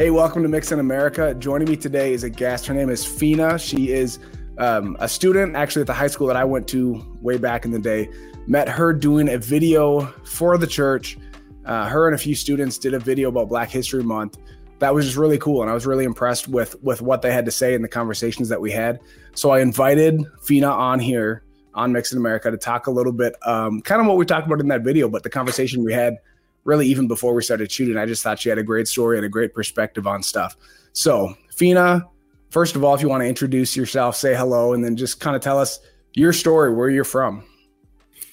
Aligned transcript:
Hey, 0.00 0.08
welcome 0.08 0.42
to 0.42 0.48
Mix 0.48 0.72
in 0.72 0.80
America. 0.80 1.34
Joining 1.34 1.68
me 1.68 1.76
today 1.76 2.14
is 2.14 2.24
a 2.24 2.30
guest. 2.30 2.64
Her 2.64 2.72
name 2.72 2.88
is 2.88 3.04
Fina. 3.04 3.58
She 3.58 3.90
is 3.90 4.18
um, 4.56 4.96
a 4.98 5.06
student 5.06 5.56
actually 5.56 5.82
at 5.82 5.88
the 5.88 5.92
high 5.92 6.06
school 6.06 6.26
that 6.28 6.38
I 6.38 6.44
went 6.44 6.66
to 6.68 7.04
way 7.20 7.36
back 7.36 7.66
in 7.66 7.70
the 7.70 7.78
day. 7.78 8.08
Met 8.46 8.66
her 8.66 8.94
doing 8.94 9.28
a 9.28 9.36
video 9.36 10.06
for 10.24 10.56
the 10.56 10.66
church. 10.66 11.18
Uh, 11.66 11.86
her 11.86 12.06
and 12.06 12.14
a 12.14 12.18
few 12.18 12.34
students 12.34 12.78
did 12.78 12.94
a 12.94 12.98
video 12.98 13.28
about 13.28 13.50
Black 13.50 13.68
History 13.68 14.02
Month. 14.02 14.38
That 14.78 14.94
was 14.94 15.04
just 15.04 15.18
really 15.18 15.36
cool, 15.36 15.60
and 15.60 15.70
I 15.70 15.74
was 15.74 15.84
really 15.84 16.06
impressed 16.06 16.48
with 16.48 16.82
with 16.82 17.02
what 17.02 17.20
they 17.20 17.30
had 17.30 17.44
to 17.44 17.50
say 17.50 17.74
and 17.74 17.84
the 17.84 17.88
conversations 17.88 18.48
that 18.48 18.62
we 18.62 18.70
had. 18.70 19.00
So 19.34 19.50
I 19.50 19.60
invited 19.60 20.24
Fina 20.42 20.70
on 20.70 20.98
here 20.98 21.44
on 21.74 21.92
Mix 21.92 22.10
in 22.10 22.16
America 22.16 22.50
to 22.50 22.56
talk 22.56 22.86
a 22.86 22.90
little 22.90 23.12
bit, 23.12 23.34
um, 23.46 23.82
kind 23.82 24.00
of 24.00 24.06
what 24.06 24.16
we 24.16 24.24
talked 24.24 24.46
about 24.46 24.60
in 24.60 24.68
that 24.68 24.80
video, 24.80 25.10
but 25.10 25.24
the 25.24 25.30
conversation 25.30 25.84
we 25.84 25.92
had 25.92 26.16
really 26.64 26.86
even 26.86 27.08
before 27.08 27.34
we 27.34 27.42
started 27.42 27.70
shooting. 27.70 27.96
I 27.96 28.06
just 28.06 28.22
thought 28.22 28.38
she 28.38 28.48
had 28.48 28.58
a 28.58 28.62
great 28.62 28.88
story 28.88 29.16
and 29.16 29.26
a 29.26 29.28
great 29.28 29.54
perspective 29.54 30.06
on 30.06 30.22
stuff. 30.22 30.56
So, 30.92 31.34
Fina, 31.54 32.06
first 32.50 32.76
of 32.76 32.84
all, 32.84 32.94
if 32.94 33.02
you 33.02 33.08
want 33.08 33.22
to 33.22 33.28
introduce 33.28 33.76
yourself, 33.76 34.16
say 34.16 34.34
hello, 34.34 34.72
and 34.72 34.84
then 34.84 34.96
just 34.96 35.20
kind 35.20 35.36
of 35.36 35.42
tell 35.42 35.58
us 35.58 35.78
your 36.14 36.32
story, 36.32 36.74
where 36.74 36.90
you're 36.90 37.04
from. 37.04 37.44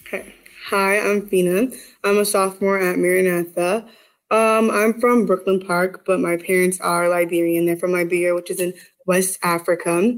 Okay. 0.08 0.34
Hi, 0.70 1.00
I'm 1.00 1.28
Fina. 1.28 1.68
I'm 2.04 2.18
a 2.18 2.26
sophomore 2.26 2.80
at 2.80 2.98
Maranatha. 2.98 3.88
Um, 4.30 4.70
I'm 4.72 5.00
from 5.00 5.26
Brooklyn 5.26 5.62
Park, 5.66 6.04
but 6.06 6.20
my 6.20 6.36
parents 6.38 6.82
are 6.82 7.08
Liberian. 7.08 7.66
They're 7.66 7.78
from 7.78 7.94
Liberia, 7.94 8.36
which 8.36 8.52
is 8.52 8.60
in 8.60 8.74
West 9.06 9.40
Africa. 9.44 10.14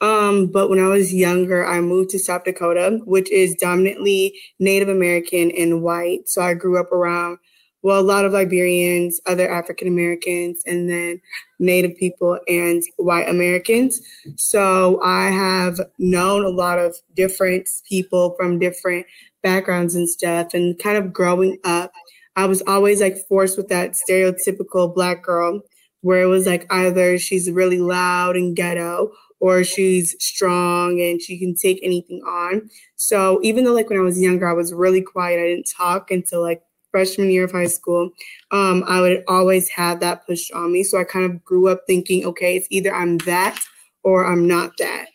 Um, 0.00 0.46
but 0.46 0.70
when 0.70 0.78
I 0.78 0.88
was 0.88 1.12
younger, 1.12 1.66
I 1.66 1.80
moved 1.80 2.10
to 2.10 2.18
South 2.18 2.44
Dakota, 2.44 3.00
which 3.04 3.30
is 3.30 3.54
dominantly 3.54 4.38
Native 4.58 4.88
American 4.88 5.50
and 5.50 5.82
white. 5.82 6.28
So 6.28 6.42
I 6.42 6.54
grew 6.54 6.80
up 6.80 6.90
around 6.90 7.38
well, 7.82 7.98
a 7.98 8.02
lot 8.02 8.24
of 8.24 8.32
Liberians, 8.32 9.20
other 9.26 9.50
African 9.50 9.88
Americans, 9.88 10.62
and 10.66 10.90
then 10.90 11.20
Native 11.58 11.96
people 11.96 12.38
and 12.46 12.82
white 12.96 13.28
Americans. 13.28 14.00
So 14.36 15.00
I 15.02 15.28
have 15.28 15.80
known 15.98 16.44
a 16.44 16.50
lot 16.50 16.78
of 16.78 16.96
different 17.14 17.68
people 17.88 18.34
from 18.36 18.58
different 18.58 19.06
backgrounds 19.42 19.94
and 19.94 20.08
stuff. 20.08 20.52
And 20.52 20.78
kind 20.78 20.98
of 20.98 21.12
growing 21.12 21.58
up, 21.64 21.92
I 22.36 22.46
was 22.46 22.62
always 22.66 23.00
like 23.00 23.16
forced 23.28 23.56
with 23.56 23.68
that 23.68 23.94
stereotypical 24.08 24.94
black 24.94 25.22
girl 25.22 25.62
where 26.02 26.22
it 26.22 26.26
was 26.26 26.46
like 26.46 26.66
either 26.70 27.18
she's 27.18 27.50
really 27.50 27.78
loud 27.78 28.36
and 28.36 28.54
ghetto 28.56 29.10
or 29.40 29.64
she's 29.64 30.14
strong 30.20 31.00
and 31.00 31.20
she 31.20 31.38
can 31.38 31.54
take 31.54 31.80
anything 31.82 32.22
on. 32.26 32.68
So 32.96 33.40
even 33.42 33.64
though 33.64 33.72
like 33.72 33.90
when 33.90 33.98
I 33.98 34.02
was 34.02 34.20
younger, 34.20 34.48
I 34.48 34.52
was 34.52 34.72
really 34.72 35.02
quiet, 35.02 35.40
I 35.40 35.48
didn't 35.48 35.70
talk 35.76 36.10
until 36.10 36.42
like 36.42 36.62
freshman 36.90 37.30
year 37.30 37.44
of 37.44 37.52
high 37.52 37.66
school, 37.66 38.10
um, 38.50 38.84
I 38.86 39.00
would 39.00 39.24
always 39.28 39.68
have 39.70 40.00
that 40.00 40.26
pushed 40.26 40.52
on 40.52 40.72
me. 40.72 40.82
So 40.82 41.00
I 41.00 41.04
kind 41.04 41.24
of 41.24 41.44
grew 41.44 41.68
up 41.68 41.82
thinking, 41.86 42.24
okay, 42.26 42.56
it's 42.56 42.66
either 42.70 42.94
I'm 42.94 43.18
that 43.18 43.58
or 44.02 44.26
I'm 44.26 44.46
not 44.46 44.72
that. 44.78 45.06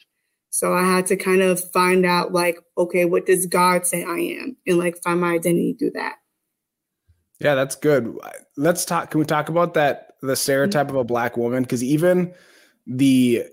So 0.50 0.74
I 0.74 0.84
had 0.84 1.06
to 1.08 1.18
kind 1.18 1.42
of 1.42 1.60
find 1.72 2.06
out, 2.06 2.32
like, 2.32 2.58
okay, 2.78 3.04
what 3.04 3.26
does 3.26 3.46
God 3.46 3.86
say 3.86 4.06
I 4.06 4.40
am? 4.42 4.56
And 4.66 4.78
like 4.78 4.96
find 5.04 5.20
my 5.20 5.34
identity 5.34 5.76
through 5.78 5.92
that. 5.96 6.16
Yeah, 7.42 7.56
that's 7.56 7.76
good. 7.76 8.18
Let's 8.56 8.86
talk. 8.86 9.12
Can 9.12 9.20
we 9.20 9.26
talk 9.26 9.50
about 9.50 9.74
that? 9.74 10.14
The 10.22 10.38
stereotype 10.38 10.90
of 10.90 10.96
a 10.96 11.04
black 11.04 11.36
woman? 11.36 11.64
Because 11.64 11.84
even 11.84 12.34
the, 12.88 13.44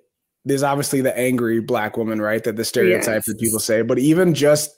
there's 0.44 0.62
obviously 0.62 1.00
the 1.00 1.16
angry 1.16 1.60
black 1.60 1.96
woman, 1.96 2.20
right? 2.20 2.42
That 2.44 2.56
the 2.56 2.64
stereotype 2.64 3.16
yes. 3.16 3.26
that 3.26 3.38
people 3.38 3.60
say, 3.60 3.82
but 3.82 3.98
even 3.98 4.34
just 4.34 4.74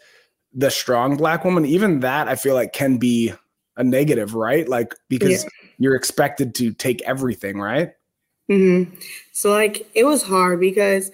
the 0.53 0.71
strong 0.71 1.17
black 1.17 1.45
woman, 1.45 1.65
even 1.65 2.01
that 2.01 2.29
I 2.29 2.37
feel 2.37 2.55
like 2.55 2.73
can 2.73 2.99
be 2.99 3.33
a 3.77 3.85
negative, 3.85 4.35
right? 4.35 4.69
Like 4.69 4.95
because 5.09 5.45
yeah. 5.45 5.51
you're 5.79 5.97
expected 5.97 6.55
to 6.57 6.73
take 6.73 7.03
everything, 7.03 7.59
right? 7.59 7.93
Mm-hmm. 8.51 8.95
So 9.33 9.51
like 9.51 9.89
it 9.95 10.05
was 10.05 10.23
hard 10.23 10.61
because 10.61 11.11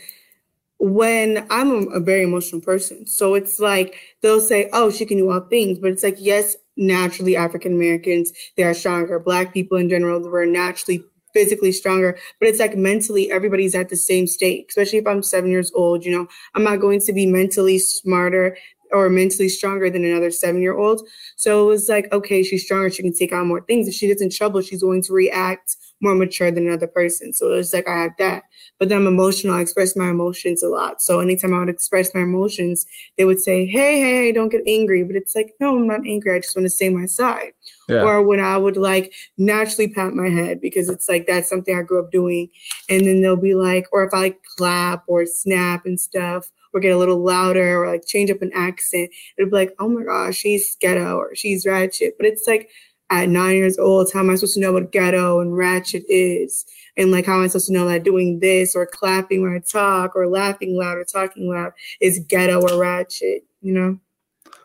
when 0.79 1.47
I'm 1.51 1.71
a, 1.71 1.91
a, 1.91 2.01
very 2.01 2.23
emotional 2.23 2.61
person, 2.61 3.07
so 3.07 3.35
it's 3.35 3.61
like 3.61 3.95
they'll 4.21 4.41
say, 4.41 4.69
"Oh, 4.73 4.91
she 4.91 5.07
can 5.07 5.19
do 5.19 5.31
all 5.31 5.41
things," 5.41 5.79
but 5.79 5.91
it's 5.91 6.03
like, 6.03 6.17
yes, 6.19 6.57
naturally 6.77 7.37
African 7.37 7.75
Americans 7.75 8.33
they 8.57 8.65
are 8.65 8.75
stronger. 8.75 9.19
Black 9.19 9.55
people 9.55 9.79
in 9.79 9.89
general 9.89 10.21
were 10.21 10.47
naturally 10.47 11.05
physically 11.33 11.73
stronger, 11.73 12.19
but 12.39 12.49
it's 12.49 12.59
like 12.59 12.77
mentally 12.77 13.31
everybody's 13.31 13.75
at 13.75 13.89
the 13.89 13.97
same 13.97 14.27
state. 14.27 14.67
Especially 14.69 14.99
if 14.99 15.07
I'm 15.07 15.23
seven 15.23 15.51
years 15.51 15.71
old, 15.75 16.05
you 16.05 16.13
know, 16.13 16.27
I'm 16.55 16.65
not 16.65 16.81
going 16.81 17.01
to 17.01 17.13
be 17.13 17.27
mentally 17.27 17.79
smarter 17.79 18.57
or 18.93 19.09
mentally 19.09 19.49
stronger 19.49 19.89
than 19.91 20.05
another 20.05 20.31
seven 20.31 20.63
year 20.63 20.77
old. 20.77 21.07
So 21.37 21.65
it 21.65 21.69
was 21.69 21.89
like, 21.89 22.13
okay, 22.13 22.43
she's 22.43 22.65
stronger. 22.65 22.91
She 22.91 23.03
can 23.03 23.15
take 23.15 23.33
on 23.33 23.47
more 23.49 23.61
things. 23.61 23.89
If 23.89 23.95
she 23.95 24.09
gets 24.09 24.23
in 24.23 24.31
trouble, 24.31 24.61
she's 24.63 24.83
going 24.83 25.03
to 25.03 25.13
react 25.13 25.77
more 26.01 26.15
mature 26.15 26.51
than 26.51 26.67
another 26.67 26.87
person. 26.87 27.33
So 27.33 27.53
it 27.53 27.57
was 27.57 27.73
like, 27.75 27.87
I 27.87 28.03
have 28.03 28.13
that. 28.19 28.45
But 28.79 28.89
then 28.89 28.99
I'm 28.99 29.07
emotional. 29.07 29.55
I 29.55 29.61
express 29.61 29.95
my 29.95 30.11
emotions 30.11 30.63
a 30.63 30.69
lot. 30.69 31.03
So 31.03 31.21
anytime 31.21 31.55
I 31.55 31.61
would 31.61 31.69
express 31.69 32.15
my 32.15 32.23
emotions, 32.23 32.87
they 33.19 33.25
would 33.25 33.39
say, 33.39 33.67
hey, 33.67 34.01
hey, 34.01 34.11
hey, 34.11 34.33
don't 34.33 34.49
get 34.49 34.63
angry. 34.67 35.05
But 35.05 35.17
it's 35.17 35.35
like, 35.35 35.53
no, 35.61 35.77
I'm 35.77 35.87
not 35.87 36.07
angry. 36.07 36.35
I 36.35 36.41
just 36.41 36.57
want 36.57 36.65
to 36.67 36.71
say 36.71 36.89
my 36.89 37.07
side. 37.07 37.53
Yeah. 37.91 38.03
Or 38.03 38.23
when 38.23 38.41
I 38.41 38.57
would 38.57 38.77
like 38.77 39.13
naturally 39.39 39.89
pat 39.89 40.15
my 40.15 40.29
head 40.29 40.61
because 40.61 40.89
it's 40.89 41.09
like 41.09 41.27
that's 41.27 41.49
something 41.49 41.77
I 41.77 41.83
grew 41.83 42.03
up 42.03 42.11
doing. 42.11 42.49
And 42.89 43.07
then 43.07 43.21
they'll 43.21 43.37
be 43.37 43.55
like, 43.55 43.87
or 43.93 44.05
if 44.05 44.15
I 44.15 44.19
like 44.19 44.43
clap 44.57 45.05
or 45.07 45.27
snap 45.27 45.87
and 45.87 46.01
stuff, 46.01 46.51
or 46.73 46.81
get 46.81 46.95
a 46.95 46.99
little 46.99 47.23
louder 47.23 47.83
or 47.83 47.91
like 47.91 48.07
change 48.07 48.31
up 48.31 48.43
an 48.43 48.53
accent, 48.55 49.11
it'd 49.37 49.51
be 49.51 49.57
like, 49.57 49.75
oh 49.79 49.89
my 49.89 50.05
gosh, 50.05 50.37
she's 50.37 50.77
ghetto 50.81 51.17
or 51.17 51.35
she's 51.35 51.67
ratchet. 51.67 52.17
But 52.17 52.27
it's 52.27 52.47
like 52.47 52.71
at 53.11 53.29
nine 53.29 53.57
years 53.57 53.79
old, 53.79 54.11
how 54.13 54.21
am 54.21 54.31
I 54.31 54.37
supposed 54.37 54.55
to 54.55 54.61
know 54.61 54.73
what 54.73 54.93
ghetto 54.93 55.41
and 55.41 55.57
ratchet 55.57 56.05
is? 56.09 56.65
And 56.97 57.11
like, 57.11 57.27
how 57.27 57.35
am 57.35 57.43
I 57.43 57.49
supposed 57.49 57.67
to 57.67 57.73
know 57.73 57.89
that 57.89 58.05
doing 58.05 58.39
this 58.39 58.77
or 58.77 58.87
clapping 58.87 59.43
when 59.43 59.55
I 59.55 59.59
talk 59.59 60.15
or 60.15 60.29
laughing 60.29 60.77
loud 60.77 60.97
or 60.97 61.05
talking 61.05 61.51
loud 61.53 61.73
is 62.01 62.21
ghetto 62.21 62.61
or 62.61 62.79
ratchet, 62.79 63.45
you 63.63 63.73
know? 63.73 63.99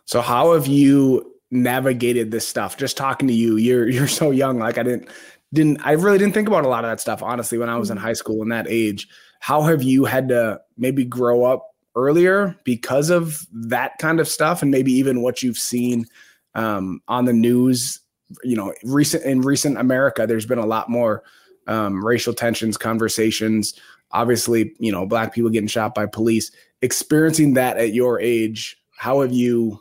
So, 0.06 0.22
how 0.22 0.54
have 0.54 0.68
you 0.68 1.35
navigated 1.52 2.32
this 2.32 2.48
stuff? 2.48 2.78
Just 2.78 2.98
talking 2.98 3.28
to 3.28 3.34
you, 3.34 3.58
you're 3.58 3.88
you're 3.96 4.08
so 4.08 4.32
young. 4.32 4.60
Like, 4.60 4.78
I 4.78 4.84
didn't 4.84 5.10
didn't 5.54 5.86
I 5.86 5.94
really 5.94 6.18
didn't 6.18 6.34
think 6.34 6.48
about 6.48 6.66
a 6.66 6.70
lot 6.70 6.84
of 6.84 6.92
that 6.92 7.00
stuff 7.00 7.24
honestly 7.24 7.58
when 7.58 7.70
I 7.70 7.78
was 7.78 7.90
in 7.90 7.98
mm-hmm. 7.98 8.06
high 8.06 8.14
school 8.14 8.42
in 8.42 8.50
that 8.50 8.68
age. 8.68 9.08
How 9.40 9.62
have 9.64 9.84
you 9.84 10.06
had 10.06 10.30
to 10.30 10.60
maybe 10.78 11.06
grow 11.06 11.46
up 11.46 11.76
earlier 11.96 12.56
because 12.64 13.10
of 13.10 13.46
that 13.52 13.98
kind 14.00 14.20
of 14.20 14.28
stuff 14.28 14.62
and 14.62 14.70
maybe 14.70 14.92
even 14.92 15.22
what 15.22 15.42
you've 15.42 15.58
seen 15.58 16.06
um, 16.54 17.02
on 17.08 17.26
the 17.26 17.34
news 17.34 18.00
you 18.44 18.56
know 18.56 18.74
recent 18.84 19.24
in 19.24 19.42
recent 19.42 19.78
america 19.78 20.26
there's 20.26 20.48
been 20.48 20.58
a 20.58 20.66
lot 20.66 20.90
more 20.90 21.24
um, 21.68 22.04
racial 22.04 22.34
tensions 22.34 22.76
conversations 22.76 23.80
obviously 24.12 24.74
you 24.80 24.92
know 24.92 25.06
black 25.06 25.34
people 25.34 25.50
getting 25.50 25.68
shot 25.68 25.94
by 25.94 26.06
police 26.06 26.52
experiencing 26.82 27.54
that 27.54 27.78
at 27.78 27.94
your 27.94 28.20
age 28.20 28.78
how 28.98 29.22
have 29.22 29.32
you 29.32 29.80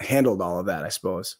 handled 0.00 0.40
all 0.40 0.58
of 0.58 0.66
that 0.66 0.84
i 0.84 0.88
suppose. 0.88 1.36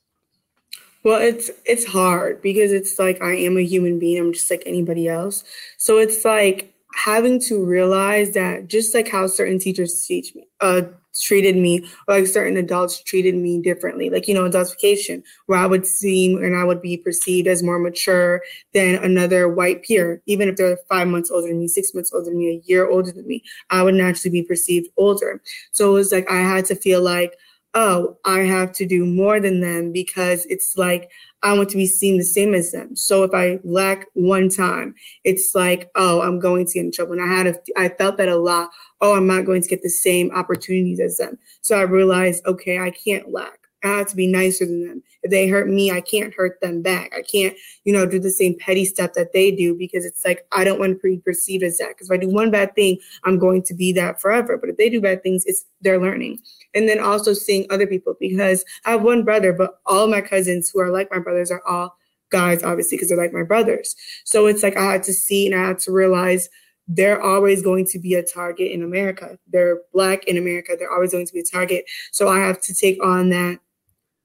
Well 1.04 1.20
it's 1.20 1.50
it's 1.64 1.84
hard 1.84 2.42
because 2.42 2.72
it's 2.72 2.98
like 2.98 3.22
i 3.22 3.34
am 3.34 3.56
a 3.56 3.62
human 3.62 3.98
being 3.98 4.20
i'm 4.20 4.32
just 4.32 4.50
like 4.50 4.62
anybody 4.66 5.08
else. 5.08 5.44
So 5.76 5.98
it's 5.98 6.24
like 6.24 6.74
having 6.94 7.40
to 7.40 7.64
realize 7.64 8.32
that 8.32 8.66
just 8.66 8.94
like 8.94 9.08
how 9.08 9.26
certain 9.26 9.58
teachers 9.58 10.04
teach 10.06 10.34
me, 10.34 10.48
uh, 10.60 10.82
treated 11.20 11.56
me, 11.56 11.84
or 12.06 12.18
like 12.18 12.26
certain 12.26 12.56
adults 12.56 13.02
treated 13.02 13.34
me 13.34 13.60
differently, 13.60 14.08
like, 14.08 14.26
you 14.28 14.34
know, 14.34 14.48
adultification, 14.48 15.22
where 15.46 15.58
I 15.58 15.66
would 15.66 15.86
seem 15.86 16.38
and 16.42 16.56
I 16.56 16.64
would 16.64 16.80
be 16.80 16.96
perceived 16.96 17.46
as 17.46 17.62
more 17.62 17.78
mature 17.78 18.40
than 18.72 18.96
another 18.96 19.48
white 19.48 19.82
peer, 19.82 20.22
even 20.26 20.48
if 20.48 20.56
they're 20.56 20.78
five 20.88 21.08
months 21.08 21.30
older 21.30 21.48
than 21.48 21.58
me, 21.58 21.68
six 21.68 21.92
months 21.94 22.12
older 22.12 22.30
than 22.30 22.38
me, 22.38 22.48
a 22.50 22.68
year 22.68 22.88
older 22.88 23.12
than 23.12 23.26
me, 23.26 23.42
I 23.70 23.82
would 23.82 23.94
naturally 23.94 24.40
be 24.40 24.46
perceived 24.46 24.88
older. 24.96 25.42
So 25.72 25.90
it 25.90 25.94
was 25.94 26.12
like 26.12 26.30
I 26.30 26.40
had 26.40 26.64
to 26.66 26.74
feel 26.74 27.02
like, 27.02 27.34
oh, 27.74 28.16
I 28.24 28.40
have 28.40 28.72
to 28.72 28.86
do 28.86 29.04
more 29.04 29.40
than 29.40 29.60
them 29.60 29.92
because 29.92 30.46
it's 30.46 30.76
like 30.76 31.10
I 31.42 31.52
want 31.54 31.68
to 31.70 31.76
be 31.76 31.86
seen 31.86 32.18
the 32.18 32.24
same 32.24 32.54
as 32.54 32.72
them. 32.72 32.96
So 32.96 33.22
if 33.22 33.32
I 33.32 33.60
lack 33.62 34.06
one 34.14 34.48
time, 34.48 34.94
it's 35.24 35.52
like, 35.54 35.88
oh, 35.94 36.20
I'm 36.20 36.40
going 36.40 36.66
to 36.66 36.72
get 36.72 36.84
in 36.84 36.92
trouble. 36.92 37.12
And 37.12 37.22
I 37.22 37.26
had 37.26 37.46
a, 37.46 37.56
I 37.76 37.88
felt 37.90 38.16
that 38.16 38.28
a 38.28 38.36
lot. 38.36 38.70
Oh, 39.00 39.14
I'm 39.14 39.26
not 39.26 39.44
going 39.44 39.62
to 39.62 39.68
get 39.68 39.82
the 39.82 39.90
same 39.90 40.30
opportunities 40.32 40.98
as 40.98 41.18
them. 41.18 41.38
So 41.60 41.78
I 41.78 41.82
realized, 41.82 42.44
okay, 42.46 42.78
I 42.80 42.90
can't 42.90 43.32
lack. 43.32 43.57
I 43.84 43.88
have 43.88 44.08
to 44.08 44.16
be 44.16 44.26
nicer 44.26 44.66
than 44.66 44.86
them. 44.86 45.02
If 45.22 45.30
they 45.30 45.46
hurt 45.46 45.68
me, 45.68 45.90
I 45.90 46.00
can't 46.00 46.34
hurt 46.34 46.60
them 46.60 46.82
back. 46.82 47.12
I 47.16 47.22
can't, 47.22 47.56
you 47.84 47.92
know, 47.92 48.06
do 48.06 48.18
the 48.18 48.30
same 48.30 48.56
petty 48.58 48.84
stuff 48.84 49.12
that 49.14 49.32
they 49.32 49.50
do 49.50 49.76
because 49.76 50.04
it's 50.04 50.24
like 50.24 50.46
I 50.52 50.64
don't 50.64 50.80
want 50.80 51.00
to 51.00 51.08
be 51.08 51.18
perceived 51.18 51.62
as 51.62 51.78
that. 51.78 51.90
Because 51.90 52.10
if 52.10 52.14
I 52.14 52.16
do 52.16 52.28
one 52.28 52.50
bad 52.50 52.74
thing, 52.74 52.98
I'm 53.24 53.38
going 53.38 53.62
to 53.64 53.74
be 53.74 53.92
that 53.92 54.20
forever. 54.20 54.56
But 54.56 54.70
if 54.70 54.76
they 54.76 54.90
do 54.90 55.00
bad 55.00 55.22
things, 55.22 55.44
it's 55.46 55.64
they're 55.80 56.00
learning. 56.00 56.40
And 56.74 56.88
then 56.88 56.98
also 57.00 57.32
seeing 57.32 57.66
other 57.70 57.86
people 57.86 58.14
because 58.18 58.64
I 58.84 58.90
have 58.90 59.02
one 59.02 59.24
brother, 59.24 59.52
but 59.52 59.78
all 59.86 60.08
my 60.08 60.20
cousins 60.20 60.70
who 60.70 60.80
are 60.80 60.90
like 60.90 61.10
my 61.10 61.20
brothers 61.20 61.50
are 61.50 61.62
all 61.66 61.96
guys, 62.30 62.62
obviously, 62.62 62.96
because 62.96 63.08
they're 63.08 63.18
like 63.18 63.32
my 63.32 63.44
brothers. 63.44 63.94
So 64.24 64.46
it's 64.46 64.62
like 64.62 64.76
I 64.76 64.92
had 64.92 65.02
to 65.04 65.12
see 65.12 65.46
and 65.46 65.54
I 65.54 65.68
had 65.68 65.78
to 65.80 65.92
realize 65.92 66.48
they're 66.88 67.20
always 67.20 67.62
going 67.62 67.84
to 67.86 67.98
be 67.98 68.14
a 68.14 68.22
target 68.22 68.72
in 68.72 68.82
America. 68.82 69.38
They're 69.46 69.80
black 69.92 70.24
in 70.24 70.38
America. 70.38 70.74
They're 70.78 70.92
always 70.92 71.12
going 71.12 71.26
to 71.26 71.32
be 71.32 71.40
a 71.40 71.44
target. 71.44 71.84
So 72.12 72.28
I 72.28 72.38
have 72.38 72.60
to 72.62 72.74
take 72.74 73.02
on 73.04 73.28
that 73.28 73.60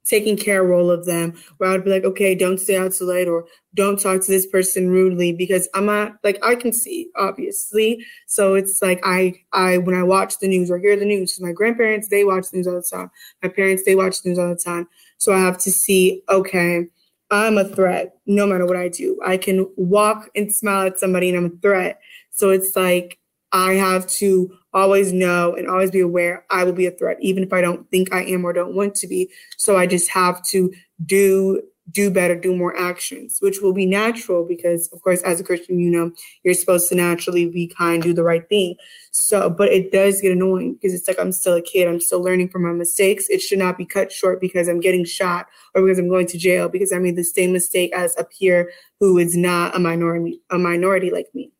taking 0.06 0.38
care 0.38 0.64
role 0.64 0.92
of 0.92 1.06
them 1.06 1.34
where 1.58 1.70
I 1.70 1.74
would 1.74 1.84
be 1.84 1.92
like, 1.92 2.04
okay, 2.04 2.36
don't 2.36 2.60
stay 2.60 2.78
out 2.78 2.94
too 2.94 3.06
late 3.06 3.28
or 3.28 3.46
don't 3.74 4.00
talk 4.00 4.22
to 4.22 4.32
this 4.32 4.46
person 4.46 4.90
rudely 4.90 5.32
because 5.32 5.68
I'm 5.74 5.86
not 5.86 6.16
like 6.24 6.38
I 6.44 6.56
can 6.56 6.74
see 6.74 7.10
obviously. 7.16 8.06
So 8.28 8.54
it's 8.56 8.82
like 8.82 9.00
I 9.04 9.36
I 9.54 9.78
when 9.78 9.96
I 9.96 10.04
watch 10.04 10.40
the 10.40 10.48
news 10.48 10.70
or 10.70 10.78
hear 10.78 10.96
the 10.96 11.06
news, 11.06 11.40
my 11.42 11.52
grandparents 11.52 12.10
they 12.10 12.24
watch 12.24 12.52
the 12.52 12.58
news 12.58 12.68
all 12.68 12.76
the 12.76 12.82
time. 12.82 13.12
My 13.42 13.50
parents 13.50 13.84
they 13.86 13.96
watch 13.96 14.22
the 14.22 14.30
news 14.30 14.40
all 14.40 14.50
the 14.50 14.56
time. 14.56 14.88
So 15.18 15.34
I 15.34 15.40
have 15.40 15.58
to 15.60 15.72
see, 15.72 16.22
okay, 16.30 16.86
I'm 17.32 17.58
a 17.58 17.64
threat 17.64 18.14
no 18.26 18.46
matter 18.46 18.66
what 18.66 18.78
I 18.78 18.90
do. 18.90 19.20
I 19.26 19.38
can 19.38 19.68
walk 19.76 20.30
and 20.36 20.54
smile 20.54 20.88
at 20.88 21.00
somebody 21.00 21.30
and 21.30 21.38
I'm 21.38 21.46
a 21.46 21.62
threat. 21.62 22.00
So 22.30 22.50
it's 22.50 22.76
like 22.76 23.20
I 23.54 23.74
have 23.76 24.08
to 24.18 24.52
always 24.74 25.14
know 25.14 25.56
and 25.56 25.68
always 25.68 25.92
be 25.92 26.00
aware 26.00 26.46
I 26.50 26.64
will 26.64 26.74
be 26.74 26.88
a 26.88 26.92
threat, 26.92 27.18
even 27.22 27.44
if 27.44 27.54
I 27.54 27.62
don't 27.62 27.90
think 27.92 28.14
I 28.14 28.24
am 28.24 28.44
or 28.44 28.52
don't 28.52 28.76
want 28.76 28.96
to 28.96 29.08
be. 29.08 29.30
So 29.58 29.78
I 29.78 29.86
just 29.88 30.10
have 30.10 30.44
to 30.48 30.74
do 31.06 31.62
do 31.92 32.10
better, 32.10 32.36
do 32.36 32.56
more 32.56 32.78
actions, 32.78 33.38
which 33.42 33.60
will 33.60 33.74
be 33.74 33.86
natural 33.86 34.46
because, 34.46 34.88
of 34.94 35.02
course, 35.02 35.22
as 35.24 35.40
a 35.40 35.44
Christian, 35.44 35.80
you 35.80 35.92
know, 35.92 36.12
you're 36.44 36.54
supposed 36.54 36.88
to 36.90 36.96
naturally 36.96 37.46
be 37.50 37.68
kind, 37.68 38.02
do 38.02 38.14
the 38.14 38.24
right 38.24 38.48
thing. 38.48 38.76
So, 39.12 39.50
but 39.50 39.68
it 39.70 39.92
does 39.92 40.22
get 40.22 40.32
annoying 40.32 40.76
because 40.76 40.94
it's 40.94 41.08
like 41.08 41.20
I'm 41.20 41.34
still 41.34 41.56
a 41.56 41.62
kid. 41.62 41.88
I'm 41.88 42.00
still 42.00 42.22
learning 42.22 42.50
from 42.50 42.64
my 42.64 42.72
mistakes. 42.72 43.28
It 43.30 43.42
should 43.42 43.60
not 43.60 43.78
be 43.78 43.86
cut 43.86 44.12
short 44.12 44.40
because 44.40 44.68
I'm 44.68 44.80
getting 44.80 45.04
shot 45.04 45.48
or 45.76 45.82
because 45.82 46.00
I'm 46.00 46.10
going 46.10 46.28
to 46.28 46.38
jail 46.38 46.70
because 46.70 46.94
I 46.94 47.00
made 47.00 47.18
the 47.18 47.24
same 47.24 47.52
mistake 47.52 47.92
as 47.94 48.16
a 48.18 48.24
peer 48.24 48.72
who 49.00 49.18
is 49.18 49.36
not 49.36 49.76
a 49.76 49.80
minority, 49.80 50.42
a 50.50 50.58
minority 50.58 51.12
like 51.12 51.28
me. 51.34 51.52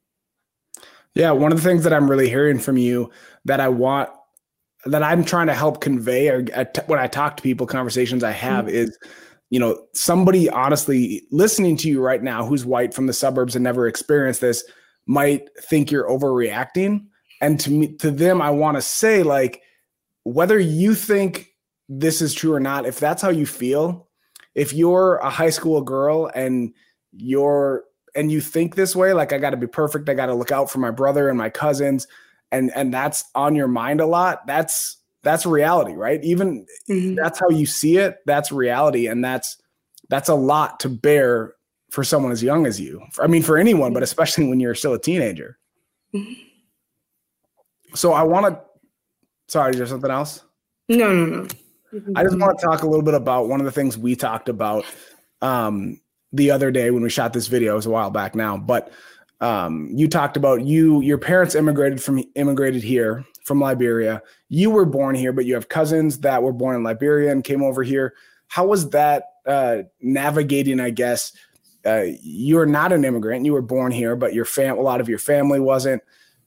Yeah, 1.16 1.32
one 1.32 1.52
of 1.52 1.62
the 1.62 1.68
things 1.68 1.84
that 1.84 1.94
I'm 1.94 2.10
really 2.10 2.30
hearing 2.30 2.60
from 2.60 2.78
you 2.78 3.12
that 3.46 3.60
I 3.60 3.70
want 3.70 4.10
that 4.86 5.04
I'm 5.04 5.24
trying 5.24 5.48
to 5.48 5.54
help 5.54 5.82
convey 5.82 6.30
or 6.30 6.44
when 6.88 7.00
I 7.00 7.08
talk 7.08 7.38
to 7.38 7.44
people 7.44 7.66
conversations 7.66 8.24
I 8.24 8.32
have 8.32 8.66
mm-hmm. 8.66 8.76
is 8.76 8.98
you 9.50 9.60
know 9.60 9.86
somebody 9.94 10.50
honestly 10.50 11.24
listening 11.32 11.78
to 11.78 11.88
you 11.88 12.02
right 12.02 12.22
now 12.22 12.46
who's 12.46 12.66
white 12.66 12.94
from 12.94 13.08
the 13.08 13.14
suburbs 13.14 13.56
and 13.56 13.64
never 13.64 13.88
experienced 13.88 14.42
this 14.42 14.64
might 15.06 15.48
think 15.62 15.92
you're 15.92 16.10
overreacting 16.10 17.06
and 17.42 17.60
to 17.62 17.72
me 17.72 17.96
to 17.98 18.12
them 18.12 18.42
I 18.42 18.50
want 18.50 18.78
to 18.78 18.82
say 18.82 19.24
like 19.24 19.62
whether 20.24 20.60
you 20.60 20.96
think 20.96 21.50
this 21.88 22.22
is 22.22 22.34
true 22.34 22.54
or 22.54 22.60
not 22.60 22.86
if 22.86 23.00
that's 23.00 23.22
how 23.22 23.30
you 23.30 23.46
feel 23.46 24.10
if 24.56 24.74
you're 24.74 25.16
a 25.18 25.30
high 25.30 25.50
school 25.50 25.82
girl 25.82 26.30
and 26.34 26.74
you're 27.14 27.84
and 28.16 28.32
you 28.32 28.42
think 28.42 28.76
this 28.76 28.96
way, 28.96 29.14
like 29.14 29.34
I 29.34 29.38
got 29.38 29.52
to 29.52 29.58
be 29.58 29.68
perfect, 29.68 30.10
I 30.10 30.14
got 30.14 30.28
to 30.28 30.36
look 30.36 30.52
out 30.52 30.70
for 30.70 30.80
my 30.80 30.92
brother 30.92 31.30
and 31.30 31.38
my 31.38 31.50
cousins, 31.50 32.08
and 32.52 32.72
and 32.76 32.94
that's 32.94 33.26
on 33.36 33.56
your 33.56 33.68
mind 33.68 34.02
a 34.02 34.06
lot. 34.06 34.46
That's 34.48 34.98
that's 35.24 35.46
reality, 35.46 35.94
right? 35.94 36.24
Even 36.24 36.66
mm-hmm. 36.90 37.16
that's 37.16 37.40
how 37.40 37.50
you 37.50 37.66
see 37.66 37.98
it. 37.98 38.18
That's 38.26 38.52
reality, 38.52 39.08
and 39.08 39.24
that's 39.24 39.58
that's 40.10 40.30
a 40.30 40.36
lot 40.36 40.80
to 40.82 40.90
bear 40.90 41.56
for 41.90 42.04
someone 42.04 42.32
as 42.32 42.44
young 42.44 42.66
as 42.66 42.80
you. 42.80 43.02
I 43.20 43.28
mean, 43.28 43.44
for 43.44 43.58
anyone, 43.58 43.94
but 43.94 44.04
especially 44.04 44.48
when 44.48 44.60
you're 44.60 44.76
still 44.76 44.94
a 44.94 45.00
teenager. 45.00 45.58
Mm-hmm. 46.14 46.34
So 47.96 48.14
I 48.14 48.24
want 48.24 48.48
to. 48.48 48.62
Sorry, 49.48 49.72
is 49.72 49.78
there 49.78 49.88
something 49.88 50.12
else? 50.12 50.44
No, 50.90 51.14
no, 51.14 51.26
no. 51.26 51.48
I 52.16 52.24
just 52.24 52.38
want 52.38 52.58
to 52.58 52.66
talk 52.66 52.82
a 52.82 52.88
little 52.88 53.04
bit 53.04 53.14
about 53.14 53.48
one 53.48 53.60
of 53.60 53.66
the 53.66 53.72
things 53.72 53.98
we 53.98 54.16
talked 54.16 54.50
about 54.50 54.84
um, 55.42 56.00
the 56.34 56.52
other 56.52 56.72
day 56.72 56.92
when 56.92 57.04
we 57.04 57.10
shot 57.10 57.32
this 57.32 57.48
video. 57.48 57.74
It 57.74 57.78
was 57.78 57.86
a 57.86 57.92
while 57.92 58.10
back 58.10 58.36
now, 58.36 58.58
but 58.58 58.92
um, 59.40 59.90
you 59.94 60.08
talked 60.08 60.38
about 60.38 60.66
you 60.66 61.02
your 61.02 61.18
parents 61.18 61.56
immigrated 61.56 62.02
from 62.02 62.24
immigrated 62.36 62.84
here 62.84 63.26
from 63.44 63.60
Liberia. 63.60 64.22
You 64.50 64.72
were 64.72 64.86
born 64.86 65.16
here, 65.16 65.34
but 65.34 65.46
you 65.46 65.54
have 65.54 65.70
cousins 65.70 66.20
that 66.20 66.42
were 66.42 66.54
born 66.54 66.76
in 66.76 66.84
Liberia 66.84 67.32
and 67.32 67.44
came 67.44 67.62
over 67.62 67.84
here. 67.84 68.14
How 68.48 68.66
was 68.66 68.90
that 68.92 69.26
uh, 69.46 69.80
navigating? 70.02 70.80
I 70.80 70.92
guess 70.92 71.34
uh, 71.86 72.06
you're 72.22 72.66
not 72.66 72.94
an 72.94 73.04
immigrant. 73.04 73.46
You 73.46 73.54
were 73.54 73.62
born 73.62 73.92
here, 73.92 74.16
but 74.16 74.34
your 74.34 74.46
fam 74.46 74.78
a 74.78 74.82
lot 74.82 75.02
of 75.02 75.10
your 75.10 75.20
family 75.20 75.60
wasn't. 75.60 76.02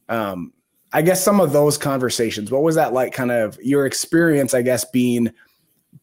Um, 0.08 0.52
I 0.92 1.02
guess 1.02 1.22
some 1.22 1.40
of 1.40 1.52
those 1.52 1.76
conversations. 1.76 2.50
What 2.50 2.62
was 2.62 2.76
that 2.76 2.94
like? 2.94 3.12
Kind 3.12 3.30
of 3.30 3.58
your 3.62 3.84
experience, 3.84 4.54
I 4.54 4.62
guess, 4.62 4.84
being 4.86 5.30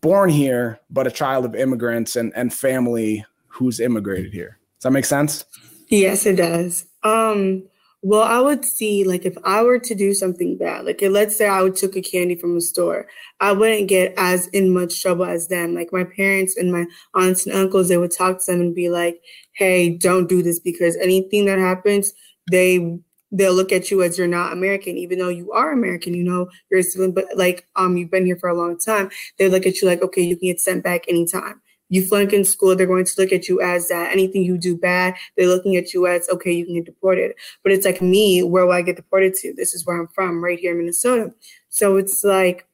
born 0.01 0.29
here, 0.29 0.79
but 0.91 1.07
a 1.07 1.11
child 1.11 1.45
of 1.45 1.55
immigrants 1.55 2.15
and 2.15 2.31
and 2.35 2.53
family 2.53 3.25
who's 3.53 3.79
immigrated 3.79 4.33
here. 4.33 4.59
Does 4.77 4.83
that 4.83 4.91
make 4.91 5.05
sense? 5.05 5.45
Yes, 5.89 6.25
it 6.25 6.37
does. 6.37 6.85
Um, 7.03 7.63
well, 8.01 8.23
I 8.23 8.39
would 8.39 8.65
see 8.65 9.05
like 9.05 9.25
if 9.25 9.37
I 9.45 9.63
were 9.63 9.79
to 9.79 9.95
do 9.95 10.13
something 10.13 10.57
bad, 10.57 10.85
like 10.85 11.01
let's 11.01 11.37
say 11.37 11.47
I 11.47 11.61
would 11.61 11.75
took 11.75 11.95
a 11.95 12.01
candy 12.01 12.35
from 12.35 12.57
a 12.57 12.61
store, 12.61 13.07
I 13.39 13.53
wouldn't 13.53 13.87
get 13.87 14.13
as 14.17 14.47
in 14.47 14.73
much 14.73 15.01
trouble 15.01 15.23
as 15.23 15.47
them. 15.47 15.73
Like 15.73 15.93
my 15.93 16.03
parents 16.03 16.57
and 16.57 16.71
my 16.71 16.85
aunts 17.13 17.45
and 17.45 17.55
uncles, 17.55 17.87
they 17.87 17.97
would 17.97 18.11
talk 18.11 18.43
to 18.43 18.51
them 18.51 18.59
and 18.59 18.75
be 18.75 18.89
like, 18.89 19.21
"Hey, 19.53 19.89
don't 19.97 20.27
do 20.27 20.43
this 20.43 20.59
because 20.59 20.97
anything 20.97 21.45
that 21.45 21.59
happens, 21.59 22.11
they 22.51 22.99
they'll 23.31 23.53
look 23.53 23.71
at 23.71 23.89
you 23.89 24.03
as 24.03 24.17
you're 24.17 24.27
not 24.27 24.51
American, 24.51 24.97
even 24.97 25.17
though 25.19 25.29
you 25.29 25.51
are 25.53 25.71
American. 25.71 26.13
You 26.13 26.23
know, 26.23 26.49
you're 26.69 26.81
a 26.81 26.83
civilian, 26.83 27.13
but 27.13 27.25
like 27.35 27.67
um, 27.77 27.95
you've 27.95 28.11
been 28.11 28.25
here 28.25 28.37
for 28.37 28.49
a 28.49 28.57
long 28.57 28.77
time. 28.77 29.11
They 29.39 29.47
look 29.47 29.65
at 29.65 29.81
you 29.81 29.87
like, 29.87 30.01
okay, 30.01 30.21
you 30.21 30.35
can 30.35 30.49
get 30.49 30.59
sent 30.59 30.83
back 30.83 31.05
anytime 31.07 31.61
you 31.93 32.03
flunk 32.03 32.33
in 32.33 32.43
school, 32.43 32.75
they're 32.75 32.87
going 32.87 33.05
to 33.05 33.21
look 33.21 33.31
at 33.31 33.47
you 33.47 33.61
as 33.61 33.87
that. 33.87 34.11
Anything 34.11 34.43
you 34.43 34.57
do 34.57 34.75
bad, 34.75 35.13
they're 35.37 35.47
looking 35.47 35.77
at 35.77 35.93
you 35.93 36.07
as, 36.07 36.27
okay, 36.27 36.51
you 36.51 36.65
can 36.65 36.73
get 36.73 36.85
deported. 36.85 37.33
But 37.61 37.71
it's 37.71 37.85
like 37.85 38.01
me, 38.01 38.41
where 38.41 38.65
will 38.65 38.73
I 38.73 38.81
get 38.81 38.95
deported 38.95 39.35
to? 39.35 39.53
This 39.53 39.75
is 39.75 39.85
where 39.85 39.99
I'm 39.99 40.07
from, 40.07 40.43
right 40.43 40.57
here 40.57 40.71
in 40.71 40.79
Minnesota. 40.79 41.31
So 41.69 41.97
it's 41.97 42.23
like, 42.23 42.67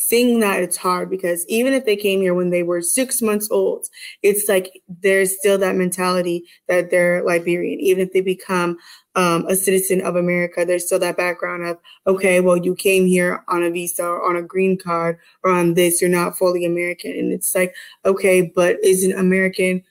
seeing 0.00 0.40
that 0.40 0.62
it's 0.62 0.78
hard 0.78 1.10
because 1.10 1.44
even 1.46 1.74
if 1.74 1.84
they 1.84 1.94
came 1.94 2.22
here 2.22 2.32
when 2.32 2.48
they 2.48 2.62
were 2.62 2.80
six 2.80 3.20
months 3.20 3.50
old, 3.50 3.86
it's 4.22 4.48
like 4.48 4.82
there's 4.88 5.38
still 5.38 5.58
that 5.58 5.76
mentality 5.76 6.42
that 6.68 6.90
they're 6.90 7.22
Liberian. 7.22 7.78
Even 7.80 8.06
if 8.06 8.12
they 8.14 8.22
become 8.22 8.78
um, 9.14 9.44
a 9.46 9.54
citizen 9.54 10.00
of 10.00 10.16
America, 10.16 10.64
there's 10.64 10.86
still 10.86 10.98
that 11.00 11.18
background 11.18 11.66
of, 11.66 11.76
okay, 12.06 12.40
well, 12.40 12.56
you 12.56 12.74
came 12.74 13.06
here 13.06 13.44
on 13.48 13.62
a 13.62 13.70
visa 13.70 14.02
or 14.02 14.26
on 14.26 14.36
a 14.36 14.42
green 14.42 14.78
card 14.78 15.18
or 15.44 15.52
on 15.52 15.74
this, 15.74 16.00
you're 16.00 16.08
not 16.08 16.38
fully 16.38 16.64
American. 16.64 17.12
And 17.12 17.30
it's 17.30 17.54
like, 17.54 17.74
okay, 18.06 18.40
but 18.40 18.82
isn't 18.82 19.18
American, 19.18 19.82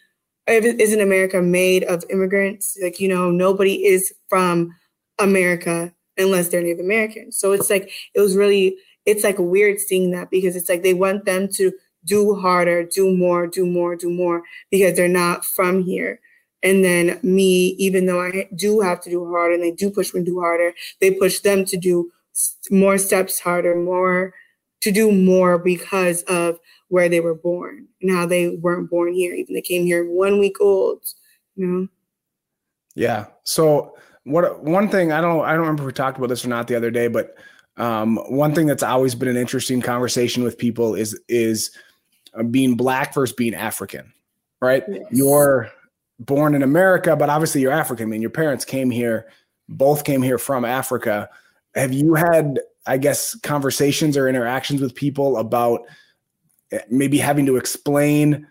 isn't 0.47 1.01
America 1.01 1.39
made 1.39 1.83
of 1.83 2.03
immigrants? 2.09 2.75
Like, 2.81 2.99
you 2.99 3.09
know, 3.09 3.29
nobody 3.29 3.85
is 3.85 4.11
from 4.27 4.75
America 5.19 5.93
unless 6.17 6.47
they're 6.47 6.63
Native 6.63 6.83
American. 6.83 7.31
So 7.31 7.51
it's 7.51 7.69
like, 7.69 7.91
it 8.15 8.19
was 8.21 8.35
really, 8.35 8.75
it's 9.09 9.23
like 9.23 9.39
weird 9.39 9.79
seeing 9.79 10.11
that 10.11 10.29
because 10.29 10.55
it's 10.55 10.69
like 10.69 10.83
they 10.83 10.93
want 10.93 11.25
them 11.25 11.47
to 11.53 11.71
do 12.05 12.35
harder, 12.35 12.83
do 12.83 13.15
more, 13.15 13.47
do 13.47 13.65
more, 13.65 13.95
do 13.95 14.09
more 14.09 14.43
because 14.69 14.95
they're 14.95 15.07
not 15.07 15.43
from 15.43 15.83
here. 15.83 16.19
And 16.61 16.83
then 16.83 17.19
me, 17.23 17.69
even 17.79 18.05
though 18.05 18.21
I 18.21 18.47
do 18.55 18.81
have 18.81 19.01
to 19.01 19.09
do 19.09 19.29
harder 19.29 19.55
and 19.55 19.63
they 19.63 19.71
do 19.71 19.89
push 19.89 20.13
me 20.13 20.21
to 20.21 20.25
do 20.25 20.39
harder, 20.39 20.73
they 20.99 21.11
push 21.11 21.39
them 21.39 21.65
to 21.65 21.77
do 21.77 22.11
more 22.69 22.97
steps 22.97 23.39
harder, 23.39 23.75
more 23.75 24.33
to 24.81 24.91
do 24.91 25.11
more 25.11 25.57
because 25.57 26.21
of 26.23 26.59
where 26.89 27.09
they 27.09 27.19
were 27.19 27.35
born 27.35 27.87
and 28.01 28.11
how 28.11 28.25
they 28.25 28.49
weren't 28.49 28.89
born 28.89 29.13
here. 29.13 29.33
Even 29.33 29.53
they 29.53 29.61
came 29.61 29.85
here 29.85 30.09
one 30.09 30.39
week 30.39 30.59
old, 30.61 31.03
you 31.55 31.65
know? 31.65 31.87
Yeah. 32.95 33.27
So 33.43 33.95
what 34.23 34.63
one 34.63 34.89
thing 34.89 35.11
I 35.11 35.21
don't 35.21 35.43
I 35.43 35.51
don't 35.51 35.61
remember 35.61 35.83
if 35.83 35.87
we 35.87 35.93
talked 35.93 36.17
about 36.17 36.27
this 36.27 36.45
or 36.45 36.49
not 36.49 36.67
the 36.67 36.75
other 36.75 36.91
day, 36.91 37.07
but 37.07 37.35
um, 37.79 38.17
one 38.27 38.53
thing 38.53 38.67
that's 38.67 38.83
always 38.83 39.15
been 39.15 39.29
an 39.29 39.37
interesting 39.37 39.81
conversation 39.81 40.43
with 40.43 40.57
people 40.57 40.95
is 40.95 41.19
is 41.29 41.71
uh, 42.37 42.43
being 42.43 42.75
black 42.75 43.13
versus 43.13 43.35
being 43.35 43.55
African, 43.55 44.13
right? 44.61 44.83
Yes. 44.87 45.01
You're 45.11 45.71
born 46.19 46.53
in 46.53 46.61
America, 46.61 47.15
but 47.15 47.29
obviously 47.29 47.61
you're 47.61 47.71
African. 47.71 48.03
I 48.03 48.09
mean, 48.09 48.21
your 48.21 48.29
parents 48.29 48.65
came 48.65 48.91
here, 48.91 49.31
both 49.69 50.03
came 50.03 50.21
here 50.21 50.37
from 50.37 50.65
Africa. 50.65 51.29
Have 51.75 51.93
you 51.93 52.15
had, 52.15 52.59
I 52.85 52.97
guess, 52.97 53.33
conversations 53.35 54.17
or 54.17 54.27
interactions 54.27 54.81
with 54.81 54.93
people 54.93 55.37
about 55.37 55.87
eh, 56.73 56.81
maybe 56.89 57.17
having 57.17 57.45
to 57.45 57.55
explain 57.55 58.45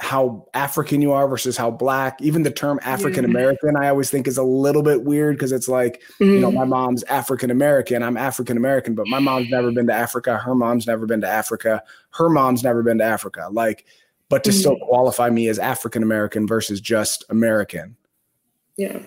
how 0.00 0.46
African 0.54 1.02
you 1.02 1.10
are 1.12 1.26
versus 1.26 1.56
how 1.56 1.70
black. 1.70 2.22
Even 2.22 2.44
the 2.44 2.50
term 2.50 2.78
African 2.82 3.24
American, 3.24 3.76
I 3.76 3.88
always 3.88 4.10
think 4.10 4.28
is 4.28 4.38
a 4.38 4.44
little 4.44 4.82
bit 4.82 5.02
weird 5.02 5.36
because 5.36 5.50
it's 5.50 5.68
like, 5.68 6.02
mm-hmm. 6.20 6.24
you 6.24 6.40
know, 6.40 6.48
mm-hmm. 6.48 6.58
my 6.58 6.64
mom's 6.64 7.02
African 7.04 7.50
American, 7.50 8.02
I'm 8.02 8.16
African 8.16 8.56
American, 8.56 8.94
but 8.94 9.08
my 9.08 9.18
mom's 9.18 9.50
never 9.50 9.72
been 9.72 9.88
to 9.88 9.92
Africa. 9.92 10.38
Her 10.38 10.54
mom's 10.54 10.86
never 10.86 11.04
been 11.04 11.20
to 11.22 11.28
Africa. 11.28 11.82
Her 12.10 12.28
mom's 12.28 12.62
never 12.62 12.82
been 12.82 12.98
to 12.98 13.04
Africa. 13.04 13.48
Like, 13.50 13.86
but 14.28 14.44
to 14.44 14.50
mm-hmm. 14.50 14.58
still 14.58 14.76
qualify 14.76 15.30
me 15.30 15.48
as 15.48 15.58
African 15.58 16.04
American 16.04 16.46
versus 16.46 16.80
just 16.80 17.24
American. 17.28 17.96
Yeah. 18.76 19.00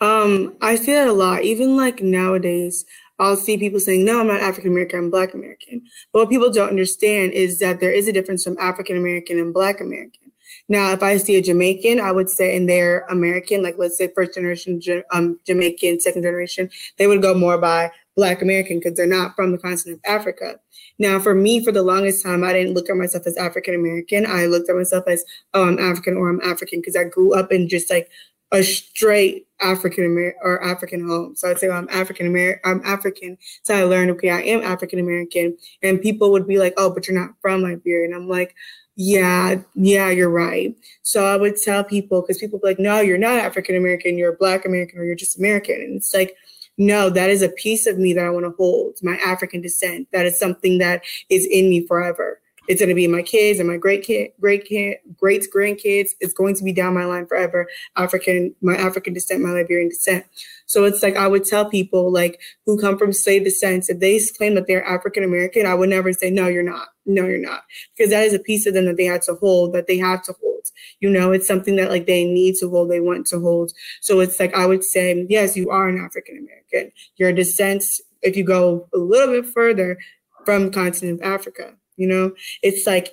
Um, 0.00 0.56
I 0.60 0.74
see 0.74 0.92
that 0.92 1.06
a 1.06 1.12
lot. 1.12 1.44
Even 1.44 1.76
like 1.76 2.02
nowadays, 2.02 2.84
I'll 3.20 3.36
see 3.36 3.56
people 3.56 3.78
saying, 3.78 4.04
no, 4.04 4.20
I'm 4.20 4.26
not 4.26 4.40
African 4.40 4.72
American, 4.72 4.98
I'm 4.98 5.10
Black 5.10 5.34
American. 5.34 5.82
But 6.12 6.18
what 6.20 6.28
people 6.28 6.50
don't 6.50 6.70
understand 6.70 7.32
is 7.32 7.60
that 7.60 7.78
there 7.78 7.92
is 7.92 8.08
a 8.08 8.12
difference 8.12 8.42
from 8.42 8.58
African 8.58 8.96
American 8.96 9.38
and 9.38 9.54
Black 9.54 9.80
American. 9.80 10.23
Now, 10.68 10.92
if 10.92 11.02
I 11.02 11.18
see 11.18 11.36
a 11.36 11.42
Jamaican, 11.42 12.00
I 12.00 12.10
would 12.10 12.30
say, 12.30 12.56
and 12.56 12.68
they're 12.68 13.00
American, 13.10 13.62
like 13.62 13.76
let's 13.78 13.98
say 13.98 14.10
first 14.14 14.34
generation 14.34 14.80
um, 15.12 15.38
Jamaican, 15.46 16.00
second 16.00 16.22
generation, 16.22 16.70
they 16.96 17.06
would 17.06 17.20
go 17.20 17.34
more 17.34 17.58
by 17.58 17.90
Black 18.16 18.40
American 18.40 18.78
because 18.78 18.94
they're 18.94 19.06
not 19.06 19.34
from 19.36 19.52
the 19.52 19.58
continent 19.58 20.00
of 20.04 20.10
Africa. 20.10 20.58
Now, 20.98 21.18
for 21.18 21.34
me, 21.34 21.62
for 21.62 21.72
the 21.72 21.82
longest 21.82 22.22
time, 22.22 22.44
I 22.44 22.52
didn't 22.52 22.74
look 22.74 22.88
at 22.88 22.96
myself 22.96 23.26
as 23.26 23.36
African 23.36 23.74
American. 23.74 24.24
I 24.26 24.46
looked 24.46 24.70
at 24.70 24.76
myself 24.76 25.04
as, 25.06 25.24
oh, 25.52 25.66
I'm 25.66 25.78
African 25.78 26.16
or 26.16 26.30
I'm 26.30 26.40
African 26.40 26.80
because 26.80 26.96
I 26.96 27.04
grew 27.04 27.34
up 27.34 27.52
in 27.52 27.68
just 27.68 27.90
like 27.90 28.08
a 28.52 28.62
straight 28.62 29.48
African 29.60 30.04
American 30.04 30.40
or 30.42 30.62
African 30.62 31.06
home. 31.06 31.34
So 31.34 31.50
I'd 31.50 31.58
say 31.58 31.68
well, 31.68 31.78
I'm 31.78 31.88
African 31.90 32.26
American. 32.26 32.60
I'm 32.64 32.82
African. 32.84 33.36
So 33.64 33.74
I 33.74 33.82
learned, 33.82 34.12
okay, 34.12 34.30
I 34.30 34.40
am 34.42 34.62
African 34.62 35.00
American. 35.00 35.56
And 35.82 36.00
people 36.00 36.30
would 36.30 36.46
be 36.46 36.58
like, 36.58 36.74
oh, 36.76 36.90
but 36.90 37.08
you're 37.08 37.18
not 37.18 37.34
from 37.42 37.62
Liberia. 37.62 38.04
And 38.04 38.14
I'm 38.14 38.28
like, 38.28 38.54
yeah, 38.96 39.56
yeah, 39.74 40.10
you're 40.10 40.30
right. 40.30 40.74
So 41.02 41.24
I 41.24 41.36
would 41.36 41.56
tell 41.56 41.82
people 41.82 42.22
because 42.22 42.38
people 42.38 42.58
be 42.58 42.68
like, 42.68 42.78
no, 42.78 43.00
you're 43.00 43.18
not 43.18 43.38
African 43.38 43.76
American. 43.76 44.16
You're 44.16 44.36
Black 44.36 44.64
American 44.64 44.98
or 44.98 45.04
you're 45.04 45.16
just 45.16 45.38
American. 45.38 45.76
And 45.76 45.96
it's 45.96 46.14
like, 46.14 46.36
no, 46.78 47.10
that 47.10 47.30
is 47.30 47.42
a 47.42 47.48
piece 47.48 47.86
of 47.86 47.98
me 47.98 48.12
that 48.12 48.24
I 48.24 48.30
want 48.30 48.46
to 48.46 48.54
hold. 48.56 48.98
My 49.02 49.16
African 49.16 49.60
descent. 49.60 50.08
That 50.12 50.26
is 50.26 50.38
something 50.38 50.78
that 50.78 51.02
is 51.28 51.46
in 51.46 51.70
me 51.70 51.86
forever. 51.86 52.40
It's 52.66 52.80
going 52.80 52.88
to 52.88 52.94
be 52.94 53.06
my 53.06 53.22
kids 53.22 53.58
and 53.58 53.68
my 53.68 53.76
great 53.76 54.04
kid, 54.04 54.30
great 54.40 54.64
kid, 54.64 54.98
great 55.16 55.46
grandkids. 55.54 56.10
It's 56.20 56.32
going 56.32 56.54
to 56.56 56.64
be 56.64 56.72
down 56.72 56.94
my 56.94 57.04
line 57.04 57.26
forever. 57.26 57.68
African, 57.96 58.54
my 58.62 58.76
African 58.76 59.12
descent, 59.12 59.42
my 59.42 59.50
Liberian 59.50 59.88
descent. 59.90 60.24
So 60.66 60.84
it's 60.84 61.02
like 61.02 61.16
I 61.16 61.28
would 61.28 61.44
tell 61.44 61.68
people 61.68 62.10
like 62.10 62.40
who 62.64 62.80
come 62.80 62.98
from 62.98 63.12
slave 63.12 63.44
descent, 63.44 63.88
if 63.88 64.00
they 64.00 64.20
claim 64.36 64.54
that 64.54 64.66
they're 64.66 64.84
African 64.84 65.24
American, 65.24 65.66
I 65.66 65.74
would 65.74 65.90
never 65.90 66.12
say 66.12 66.30
no, 66.30 66.48
you're 66.48 66.62
not. 66.62 66.88
No, 67.06 67.26
you're 67.26 67.38
not, 67.38 67.64
because 67.94 68.10
that 68.12 68.24
is 68.24 68.32
a 68.32 68.38
piece 68.38 68.64
of 68.64 68.72
them 68.72 68.86
that 68.86 68.96
they 68.96 69.04
had 69.04 69.20
to 69.22 69.34
hold, 69.34 69.74
that 69.74 69.86
they 69.86 69.98
have 69.98 70.22
to 70.22 70.32
hold. 70.40 70.70
You 71.00 71.10
know, 71.10 71.32
it's 71.32 71.46
something 71.46 71.76
that 71.76 71.90
like 71.90 72.06
they 72.06 72.24
need 72.24 72.54
to 72.60 72.70
hold, 72.70 72.90
they 72.90 73.00
want 73.00 73.26
to 73.26 73.40
hold. 73.40 73.72
So 74.00 74.20
it's 74.20 74.40
like 74.40 74.54
I 74.54 74.64
would 74.64 74.82
say, 74.82 75.26
yes, 75.28 75.54
you 75.54 75.68
are 75.68 75.86
an 75.86 76.02
African 76.02 76.38
American. 76.38 76.92
Your 77.16 77.30
descent, 77.30 77.84
if 78.22 78.38
you 78.38 78.44
go 78.44 78.88
a 78.94 78.96
little 78.96 79.34
bit 79.34 79.52
further, 79.52 79.98
from 80.44 80.70
continent 80.70 81.20
of 81.20 81.26
Africa. 81.26 81.74
You 81.96 82.08
know, 82.08 82.32
it's 82.62 82.86
like 82.86 83.10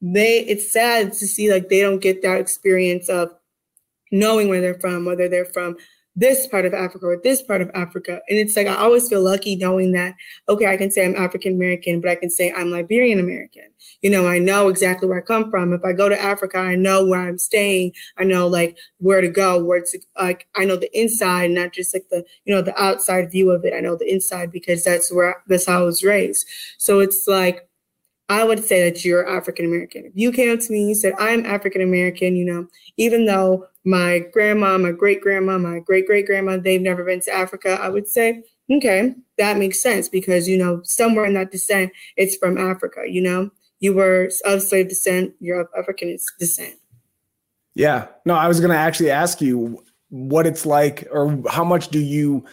they 0.00 0.40
it's 0.40 0.72
sad 0.72 1.12
to 1.14 1.26
see 1.26 1.50
like 1.52 1.68
they 1.68 1.80
don't 1.80 2.00
get 2.00 2.22
that 2.22 2.40
experience 2.40 3.08
of 3.08 3.30
knowing 4.12 4.48
where 4.48 4.60
they're 4.60 4.78
from, 4.80 5.04
whether 5.04 5.28
they're 5.28 5.44
from 5.44 5.76
this 6.18 6.48
part 6.48 6.66
of 6.66 6.74
Africa 6.74 7.06
or 7.06 7.20
this 7.22 7.42
part 7.42 7.60
of 7.60 7.70
Africa. 7.74 8.20
And 8.28 8.38
it's 8.38 8.56
like 8.56 8.66
I 8.66 8.74
always 8.74 9.08
feel 9.08 9.22
lucky 9.22 9.54
knowing 9.54 9.92
that, 9.92 10.14
okay, 10.48 10.66
I 10.66 10.76
can 10.76 10.90
say 10.90 11.06
I'm 11.06 11.14
African 11.14 11.54
American, 11.54 12.00
but 12.00 12.10
I 12.10 12.16
can 12.16 12.28
say 12.28 12.52
I'm 12.52 12.72
Liberian 12.72 13.20
American. 13.20 13.62
You 14.02 14.10
know, 14.10 14.26
I 14.26 14.40
know 14.40 14.68
exactly 14.68 15.08
where 15.08 15.18
I 15.18 15.20
come 15.20 15.48
from. 15.48 15.72
If 15.72 15.84
I 15.84 15.92
go 15.92 16.08
to 16.08 16.20
Africa, 16.20 16.58
I 16.58 16.74
know 16.74 17.06
where 17.06 17.20
I'm 17.20 17.38
staying. 17.38 17.92
I 18.16 18.24
know 18.24 18.48
like 18.48 18.76
where 18.98 19.20
to 19.20 19.28
go, 19.28 19.62
where 19.62 19.80
to 19.80 19.98
like 20.18 20.48
I 20.56 20.64
know 20.64 20.76
the 20.76 20.90
inside, 20.98 21.52
not 21.52 21.72
just 21.72 21.94
like 21.94 22.08
the, 22.10 22.24
you 22.44 22.52
know, 22.52 22.62
the 22.62 22.80
outside 22.82 23.30
view 23.30 23.52
of 23.52 23.64
it. 23.64 23.72
I 23.72 23.80
know 23.80 23.94
the 23.96 24.12
inside 24.12 24.50
because 24.50 24.82
that's 24.82 25.12
where 25.12 25.42
that's 25.46 25.66
how 25.66 25.80
I 25.80 25.84
was 25.84 26.02
raised. 26.02 26.48
So 26.78 26.98
it's 26.98 27.28
like 27.28 27.67
I 28.28 28.44
would 28.44 28.62
say 28.62 28.88
that 28.88 29.04
you're 29.04 29.26
African 29.28 29.64
American. 29.64 30.04
If 30.04 30.12
you 30.14 30.32
came 30.32 30.58
to 30.58 30.72
me 30.72 30.80
and 30.80 30.88
you 30.90 30.94
said, 30.94 31.14
I'm 31.18 31.46
African 31.46 31.80
American, 31.80 32.36
you 32.36 32.44
know, 32.44 32.66
even 32.96 33.24
though 33.24 33.66
my 33.84 34.20
grandma, 34.32 34.76
my 34.76 34.92
great 34.92 35.22
grandma, 35.22 35.56
my 35.56 35.78
great 35.78 36.06
great 36.06 36.26
grandma, 36.26 36.58
they've 36.58 36.80
never 36.80 37.04
been 37.04 37.20
to 37.20 37.32
Africa, 37.32 37.78
I 37.80 37.88
would 37.88 38.06
say, 38.06 38.42
okay, 38.70 39.14
that 39.38 39.56
makes 39.56 39.82
sense 39.82 40.08
because, 40.08 40.46
you 40.46 40.58
know, 40.58 40.82
somewhere 40.84 41.24
in 41.24 41.34
that 41.34 41.50
descent, 41.50 41.92
it's 42.16 42.36
from 42.36 42.58
Africa, 42.58 43.04
you 43.08 43.22
know, 43.22 43.50
you 43.80 43.94
were 43.94 44.30
of 44.44 44.62
slave 44.62 44.88
descent, 44.88 45.34
you're 45.40 45.60
of 45.60 45.68
African 45.76 46.16
descent. 46.38 46.74
Yeah. 47.74 48.08
No, 48.26 48.34
I 48.34 48.48
was 48.48 48.60
going 48.60 48.72
to 48.72 48.76
actually 48.76 49.10
ask 49.10 49.40
you 49.40 49.82
what 50.10 50.46
it's 50.46 50.66
like 50.66 51.06
or 51.10 51.42
how 51.48 51.64
much 51.64 51.88
do 51.88 52.00
you 52.00 52.44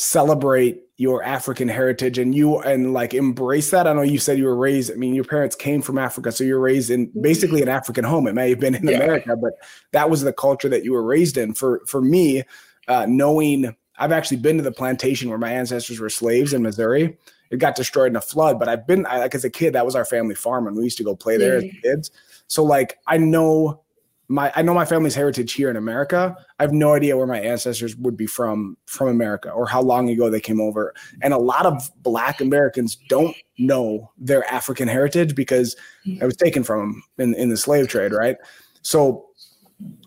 celebrate 0.00 0.80
your 0.96 1.22
African 1.22 1.68
heritage 1.68 2.16
and 2.16 2.34
you 2.34 2.58
and 2.60 2.94
like 2.94 3.12
embrace 3.12 3.70
that. 3.70 3.86
I 3.86 3.92
know 3.92 4.00
you 4.00 4.18
said 4.18 4.38
you 4.38 4.46
were 4.46 4.56
raised, 4.56 4.90
I 4.90 4.94
mean, 4.94 5.14
your 5.14 5.24
parents 5.24 5.54
came 5.54 5.82
from 5.82 5.98
Africa, 5.98 6.32
so 6.32 6.42
you're 6.42 6.58
raised 6.58 6.88
in 6.88 7.12
basically 7.20 7.60
an 7.60 7.68
African 7.68 8.04
home. 8.04 8.26
It 8.26 8.34
may 8.34 8.48
have 8.48 8.60
been 8.60 8.74
in 8.74 8.88
yeah. 8.88 8.96
America, 8.96 9.36
but 9.36 9.52
that 9.92 10.08
was 10.08 10.22
the 10.22 10.32
culture 10.32 10.70
that 10.70 10.84
you 10.84 10.92
were 10.92 11.02
raised 11.02 11.36
in. 11.36 11.52
For 11.52 11.82
for 11.86 12.00
me, 12.00 12.44
uh, 12.88 13.04
knowing 13.10 13.76
I've 13.98 14.12
actually 14.12 14.38
been 14.38 14.56
to 14.56 14.62
the 14.62 14.72
plantation 14.72 15.28
where 15.28 15.38
my 15.38 15.52
ancestors 15.52 16.00
were 16.00 16.08
slaves 16.08 16.54
in 16.54 16.62
Missouri. 16.62 17.18
It 17.50 17.58
got 17.58 17.74
destroyed 17.74 18.12
in 18.12 18.16
a 18.16 18.22
flood, 18.22 18.58
but 18.58 18.70
I've 18.70 18.86
been 18.86 19.04
I, 19.04 19.18
like 19.18 19.34
as 19.34 19.44
a 19.44 19.50
kid, 19.50 19.74
that 19.74 19.84
was 19.84 19.94
our 19.94 20.06
family 20.06 20.34
farm, 20.34 20.66
and 20.66 20.74
we 20.74 20.84
used 20.84 20.96
to 20.98 21.04
go 21.04 21.14
play 21.14 21.36
there 21.36 21.60
yeah. 21.60 21.72
as 21.72 21.80
kids. 21.82 22.10
So 22.46 22.64
like 22.64 22.98
I 23.06 23.18
know 23.18 23.82
my 24.30 24.52
I 24.54 24.62
know 24.62 24.72
my 24.72 24.84
family's 24.84 25.16
heritage 25.16 25.52
here 25.54 25.70
in 25.70 25.76
America. 25.76 26.36
I 26.60 26.62
have 26.62 26.72
no 26.72 26.94
idea 26.94 27.16
where 27.16 27.26
my 27.26 27.40
ancestors 27.40 27.96
would 27.96 28.16
be 28.16 28.26
from 28.26 28.76
from 28.86 29.08
America 29.08 29.50
or 29.50 29.66
how 29.66 29.82
long 29.82 30.08
ago 30.08 30.30
they 30.30 30.40
came 30.40 30.60
over. 30.60 30.94
And 31.20 31.34
a 31.34 31.38
lot 31.38 31.66
of 31.66 31.90
black 31.96 32.40
Americans 32.40 32.96
don't 33.08 33.36
know 33.58 34.12
their 34.16 34.48
African 34.50 34.86
heritage 34.86 35.34
because 35.34 35.74
it 36.06 36.24
was 36.24 36.36
taken 36.36 36.62
from 36.62 37.02
them 37.16 37.34
in, 37.34 37.34
in 37.34 37.48
the 37.48 37.56
slave 37.56 37.88
trade, 37.88 38.12
right? 38.12 38.36
So 38.82 39.26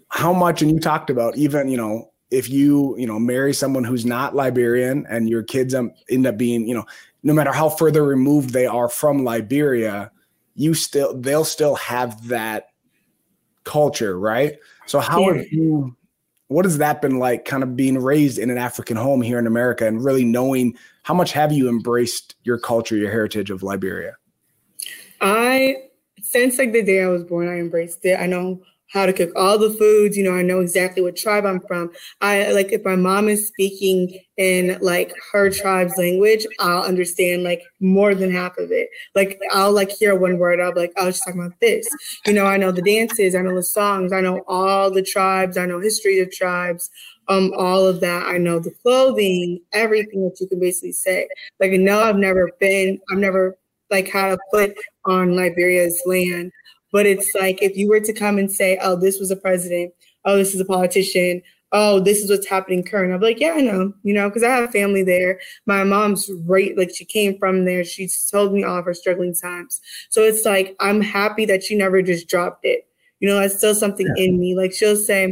how 0.08 0.32
much 0.32 0.62
and 0.62 0.72
you 0.72 0.80
talked 0.80 1.10
about 1.10 1.36
even, 1.36 1.68
you 1.68 1.78
know, 1.78 2.10
if 2.32 2.50
you, 2.50 2.96
you 2.98 3.06
know, 3.06 3.20
marry 3.20 3.54
someone 3.54 3.84
who's 3.84 4.06
not 4.06 4.36
Liberian 4.36 5.06
and 5.10 5.30
your 5.30 5.44
kids 5.44 5.76
end 5.76 6.26
up 6.26 6.38
being, 6.38 6.66
you 6.66 6.74
know, 6.74 6.86
no 7.24 7.34
matter 7.34 7.52
how 7.52 7.68
further 7.68 8.06
removed 8.06 8.52
they 8.52 8.68
are 8.68 8.88
from 8.88 9.26
Liberia, 9.26 10.12
you 10.56 10.74
still 10.74 11.20
they'll 11.20 11.44
still 11.44 11.76
have 11.76 12.28
that 12.30 12.70
culture, 13.64 14.18
right? 14.20 14.58
So 14.86 15.00
how 15.00 15.22
yeah. 15.22 15.38
have 15.38 15.52
you 15.52 15.96
what 16.48 16.66
has 16.66 16.78
that 16.78 17.02
been 17.02 17.18
like 17.18 17.46
kind 17.46 17.64
of 17.64 17.76
being 17.76 17.98
raised 17.98 18.38
in 18.38 18.50
an 18.50 18.58
African 18.58 18.96
home 18.96 19.22
here 19.22 19.40
in 19.40 19.48
America 19.48 19.88
and 19.88 20.04
really 20.04 20.24
knowing 20.24 20.78
how 21.02 21.14
much 21.14 21.32
have 21.32 21.52
you 21.52 21.68
embraced 21.68 22.36
your 22.44 22.60
culture, 22.60 22.96
your 22.96 23.10
heritage 23.10 23.50
of 23.50 23.64
Liberia? 23.64 24.16
I 25.22 25.78
since 26.22 26.58
like 26.58 26.72
the 26.72 26.84
day 26.84 27.04
I 27.04 27.08
was 27.08 27.24
born, 27.24 27.48
I 27.48 27.60
embraced 27.60 28.06
it. 28.06 28.20
I 28.20 28.28
know 28.28 28.62
how 28.94 29.08
to 29.08 29.14
cook 29.14 29.32
all 29.36 29.58
the 29.58 29.72
foods. 29.72 30.16
You 30.16 30.24
know, 30.24 30.36
I 30.36 30.44
know 30.44 30.60
exactly 30.60 31.02
what 31.02 31.18
tribe 31.18 31.46
I'm 31.46 31.60
from. 31.62 31.92
I 32.22 32.52
like 32.52 32.72
if 32.72 32.86
my 32.86 32.96
mom 32.96 33.28
is 33.28 33.48
speaking 33.48 34.20
in 34.38 34.78
like 34.82 35.12
her 35.32 35.50
tribe's 35.50 35.98
language, 35.98 36.46
I'll 36.60 36.84
understand 36.84 37.44
like 37.44 37.64
more 37.80 38.14
than 38.14 38.32
half 38.32 38.58
of 38.60 38.72
it. 38.72 38.90
Like 39.16 39.40
I'll 39.52 39.72
like 39.72 39.90
hear 39.90 40.16
one 40.16 40.38
word, 40.38 40.62
I'll 40.62 40.74
be 40.74 40.82
like, 40.82 40.94
oh, 40.98 41.08
she's 41.08 41.22
talking 41.22 41.42
about 41.42 41.60
this. 41.60 41.88
You 42.28 42.34
know, 42.34 42.46
I 42.46 42.58
know 42.58 42.72
the 42.72 42.84
dances, 42.84 43.34
I 43.34 43.42
know 43.42 43.56
the 43.56 43.64
songs, 43.64 44.14
I 44.14 44.22
know 44.22 44.44
all 44.48 44.92
the 44.92 45.04
tribes, 45.04 45.58
I 45.58 45.66
know 45.66 45.80
history 45.80 46.20
of 46.20 46.32
tribes, 46.32 46.92
um, 47.30 47.52
all 47.58 47.88
of 47.88 48.00
that. 48.02 48.28
I 48.28 48.38
know 48.38 48.60
the 48.60 48.76
clothing, 48.84 49.60
everything 49.74 50.24
that 50.24 50.40
you 50.40 50.48
can 50.48 50.60
basically 50.60 50.92
say. 50.92 51.28
Like, 51.60 51.72
no, 51.72 52.00
I've 52.00 52.18
never 52.18 52.52
been, 52.60 53.00
I've 53.12 53.18
never 53.18 53.58
like 53.90 54.08
had 54.08 54.34
a 54.34 54.38
foot 54.52 54.76
on 55.06 55.36
Liberia's 55.36 56.00
land 56.06 56.52
but 56.94 57.06
it's 57.06 57.30
like 57.36 57.62
if 57.62 57.76
you 57.76 57.90
were 57.90 58.00
to 58.00 58.14
come 58.14 58.38
and 58.38 58.50
say, 58.50 58.80
oh, 58.82 58.96
this 58.96 59.20
was 59.20 59.32
a 59.32 59.36
president, 59.36 59.94
oh, 60.24 60.38
this 60.38 60.54
is 60.54 60.62
a 60.62 60.66
politician, 60.66 61.42
oh, 61.74 62.00
this 62.00 62.20
is 62.20 62.30
what's 62.30 62.48
happening 62.48 62.84
current. 62.84 63.12
I'm 63.12 63.20
like, 63.20 63.40
yeah, 63.40 63.54
I 63.58 63.62
know, 63.62 63.92
you 64.04 64.14
know, 64.14 64.30
because 64.30 64.44
I 64.44 64.50
have 64.56 64.72
family 64.72 65.04
there. 65.04 65.40
My 65.66 65.84
mom's 65.84 66.30
right, 66.46 66.78
like 66.78 66.96
she 66.96 67.04
came 67.04 67.38
from 67.40 67.66
there. 67.66 67.84
She's 67.84 68.30
told 68.30 68.54
me 68.54 68.64
all 68.64 68.78
of 68.78 68.86
her 68.86 68.94
struggling 68.94 69.34
times. 69.34 69.82
So 70.10 70.22
it's 70.22 70.46
like, 70.46 70.76
I'm 70.80 71.02
happy 71.02 71.46
that 71.46 71.64
she 71.64 71.76
never 71.76 72.02
just 72.04 72.30
dropped 72.30 72.64
it. 72.64 72.88
You 73.20 73.28
know, 73.28 73.40
that's 73.40 73.58
still 73.58 73.76
something 73.76 74.08
yeah. 74.16 74.26
in 74.26 74.40
me. 74.40 74.56
Like 74.56 74.72
she'll 74.72 74.96
say, 74.96 75.32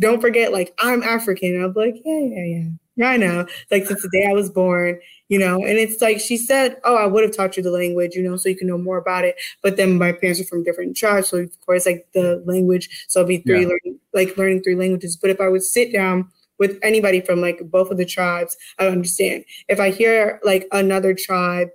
don't 0.00 0.20
forget, 0.20 0.52
like, 0.52 0.74
I'm 0.80 1.04
African. 1.04 1.62
I'm 1.62 1.72
like, 1.74 1.94
yeah, 2.04 2.18
yeah, 2.18 2.44
yeah. 2.44 2.68
Yeah, 2.96 3.08
I 3.08 3.16
know. 3.16 3.46
Like 3.70 3.86
since 3.86 4.02
the 4.02 4.10
day 4.10 4.26
I 4.28 4.34
was 4.34 4.50
born, 4.50 5.00
you 5.32 5.38
know, 5.38 5.64
and 5.64 5.78
it's 5.78 6.02
like 6.02 6.20
she 6.20 6.36
said, 6.36 6.76
Oh, 6.84 6.94
I 6.94 7.06
would 7.06 7.24
have 7.24 7.34
taught 7.34 7.56
you 7.56 7.62
the 7.62 7.70
language, 7.70 8.14
you 8.14 8.22
know, 8.22 8.36
so 8.36 8.50
you 8.50 8.54
can 8.54 8.68
know 8.68 8.76
more 8.76 8.98
about 8.98 9.24
it. 9.24 9.34
But 9.62 9.78
then 9.78 9.96
my 9.96 10.12
parents 10.12 10.42
are 10.42 10.44
from 10.44 10.62
different 10.62 10.94
tribes. 10.94 11.30
So 11.30 11.38
of 11.38 11.60
course 11.64 11.86
like 11.86 12.06
the 12.12 12.42
language. 12.44 13.06
So 13.08 13.22
i'll 13.22 13.26
be 13.26 13.38
three 13.38 13.62
yeah. 13.62 13.68
learning 13.68 13.98
like 14.12 14.36
learning 14.36 14.62
three 14.62 14.74
languages. 14.74 15.16
But 15.16 15.30
if 15.30 15.40
I 15.40 15.48
would 15.48 15.62
sit 15.62 15.90
down 15.90 16.28
with 16.58 16.78
anybody 16.82 17.22
from 17.22 17.40
like 17.40 17.60
both 17.70 17.90
of 17.90 17.96
the 17.96 18.04
tribes, 18.04 18.58
I 18.78 18.88
understand. 18.88 19.46
If 19.68 19.80
I 19.80 19.88
hear 19.88 20.38
like 20.44 20.68
another 20.70 21.14
tribe 21.14 21.70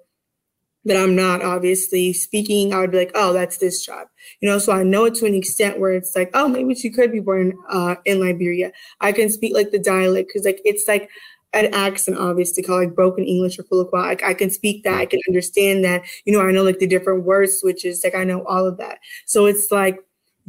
that 0.86 0.96
I'm 0.96 1.16
not 1.16 1.42
obviously 1.42 2.14
speaking, 2.14 2.76
I 2.76 2.80
would 2.82 2.92
be 2.92 3.00
like, 3.00 3.12
oh, 3.16 3.34
that's 3.34 3.58
this 3.58 3.84
tribe. 3.84 4.08
You 4.40 4.50
know, 4.50 4.60
so 4.60 4.72
I 4.72 4.84
know 4.84 5.06
it 5.06 5.16
to 5.16 5.26
an 5.26 5.34
extent 5.34 5.80
where 5.80 5.94
it's 5.94 6.16
like, 6.16 6.30
oh, 6.36 6.48
maybe 6.48 6.76
she 6.76 6.92
could 6.92 7.12
be 7.12 7.22
born 7.22 7.58
uh, 7.72 7.96
in 8.06 8.20
Liberia. 8.20 8.72
I 9.02 9.14
can 9.14 9.32
speak 9.32 9.56
like 9.56 9.72
the 9.72 9.80
dialect 9.80 10.30
because 10.30 10.46
like 10.46 10.62
it's 10.64 10.88
like 10.88 11.10
an 11.54 11.74
accent, 11.74 12.18
obviously, 12.18 12.64
called 12.64 12.82
like 12.82 12.96
broken 12.96 13.24
English 13.24 13.58
or 13.58 13.64
Kulakwa. 13.64 13.94
Like 13.94 14.24
I 14.24 14.34
can 14.34 14.50
speak 14.50 14.84
that, 14.84 14.96
I 14.96 15.06
can 15.06 15.20
understand 15.28 15.84
that. 15.86 16.04
You 16.26 16.34
know, 16.34 16.42
I 16.42 16.52
know 16.52 16.64
like 16.64 16.80
the 16.80 16.88
different 16.88 17.24
word 17.24 17.50
switches, 17.50 18.04
like 18.04 18.16
I 18.16 18.24
know 18.24 18.44
all 18.46 18.66
of 18.68 18.78
that. 18.78 19.00
So 19.26 19.46
it's 19.46 19.72
like 19.72 20.00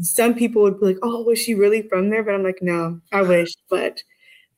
some 0.00 0.34
people 0.34 0.62
would 0.62 0.80
be 0.80 0.86
like, 0.86 0.98
oh, 1.02 1.22
was 1.22 1.38
she 1.38 1.54
really 1.54 1.82
from 1.82 2.10
there? 2.10 2.22
But 2.22 2.34
I'm 2.34 2.42
like, 2.42 2.58
no, 2.62 3.00
I 3.12 3.22
wish, 3.22 3.54
but 3.68 4.02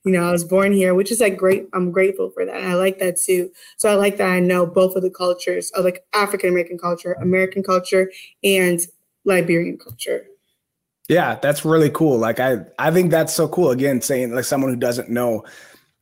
you 0.03 0.11
know, 0.11 0.27
I 0.27 0.31
was 0.31 0.43
born 0.43 0.73
here, 0.73 0.95
which 0.95 1.11
is 1.11 1.19
like 1.19 1.37
great. 1.37 1.67
I'm 1.73 1.91
grateful 1.91 2.31
for 2.31 2.43
that. 2.45 2.63
I 2.63 2.73
like 2.73 2.97
that 2.99 3.17
too. 3.17 3.51
So 3.77 3.89
I 3.89 3.95
like 3.95 4.17
that 4.17 4.29
I 4.29 4.39
know 4.39 4.65
both 4.65 4.95
of 4.95 5.03
the 5.03 5.11
cultures 5.11 5.69
of 5.71 5.85
like 5.85 6.03
African 6.13 6.49
American 6.49 6.77
culture, 6.77 7.13
American 7.13 7.61
culture, 7.61 8.11
and 8.43 8.79
Liberian 9.25 9.77
culture. 9.77 10.25
Yeah, 11.07 11.35
that's 11.35 11.65
really 11.65 11.89
cool. 11.91 12.17
Like 12.17 12.39
I 12.39 12.65
I 12.79 12.89
think 12.89 13.11
that's 13.11 13.33
so 13.33 13.47
cool. 13.47 13.71
Again, 13.71 14.01
saying 14.01 14.33
like 14.33 14.45
someone 14.45 14.71
who 14.71 14.79
doesn't 14.79 15.09
know. 15.09 15.43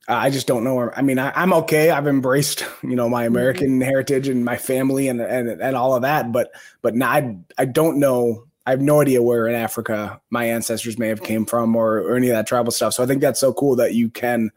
I 0.09 0.31
just 0.31 0.47
don't 0.47 0.63
know. 0.63 0.91
I 0.95 1.03
mean, 1.03 1.19
I, 1.19 1.31
am 1.41 1.53
okay. 1.53 1.91
I've 1.91 2.07
embraced, 2.07 2.65
you 2.83 2.95
know, 2.95 3.07
my 3.07 3.25
American 3.25 3.73
mm-hmm. 3.73 3.81
heritage 3.81 4.27
and 4.27 4.43
my 4.43 4.57
family 4.57 5.07
and, 5.07 5.21
and 5.21 5.49
and 5.49 5.75
all 5.75 5.95
of 5.95 6.01
that. 6.01 6.31
But 6.31 6.51
but 6.81 6.95
now 6.95 7.09
I 7.09 7.37
I 7.57 7.65
don't 7.65 7.99
know. 7.99 8.45
I 8.65 8.71
have 8.71 8.81
no 8.81 9.01
idea 9.01 9.21
where 9.21 9.47
in 9.47 9.55
Africa 9.55 10.19
my 10.29 10.45
ancestors 10.45 10.97
may 10.97 11.07
have 11.07 11.23
came 11.23 11.45
from 11.45 11.75
or, 11.75 11.99
or 11.99 12.15
any 12.15 12.27
of 12.27 12.35
that 12.35 12.45
tribal 12.45 12.71
stuff. 12.71 12.93
So 12.93 13.03
I 13.03 13.07
think 13.07 13.21
that's 13.21 13.39
so 13.39 13.53
cool 13.53 13.75
that 13.77 13.95
you 13.95 14.09
can 14.09 14.51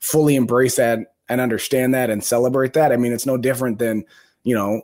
fully 0.00 0.34
embrace 0.34 0.76
that 0.76 1.14
and 1.28 1.40
understand 1.40 1.94
that 1.94 2.10
and 2.10 2.24
celebrate 2.24 2.72
that. 2.72 2.92
I 2.92 2.96
mean, 2.96 3.12
it's 3.12 3.26
no 3.26 3.36
different 3.36 3.78
than 3.78 4.04
you 4.44 4.54
know 4.54 4.82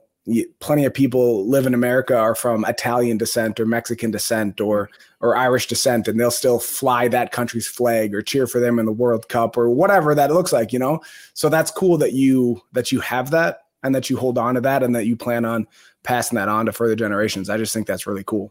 plenty 0.60 0.84
of 0.84 0.94
people 0.94 1.46
live 1.46 1.66
in 1.66 1.74
America 1.74 2.16
are 2.16 2.34
from 2.34 2.64
Italian 2.64 3.18
descent 3.18 3.58
or 3.58 3.66
Mexican 3.66 4.10
descent 4.10 4.60
or 4.60 4.90
or 5.20 5.36
Irish 5.36 5.66
descent, 5.66 6.06
and 6.06 6.18
they'll 6.18 6.30
still 6.30 6.58
fly 6.58 7.08
that 7.08 7.32
country's 7.32 7.66
flag 7.66 8.14
or 8.14 8.22
cheer 8.22 8.46
for 8.46 8.60
them 8.60 8.78
in 8.78 8.86
the 8.86 8.92
World 8.92 9.28
Cup 9.28 9.56
or 9.56 9.68
whatever 9.70 10.14
that 10.14 10.32
looks 10.32 10.52
like, 10.52 10.72
you 10.72 10.78
know. 10.78 11.00
So 11.34 11.48
that's 11.48 11.70
cool 11.70 11.98
that 11.98 12.12
you 12.12 12.62
that 12.72 12.92
you 12.92 13.00
have 13.00 13.30
that 13.30 13.64
and 13.82 13.94
that 13.94 14.10
you 14.10 14.16
hold 14.16 14.38
on 14.38 14.54
to 14.54 14.60
that 14.60 14.82
and 14.82 14.94
that 14.94 15.06
you 15.06 15.16
plan 15.16 15.44
on 15.44 15.66
passing 16.02 16.36
that 16.36 16.48
on 16.48 16.66
to 16.66 16.72
further 16.72 16.96
generations. 16.96 17.50
I 17.50 17.56
just 17.56 17.74
think 17.74 17.86
that's 17.86 18.06
really 18.06 18.24
cool. 18.24 18.50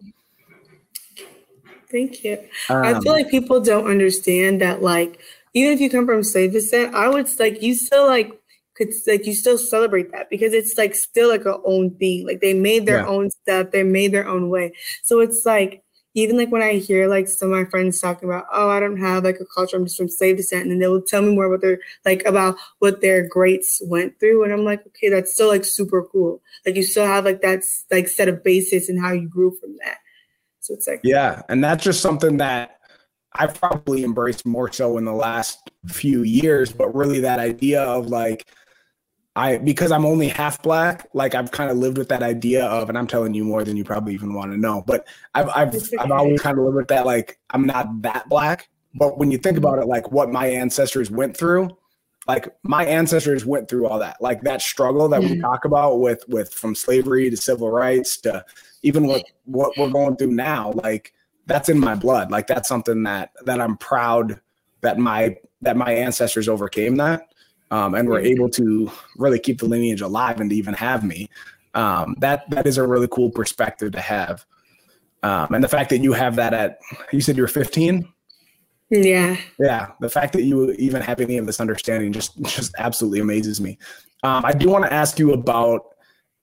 Thank 1.90 2.24
you. 2.24 2.38
Um, 2.70 2.84
I 2.84 3.00
feel 3.00 3.14
like 3.14 3.30
people 3.30 3.62
don't 3.62 3.90
understand 3.90 4.62
that, 4.62 4.82
like, 4.82 5.22
even 5.54 5.72
if 5.72 5.80
you 5.80 5.90
come 5.90 6.06
from 6.06 6.24
slave 6.24 6.52
descent, 6.52 6.94
I 6.94 7.08
would 7.08 7.28
like 7.40 7.62
you 7.62 7.76
still 7.76 8.06
like 8.06 8.38
could 8.78 8.94
like 9.08 9.26
you 9.26 9.34
still 9.34 9.58
celebrate 9.58 10.12
that 10.12 10.30
because 10.30 10.54
it's 10.54 10.78
like 10.78 10.94
still 10.94 11.30
like 11.30 11.46
a 11.46 11.58
own 11.66 11.96
thing. 11.96 12.26
Like 12.26 12.42
they 12.42 12.54
made 12.54 12.86
their 12.86 13.00
yeah. 13.00 13.08
own 13.08 13.32
stuff, 13.32 13.72
they 13.72 13.84
made 13.84 14.12
their 14.12 14.28
own 14.28 14.50
way. 14.50 14.74
So 15.04 15.20
it's 15.20 15.46
like 15.46 15.84
even 16.14 16.38
like 16.38 16.52
when 16.52 16.64
I 16.64 16.76
hear 16.76 17.08
like 17.08 17.28
some 17.28 17.52
of 17.52 17.60
my 17.60 17.70
friends 17.70 18.00
talking 18.00 18.28
about, 18.28 18.46
oh, 18.52 18.70
I 18.70 18.80
don't 18.80 18.98
have 18.98 19.24
like 19.24 19.40
a 19.40 19.46
culture, 19.46 19.78
I'm 19.78 19.86
just 19.86 19.98
from 19.98 20.10
slave 20.10 20.38
descent, 20.38 20.64
and 20.64 20.72
then 20.72 20.80
they 20.80 20.88
will 20.88 21.02
tell 21.02 21.22
me 21.22 21.34
more 21.34 21.46
about 21.46 21.62
their 21.62 21.80
like 22.06 22.24
about 22.26 22.56
what 22.80 23.02
their 23.02 23.28
greats 23.28 23.82
went 23.86 24.20
through, 24.20 24.44
and 24.44 24.54
I'm 24.54 24.64
like, 24.64 24.86
okay, 24.88 25.10
that's 25.10 25.34
still 25.34 25.48
like 25.48 25.66
super 25.66 26.04
cool. 26.04 26.42
Like 26.66 26.76
you 26.76 26.84
still 26.84 27.06
have 27.06 27.26
like 27.26 27.42
that 27.42 27.64
like 27.92 28.08
set 28.08 28.30
of 28.30 28.44
basis 28.44 28.90
and 28.90 29.00
how 29.00 29.12
you 29.12 29.28
grew 29.28 29.56
from 29.60 29.76
that. 29.84 29.98
So 30.62 30.74
it's 30.74 30.88
like 30.88 31.02
yeah, 31.04 31.42
and 31.50 31.64
that's 31.64 31.84
just 31.84 32.02
something 32.02 32.38
that 32.38 32.80
I've 33.34 33.60
probably 33.60 34.04
embraced 34.04 34.46
more 34.46 34.72
so 34.72 34.98
in 34.98 35.06
the 35.06 35.14
last 35.14 35.70
few 35.88 36.24
years, 36.24 36.72
but 36.72 36.96
really 36.96 37.20
that 37.22 37.40
idea 37.40 37.84
of 37.84 38.08
like 38.08 38.48
I 39.38 39.60
because 39.60 39.92
I'm 39.92 40.04
only 40.04 40.30
half 40.30 40.64
black, 40.64 41.08
like 41.14 41.36
I've 41.36 41.52
kind 41.52 41.70
of 41.70 41.78
lived 41.78 42.00
with 42.00 42.10
that 42.10 42.24
idea 42.24 42.66
of, 42.66 42.90
and 42.90 42.98
I'm 42.98 43.06
telling 43.06 43.36
you 43.36 43.44
more 43.44 43.64
than 43.64 43.78
you 43.78 43.84
probably 43.84 44.16
even 44.16 44.34
want 44.34 44.52
to 44.52 44.58
know. 44.58 44.84
But 44.86 45.08
I've 45.36 45.48
I've 45.50 45.76
I've 46.00 46.10
always 46.10 46.42
kind 46.42 46.58
of 46.58 46.66
lived 46.66 46.76
with 46.76 46.88
that, 46.88 47.06
like 47.06 47.38
I'm 47.52 47.64
not 47.64 48.02
that 48.02 48.28
black. 48.30 48.68
But 48.96 49.20
when 49.20 49.30
you 49.30 49.38
think 49.38 49.60
about 49.60 49.78
it, 49.78 49.86
like 49.86 50.12
what 50.12 50.32
my 50.32 50.48
ancestors 50.48 51.12
went 51.12 51.38
through, 51.38 51.70
like 52.28 52.48
my 52.64 52.84
ancestors 52.84 53.46
went 53.46 53.70
through 53.70 53.86
all 53.86 54.00
that, 54.00 54.18
like 54.20 54.42
that 54.42 54.60
struggle 54.60 55.08
that 55.10 55.22
we 55.22 55.28
mm-hmm. 55.28 55.42
talk 55.42 55.66
about 55.66 56.00
with 56.00 56.24
with 56.28 56.52
from 56.52 56.74
slavery 56.74 57.30
to 57.30 57.38
civil 57.38 57.70
rights 57.70 58.18
to 58.22 58.44
even 58.82 59.06
what 59.06 59.24
what 59.46 59.78
we're 59.78 59.92
going 59.92 60.16
through 60.16 60.32
now, 60.32 60.72
like 60.84 61.14
that's 61.46 61.70
in 61.70 61.80
my 61.80 61.94
blood. 61.94 62.32
Like 62.32 62.48
that's 62.48 62.68
something 62.68 63.04
that 63.04 63.34
that 63.46 63.62
I'm 63.62 63.78
proud 63.78 64.42
that 64.82 64.98
my 64.98 65.38
that 65.62 65.78
my 65.78 65.92
ancestors 65.92 66.50
overcame 66.50 66.96
that 66.96 67.28
um, 67.72 67.96
and 67.96 68.08
were 68.08 68.20
able 68.20 68.50
to 68.50 68.92
really 69.18 69.40
keep 69.40 69.60
the 69.60 69.66
lineage 69.66 70.02
alive 70.02 70.40
and 70.40 70.50
to 70.50 70.56
even 70.56 70.74
have 70.74 71.04
me. 71.04 71.30
Um, 71.74 72.16
that 72.20 72.50
that 72.50 72.66
is 72.66 72.78
a 72.78 72.88
really 72.88 73.08
cool 73.10 73.30
perspective 73.30 73.92
to 73.92 74.02
have. 74.02 74.46
Um, 75.24 75.54
and 75.54 75.64
the 75.64 75.68
fact 75.68 75.90
that 75.90 76.00
you 76.00 76.14
have 76.14 76.36
that 76.38 76.54
at 76.54 76.80
you 77.12 77.22
said 77.22 77.36
you 77.36 77.44
were 77.44 77.48
15 77.48 78.08
yeah 78.90 79.36
yeah 79.60 79.92
the 80.00 80.10
fact 80.10 80.34
that 80.34 80.44
you 80.44 80.72
even 80.74 81.02
have 81.02 81.20
any 81.20 81.38
of 81.38 81.46
this 81.46 81.60
understanding 81.60 82.14
just 82.14 82.40
just 82.44 82.74
absolutely 82.78 83.20
amazes 83.20 83.60
me 83.60 83.78
um, 84.24 84.46
i 84.46 84.54
do 84.54 84.70
want 84.70 84.86
to 84.86 84.94
ask 84.94 85.20
you 85.20 85.34
about 85.34 85.96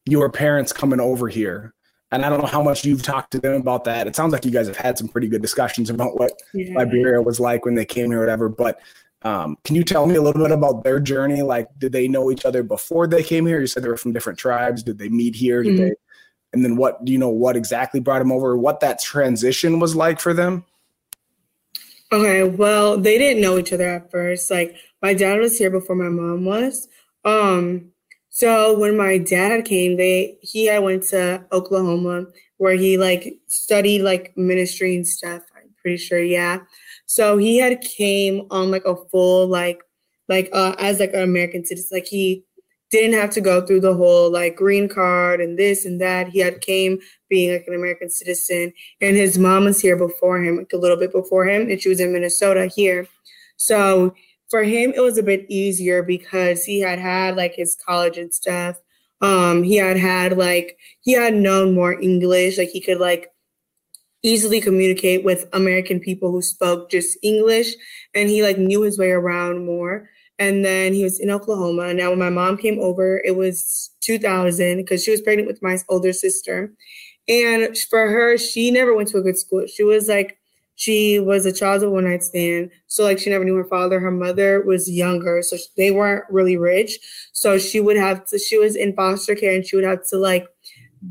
your 0.06 0.28
parents 0.28 0.72
coming 0.72 1.00
over 1.00 1.28
here 1.28 1.72
and 2.12 2.24
i 2.24 2.28
don't 2.28 2.40
know 2.40 2.46
how 2.46 2.62
much 2.62 2.84
you've 2.84 3.02
talked 3.02 3.30
to 3.30 3.38
them 3.38 3.54
about 3.54 3.84
that 3.84 4.06
it 4.06 4.14
sounds 4.14 4.32
like 4.32 4.44
you 4.44 4.50
guys 4.50 4.66
have 4.66 4.76
had 4.76 4.98
some 4.98 5.08
pretty 5.08 5.28
good 5.28 5.40
discussions 5.40 5.88
about 5.88 6.18
what 6.18 6.32
yeah. 6.52 6.74
liberia 6.76 7.22
was 7.22 7.40
like 7.40 7.64
when 7.64 7.74
they 7.74 7.84
came 7.84 8.10
here 8.10 8.18
or 8.18 8.20
whatever 8.20 8.48
but 8.50 8.78
um, 9.24 9.56
can 9.64 9.74
you 9.74 9.82
tell 9.82 10.06
me 10.06 10.16
a 10.16 10.22
little 10.22 10.42
bit 10.42 10.52
about 10.52 10.84
their 10.84 11.00
journey? 11.00 11.42
Like, 11.42 11.68
did 11.78 11.92
they 11.92 12.08
know 12.08 12.30
each 12.30 12.44
other 12.44 12.62
before 12.62 13.06
they 13.06 13.22
came 13.22 13.46
here? 13.46 13.60
You 13.60 13.66
said 13.66 13.82
they 13.82 13.88
were 13.88 13.96
from 13.96 14.12
different 14.12 14.38
tribes. 14.38 14.82
Did 14.82 14.98
they 14.98 15.08
meet 15.08 15.34
here? 15.34 15.64
Mm-hmm. 15.64 15.76
they? 15.76 15.92
And 16.52 16.64
then 16.64 16.76
what 16.76 17.04
do 17.04 17.10
you 17.10 17.18
know? 17.18 17.30
What 17.30 17.56
exactly 17.56 18.00
brought 18.00 18.20
them 18.20 18.30
over? 18.30 18.56
What 18.56 18.80
that 18.80 19.00
transition 19.00 19.80
was 19.80 19.96
like 19.96 20.20
for 20.20 20.34
them? 20.34 20.64
Okay, 22.12 22.44
well, 22.44 22.98
they 22.98 23.18
didn't 23.18 23.42
know 23.42 23.58
each 23.58 23.72
other 23.72 23.88
at 23.88 24.10
first. 24.10 24.50
Like, 24.50 24.76
my 25.02 25.14
dad 25.14 25.40
was 25.40 25.58
here 25.58 25.70
before 25.70 25.96
my 25.96 26.10
mom 26.10 26.44
was. 26.44 26.86
Um, 27.24 27.92
so 28.28 28.78
when 28.78 28.96
my 28.96 29.18
dad 29.18 29.64
came, 29.64 29.96
they 29.96 30.36
he 30.42 30.66
had 30.66 30.82
went 30.82 31.04
to 31.04 31.44
Oklahoma 31.50 32.26
where 32.58 32.74
he 32.74 32.98
like 32.98 33.38
studied 33.46 34.02
like 34.02 34.36
ministry 34.36 34.96
and 34.96 35.06
stuff. 35.06 35.42
I'm 35.56 35.70
pretty 35.80 35.96
sure, 35.96 36.22
yeah. 36.22 36.60
So 37.14 37.36
he 37.36 37.58
had 37.58 37.80
came 37.80 38.48
on 38.50 38.72
like 38.72 38.86
a 38.86 38.96
full 38.96 39.46
like 39.46 39.80
like 40.28 40.48
uh 40.52 40.74
as 40.80 40.98
like 40.98 41.14
an 41.14 41.22
American 41.22 41.64
citizen. 41.64 41.96
Like 41.96 42.08
he 42.08 42.42
didn't 42.90 43.16
have 43.16 43.30
to 43.30 43.40
go 43.40 43.64
through 43.64 43.82
the 43.82 43.94
whole 43.94 44.32
like 44.32 44.56
green 44.56 44.88
card 44.88 45.40
and 45.40 45.56
this 45.56 45.84
and 45.84 46.00
that. 46.00 46.26
He 46.30 46.40
had 46.40 46.60
came 46.60 46.98
being 47.28 47.52
like 47.52 47.66
an 47.68 47.74
American 47.76 48.10
citizen, 48.10 48.72
and 49.00 49.16
his 49.16 49.38
mom 49.38 49.66
was 49.66 49.80
here 49.80 49.96
before 49.96 50.42
him, 50.42 50.56
like 50.56 50.72
a 50.72 50.76
little 50.76 50.96
bit 50.96 51.12
before 51.12 51.46
him, 51.46 51.70
and 51.70 51.80
she 51.80 51.88
was 51.88 52.00
in 52.00 52.12
Minnesota 52.12 52.66
here. 52.66 53.06
So 53.58 54.12
for 54.50 54.64
him, 54.64 54.92
it 54.96 55.00
was 55.00 55.16
a 55.16 55.22
bit 55.22 55.46
easier 55.48 56.02
because 56.02 56.64
he 56.64 56.80
had 56.80 56.98
had 56.98 57.36
like 57.36 57.54
his 57.54 57.76
college 57.76 58.18
and 58.18 58.34
stuff. 58.34 58.74
Um, 59.20 59.62
he 59.62 59.76
had 59.76 59.98
had 59.98 60.36
like 60.36 60.78
he 61.02 61.12
had 61.12 61.34
known 61.34 61.74
more 61.74 61.92
English, 61.92 62.58
like 62.58 62.70
he 62.70 62.80
could 62.80 62.98
like 62.98 63.30
easily 64.24 64.60
communicate 64.60 65.22
with 65.22 65.48
American 65.52 66.00
people 66.00 66.32
who 66.32 66.42
spoke 66.42 66.90
just 66.90 67.16
English 67.22 67.74
and 68.14 68.28
he 68.28 68.42
like 68.42 68.58
knew 68.58 68.82
his 68.82 68.98
way 68.98 69.10
around 69.10 69.64
more. 69.64 70.08
And 70.38 70.64
then 70.64 70.94
he 70.94 71.04
was 71.04 71.20
in 71.20 71.30
Oklahoma. 71.30 71.94
Now 71.94 72.10
when 72.10 72.18
my 72.18 72.30
mom 72.30 72.56
came 72.56 72.80
over, 72.80 73.22
it 73.24 73.36
was 73.36 73.90
2000 74.00 74.78
because 74.78 75.04
she 75.04 75.12
was 75.12 75.20
pregnant 75.20 75.46
with 75.46 75.62
my 75.62 75.78
older 75.88 76.12
sister. 76.12 76.72
And 77.28 77.76
for 77.90 78.08
her, 78.10 78.36
she 78.36 78.70
never 78.70 78.94
went 78.94 79.08
to 79.10 79.18
a 79.18 79.22
good 79.22 79.38
school. 79.38 79.66
She 79.66 79.84
was 79.84 80.08
like, 80.08 80.38
she 80.76 81.20
was 81.20 81.46
a 81.46 81.52
child 81.52 81.84
of 81.84 81.92
one 81.92 82.04
night 82.04 82.24
stand. 82.24 82.70
So 82.88 83.04
like 83.04 83.18
she 83.18 83.30
never 83.30 83.44
knew 83.44 83.54
her 83.54 83.64
father. 83.64 84.00
Her 84.00 84.10
mother 84.10 84.62
was 84.62 84.90
younger. 84.90 85.42
So 85.42 85.56
they 85.76 85.90
weren't 85.90 86.24
really 86.30 86.56
rich. 86.56 86.98
So 87.32 87.58
she 87.58 87.78
would 87.78 87.96
have 87.96 88.24
to, 88.26 88.38
she 88.38 88.58
was 88.58 88.74
in 88.74 88.94
foster 88.94 89.36
care 89.36 89.54
and 89.54 89.64
she 89.64 89.76
would 89.76 89.84
have 89.84 90.06
to 90.08 90.16
like 90.16 90.46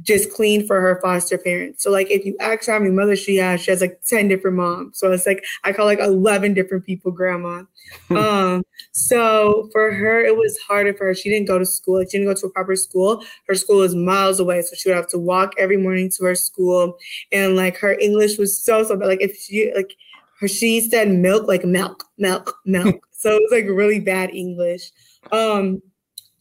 just 0.01 0.33
clean 0.33 0.65
for 0.65 0.81
her 0.81 0.99
foster 1.01 1.37
parents. 1.37 1.83
So 1.83 1.91
like 1.91 2.09
if 2.09 2.25
you 2.25 2.35
ask 2.39 2.67
how 2.67 2.79
many 2.79 2.91
mothers 2.91 3.19
she 3.19 3.37
has, 3.37 3.61
she 3.61 3.71
has 3.71 3.81
like 3.81 4.01
10 4.05 4.27
different 4.27 4.57
moms. 4.57 4.97
So 4.97 5.11
it's 5.11 5.25
like 5.25 5.43
I 5.63 5.71
call 5.73 5.85
like 5.85 5.99
11 5.99 6.53
different 6.53 6.85
people 6.85 7.11
grandma. 7.11 7.63
um 8.09 8.63
so 8.91 9.69
for 9.71 9.91
her 9.91 10.23
it 10.23 10.35
was 10.35 10.57
harder 10.67 10.93
for 10.93 11.05
her. 11.05 11.13
She 11.13 11.29
didn't 11.29 11.47
go 11.47 11.59
to 11.59 11.65
school. 11.65 11.99
Like, 11.99 12.09
she 12.09 12.17
didn't 12.17 12.33
go 12.33 12.39
to 12.39 12.47
a 12.47 12.49
proper 12.49 12.75
school. 12.75 13.23
Her 13.47 13.55
school 13.55 13.79
was 13.79 13.95
miles 13.95 14.39
away. 14.39 14.61
So 14.61 14.75
she 14.75 14.89
would 14.89 14.95
have 14.95 15.09
to 15.09 15.19
walk 15.19 15.53
every 15.57 15.77
morning 15.77 16.09
to 16.17 16.25
her 16.25 16.35
school. 16.35 16.97
And 17.31 17.55
like 17.55 17.77
her 17.77 17.97
English 17.99 18.37
was 18.37 18.57
so 18.57 18.83
so 18.83 18.95
bad. 18.97 19.07
Like 19.07 19.21
if 19.21 19.37
she 19.37 19.71
like 19.75 19.95
her 20.39 20.47
she 20.47 20.81
said 20.81 21.09
milk 21.09 21.47
like 21.47 21.65
milk, 21.65 22.05
milk, 22.17 22.57
milk. 22.65 23.05
so 23.11 23.31
it 23.31 23.41
was 23.41 23.51
like 23.51 23.65
really 23.65 23.99
bad 23.99 24.31
English. 24.33 24.91
Um 25.31 25.81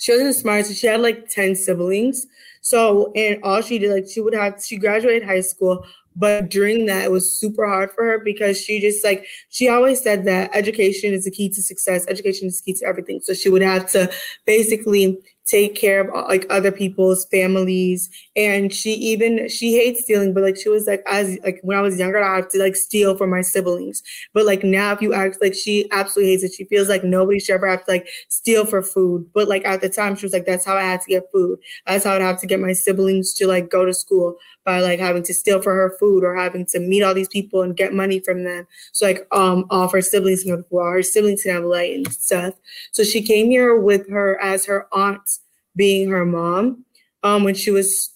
she 0.03 0.11
wasn't 0.11 0.35
smart, 0.35 0.67
so 0.67 0.75
she 0.75 0.89
had 0.89 1.01
like 1.01 1.29
10 1.29 1.55
siblings. 1.55 2.27
So, 2.61 3.13
and 3.15 3.41
all 3.45 3.63
she 3.63 3.79
did, 3.79 3.93
like, 3.93 4.09
she 4.09 4.21
would 4.21 4.35
have, 4.35 4.61
she 4.61 4.77
graduated 4.77 5.23
high 5.23 5.43
school, 5.43 5.87
but 6.17 6.51
during 6.51 6.87
that, 6.87 7.05
it 7.05 7.11
was 7.13 7.37
super 7.37 7.69
hard 7.69 7.93
for 7.93 8.05
her 8.05 8.19
because 8.19 8.61
she 8.61 8.81
just 8.81 9.05
like, 9.05 9.27
she 9.49 9.69
always 9.69 10.01
said 10.03 10.25
that 10.25 10.51
education 10.55 11.15
is 11.15 11.25
the 11.25 11.31
key 11.31 11.49
to 11.51 11.63
success, 11.63 12.05
education 12.09 12.49
is 12.49 12.61
the 12.61 12.73
key 12.73 12.79
to 12.81 12.85
everything. 12.85 13.21
So 13.23 13.33
she 13.33 13.49
would 13.49 13.63
have 13.63 13.89
to 13.93 14.13
basically 14.45 15.19
take 15.47 15.75
care 15.75 16.01
of 16.09 16.29
like 16.29 16.47
other 16.51 16.73
people's 16.73 17.27
families. 17.27 18.09
And 18.37 18.73
she 18.73 18.93
even 18.95 19.49
she 19.49 19.75
hates 19.77 20.03
stealing 20.05 20.33
but 20.35 20.43
like 20.43 20.57
she 20.57 20.69
was 20.69 20.87
like 20.87 21.03
as 21.07 21.39
like 21.45 21.61
when 21.63 21.77
i 21.77 21.81
was 21.81 21.99
younger 21.99 22.23
i 22.23 22.37
have 22.37 22.49
to 22.51 22.59
like 22.59 22.77
steal 22.77 23.17
from 23.17 23.31
my 23.31 23.43
siblings. 23.43 24.03
But 24.33 24.47
like 24.47 24.65
now 24.65 24.93
if 24.93 25.03
you 25.03 25.13
ask 25.13 25.41
like 25.41 25.55
she 25.55 25.89
absolutely 25.91 26.33
hates 26.33 26.45
it. 26.45 26.53
She 26.55 26.65
feels 26.65 26.89
like 26.89 27.05
nobody 27.05 27.39
should 27.41 27.55
ever 27.55 27.69
have 27.69 27.85
to 27.87 27.91
like 27.91 28.09
steal 28.29 28.65
for 28.67 28.83
food. 28.83 29.27
But 29.35 29.49
like 29.49 29.65
at 29.65 29.81
the 29.81 29.89
time 29.89 30.17
she 30.17 30.25
was 30.27 30.33
like 30.33 30.47
that's 30.47 30.65
how 30.65 30.77
i 30.77 30.83
had 30.83 31.01
to 31.03 31.09
get 31.09 31.25
food. 31.33 31.59
That's 31.87 32.05
how 32.05 32.15
i'd 32.15 32.23
have 32.23 32.41
to 32.41 32.47
get 32.47 32.61
my 32.61 32.73
siblings 32.73 33.35
to 33.35 33.47
like 33.47 33.71
go 33.71 33.85
to 33.85 33.95
school 33.95 34.37
by 34.65 34.81
like 34.81 35.01
having 35.01 35.23
to 35.23 35.35
steal 35.35 35.61
for 35.61 35.75
her 35.75 35.97
food 35.99 36.25
or 36.25 36.35
having 36.35 36.65
to 36.67 36.79
meet 36.79 37.03
all 37.03 37.15
these 37.15 37.29
people 37.29 37.63
and 37.63 37.77
get 37.77 37.93
money 37.93 38.21
from 38.21 38.45
them 38.45 38.67
so 38.93 39.07
like 39.07 39.27
um 39.33 39.65
all 39.71 39.85
of 39.85 39.93
her 39.93 40.03
siblings 40.03 40.45
go 40.45 40.57
to 40.57 40.77
her 40.77 41.03
siblings 41.03 41.45
have 41.45 41.65
light 41.65 41.95
and 41.95 42.13
stuff 42.13 42.55
so 42.93 43.03
she 43.03 43.23
came 43.23 43.51
here 43.51 43.77
with 43.77 44.09
her 44.09 44.41
as 44.41 44.65
her 44.65 44.87
aunt 44.93 45.39
being 45.77 46.11
her 46.11 46.25
mom 46.25 46.85
um, 47.23 47.45
when 47.45 47.55
she 47.55 47.71
was, 47.71 48.11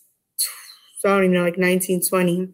I 1.05 1.09
don't 1.09 1.25
even 1.25 1.35
know, 1.35 1.45
like 1.45 1.59
19, 1.59 2.03
20. 2.09 2.49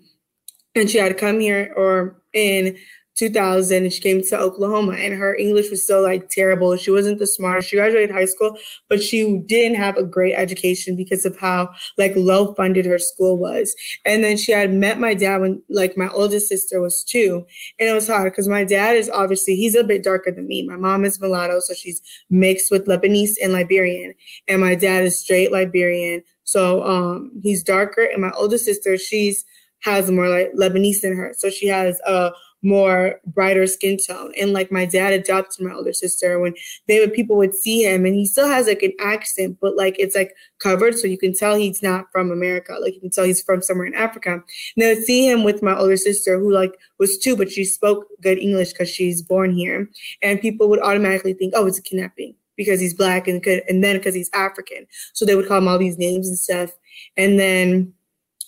And 0.74 0.90
she 0.90 0.98
had 0.98 1.18
come 1.18 1.40
here 1.40 1.72
or 1.76 2.22
in 2.32 2.76
2000 3.16 3.84
and 3.84 3.92
she 3.92 4.00
came 4.00 4.22
to 4.22 4.38
Oklahoma 4.38 4.92
and 4.92 5.14
her 5.14 5.34
English 5.34 5.70
was 5.70 5.86
so 5.86 6.00
like 6.00 6.28
terrible. 6.28 6.76
She 6.76 6.90
wasn't 6.90 7.18
the 7.18 7.26
smartest. 7.26 7.68
She 7.68 7.76
graduated 7.76 8.10
high 8.10 8.24
school, 8.24 8.56
but 8.88 9.02
she 9.02 9.38
didn't 9.46 9.76
have 9.76 9.96
a 9.96 10.02
great 10.02 10.34
education 10.34 10.96
because 10.96 11.24
of 11.24 11.36
how 11.36 11.70
like 11.98 12.12
low 12.16 12.54
funded 12.54 12.86
her 12.86 12.98
school 12.98 13.36
was. 13.38 13.74
And 14.04 14.24
then 14.24 14.36
she 14.36 14.52
had 14.52 14.72
met 14.72 14.98
my 14.98 15.14
dad 15.14 15.40
when 15.42 15.62
like 15.68 15.96
my 15.96 16.08
oldest 16.08 16.48
sister 16.48 16.80
was 16.80 17.04
two. 17.04 17.44
And 17.78 17.88
it 17.88 17.92
was 17.92 18.08
hard 18.08 18.32
because 18.32 18.48
my 18.48 18.64
dad 18.64 18.96
is 18.96 19.10
obviously 19.10 19.56
he's 19.56 19.74
a 19.74 19.84
bit 19.84 20.02
darker 20.02 20.30
than 20.30 20.46
me. 20.46 20.66
My 20.66 20.76
mom 20.76 21.04
is 21.04 21.20
mulatto, 21.20 21.60
so 21.60 21.74
she's 21.74 22.00
mixed 22.30 22.70
with 22.70 22.86
Lebanese 22.86 23.34
and 23.42 23.52
Liberian. 23.52 24.14
And 24.48 24.60
my 24.60 24.74
dad 24.74 25.04
is 25.04 25.18
straight 25.18 25.52
Liberian. 25.52 26.22
So 26.44 26.82
um 26.84 27.30
he's 27.42 27.62
darker. 27.62 28.04
And 28.04 28.22
my 28.22 28.30
oldest 28.32 28.64
sister, 28.64 28.96
she's 28.96 29.44
has 29.82 30.10
more 30.10 30.28
like 30.28 30.52
Lebanese 30.54 31.04
in 31.04 31.16
her. 31.16 31.34
So 31.36 31.50
she 31.50 31.66
has 31.66 32.00
a 32.06 32.32
more 32.62 33.20
brighter 33.26 33.66
skin 33.66 33.98
tone. 33.98 34.32
And 34.40 34.52
like 34.52 34.70
my 34.70 34.84
dad 34.84 35.12
adopted 35.12 35.64
my 35.64 35.74
older 35.74 35.92
sister 35.92 36.38
when 36.38 36.54
they 36.86 37.00
would 37.00 37.12
people 37.12 37.36
would 37.36 37.54
see 37.54 37.82
him 37.82 38.06
and 38.06 38.14
he 38.14 38.24
still 38.24 38.48
has 38.48 38.66
like 38.66 38.82
an 38.82 38.92
accent, 39.00 39.58
but 39.60 39.76
like 39.76 39.96
it's 39.98 40.14
like 40.14 40.34
covered 40.60 40.98
so 40.98 41.06
you 41.06 41.18
can 41.18 41.34
tell 41.34 41.56
he's 41.56 41.82
not 41.82 42.06
from 42.12 42.30
America. 42.30 42.76
Like 42.80 42.94
you 42.94 43.00
can 43.00 43.10
tell 43.10 43.24
he's 43.24 43.42
from 43.42 43.62
somewhere 43.62 43.86
in 43.86 43.94
Africa. 43.94 44.32
And 44.32 44.44
would 44.76 45.04
see 45.04 45.28
him 45.28 45.44
with 45.44 45.62
my 45.62 45.76
older 45.76 45.96
sister 45.96 46.38
who 46.38 46.52
like 46.52 46.78
was 46.98 47.18
two, 47.18 47.36
but 47.36 47.50
she 47.50 47.64
spoke 47.64 48.06
good 48.20 48.38
English 48.38 48.72
because 48.72 48.88
she's 48.88 49.22
born 49.22 49.52
here. 49.52 49.88
And 50.22 50.40
people 50.40 50.68
would 50.68 50.80
automatically 50.80 51.34
think, 51.34 51.54
oh, 51.56 51.66
it's 51.66 51.78
a 51.78 51.82
kidnapping 51.82 52.34
because 52.56 52.80
he's 52.80 52.94
black 52.94 53.26
and 53.26 53.42
could 53.42 53.62
and 53.68 53.82
then 53.82 53.96
because 53.96 54.14
he's 54.14 54.30
African. 54.34 54.86
So 55.14 55.24
they 55.24 55.34
would 55.34 55.48
call 55.48 55.58
him 55.58 55.68
all 55.68 55.78
these 55.78 55.98
names 55.98 56.28
and 56.28 56.38
stuff. 56.38 56.70
And 57.16 57.40
then 57.40 57.92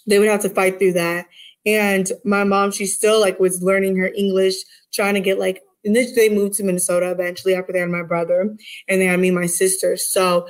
they 0.06 0.18
would 0.18 0.28
have 0.28 0.42
to 0.42 0.50
fight 0.50 0.78
through 0.78 0.92
that. 0.92 1.26
And 1.66 2.10
my 2.24 2.44
mom, 2.44 2.72
she 2.72 2.86
still 2.86 3.20
like 3.20 3.40
was 3.40 3.62
learning 3.62 3.96
her 3.96 4.10
English, 4.16 4.56
trying 4.92 5.14
to 5.14 5.20
get 5.20 5.38
like, 5.38 5.62
and 5.84 5.94
then 5.94 6.06
they 6.14 6.28
moved 6.28 6.54
to 6.54 6.64
Minnesota 6.64 7.10
eventually 7.10 7.54
after 7.54 7.72
they 7.72 7.80
had 7.80 7.90
my 7.90 8.02
brother 8.02 8.54
and 8.88 9.00
they 9.00 9.06
had 9.06 9.20
me 9.20 9.28
and 9.28 9.36
my 9.36 9.46
sister. 9.46 9.96
So, 9.96 10.48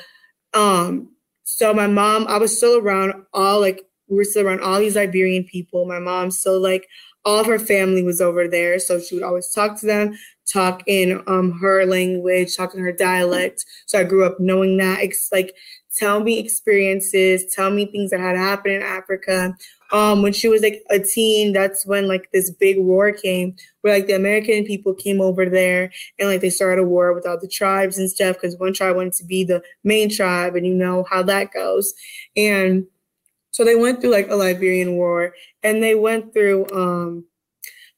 um, 0.55 1.11
so 1.44 1.74
my 1.74 1.87
mom, 1.87 2.27
I 2.29 2.38
was 2.38 2.57
still 2.57 2.79
around 2.79 3.14
all 3.33 3.61
like, 3.61 3.83
we 4.09 4.16
were 4.16 4.24
still 4.24 4.46
around 4.46 4.61
all 4.61 4.79
these 4.79 4.96
Liberian 4.96 5.44
people. 5.44 5.87
My 5.87 5.98
mom 5.98 6.31
still 6.31 6.61
like, 6.61 6.87
all 7.24 7.40
of 7.40 7.46
her 7.46 7.59
family 7.59 8.03
was 8.03 8.20
over 8.20 8.46
there. 8.46 8.79
So 8.79 9.00
she 9.00 9.14
would 9.14 9.24
always 9.24 9.50
talk 9.50 9.81
to 9.81 9.87
them, 9.87 10.16
talk 10.53 10.83
in 10.87 11.22
um, 11.27 11.53
her 11.61 11.87
language, 11.87 12.57
talk 12.57 12.74
in 12.74 12.81
her 12.81 12.92
dialect. 12.92 13.64
So 13.87 13.98
I 13.98 14.05
grew 14.05 14.24
up 14.24 14.38
knowing 14.38 14.77
that. 14.77 15.00
It's 15.00 15.31
like, 15.33 15.55
tell 15.96 16.20
me 16.20 16.38
experiences, 16.38 17.46
tell 17.55 17.70
me 17.70 17.87
things 17.87 18.11
that 18.11 18.20
had 18.20 18.37
happened 18.37 18.74
in 18.74 18.83
Africa, 18.83 19.57
um, 19.95 20.23
when 20.23 20.33
she 20.33 20.49
was 20.49 20.61
like 20.61 20.83
a 20.91 20.99
teen, 20.99 21.53
that's 21.53 21.87
when 21.87 22.09
like 22.09 22.29
this 22.33 22.51
big 22.51 22.79
war 22.79 23.13
came, 23.13 23.55
where 23.83 23.95
like 23.95 24.09
the 24.09 24.17
American 24.17 24.65
people 24.65 24.93
came 24.93 25.21
over 25.21 25.49
there 25.49 25.93
and 26.19 26.29
like 26.29 26.41
they 26.41 26.51
started 26.51 26.83
a 26.83 26.85
war 26.85 27.15
with 27.15 27.25
all 27.29 27.39
the 27.41 27.47
tribes 27.47 27.97
and 27.97 28.11
stuff 28.11 28.35
because 28.35 28.59
one 28.59 28.73
tribe 28.73 28.97
wanted 28.97 29.13
to 29.13 29.25
be 29.25 29.45
the 29.45 29.63
main 29.85 30.11
tribe, 30.11 30.57
and 30.57 30.67
you 30.67 30.75
know 30.75 31.05
how 31.09 31.23
that 31.23 31.53
goes. 31.53 31.95
And 32.37 32.87
so 33.53 33.65
they 33.65 33.77
went 33.77 34.01
through 34.01 34.11
like 34.11 34.29
a 34.31 34.35
Liberian 34.35 34.97
war, 34.97 35.33
and 35.63 35.81
they 35.81 35.95
went 35.95 36.33
through 36.33 36.67
um 36.73 37.25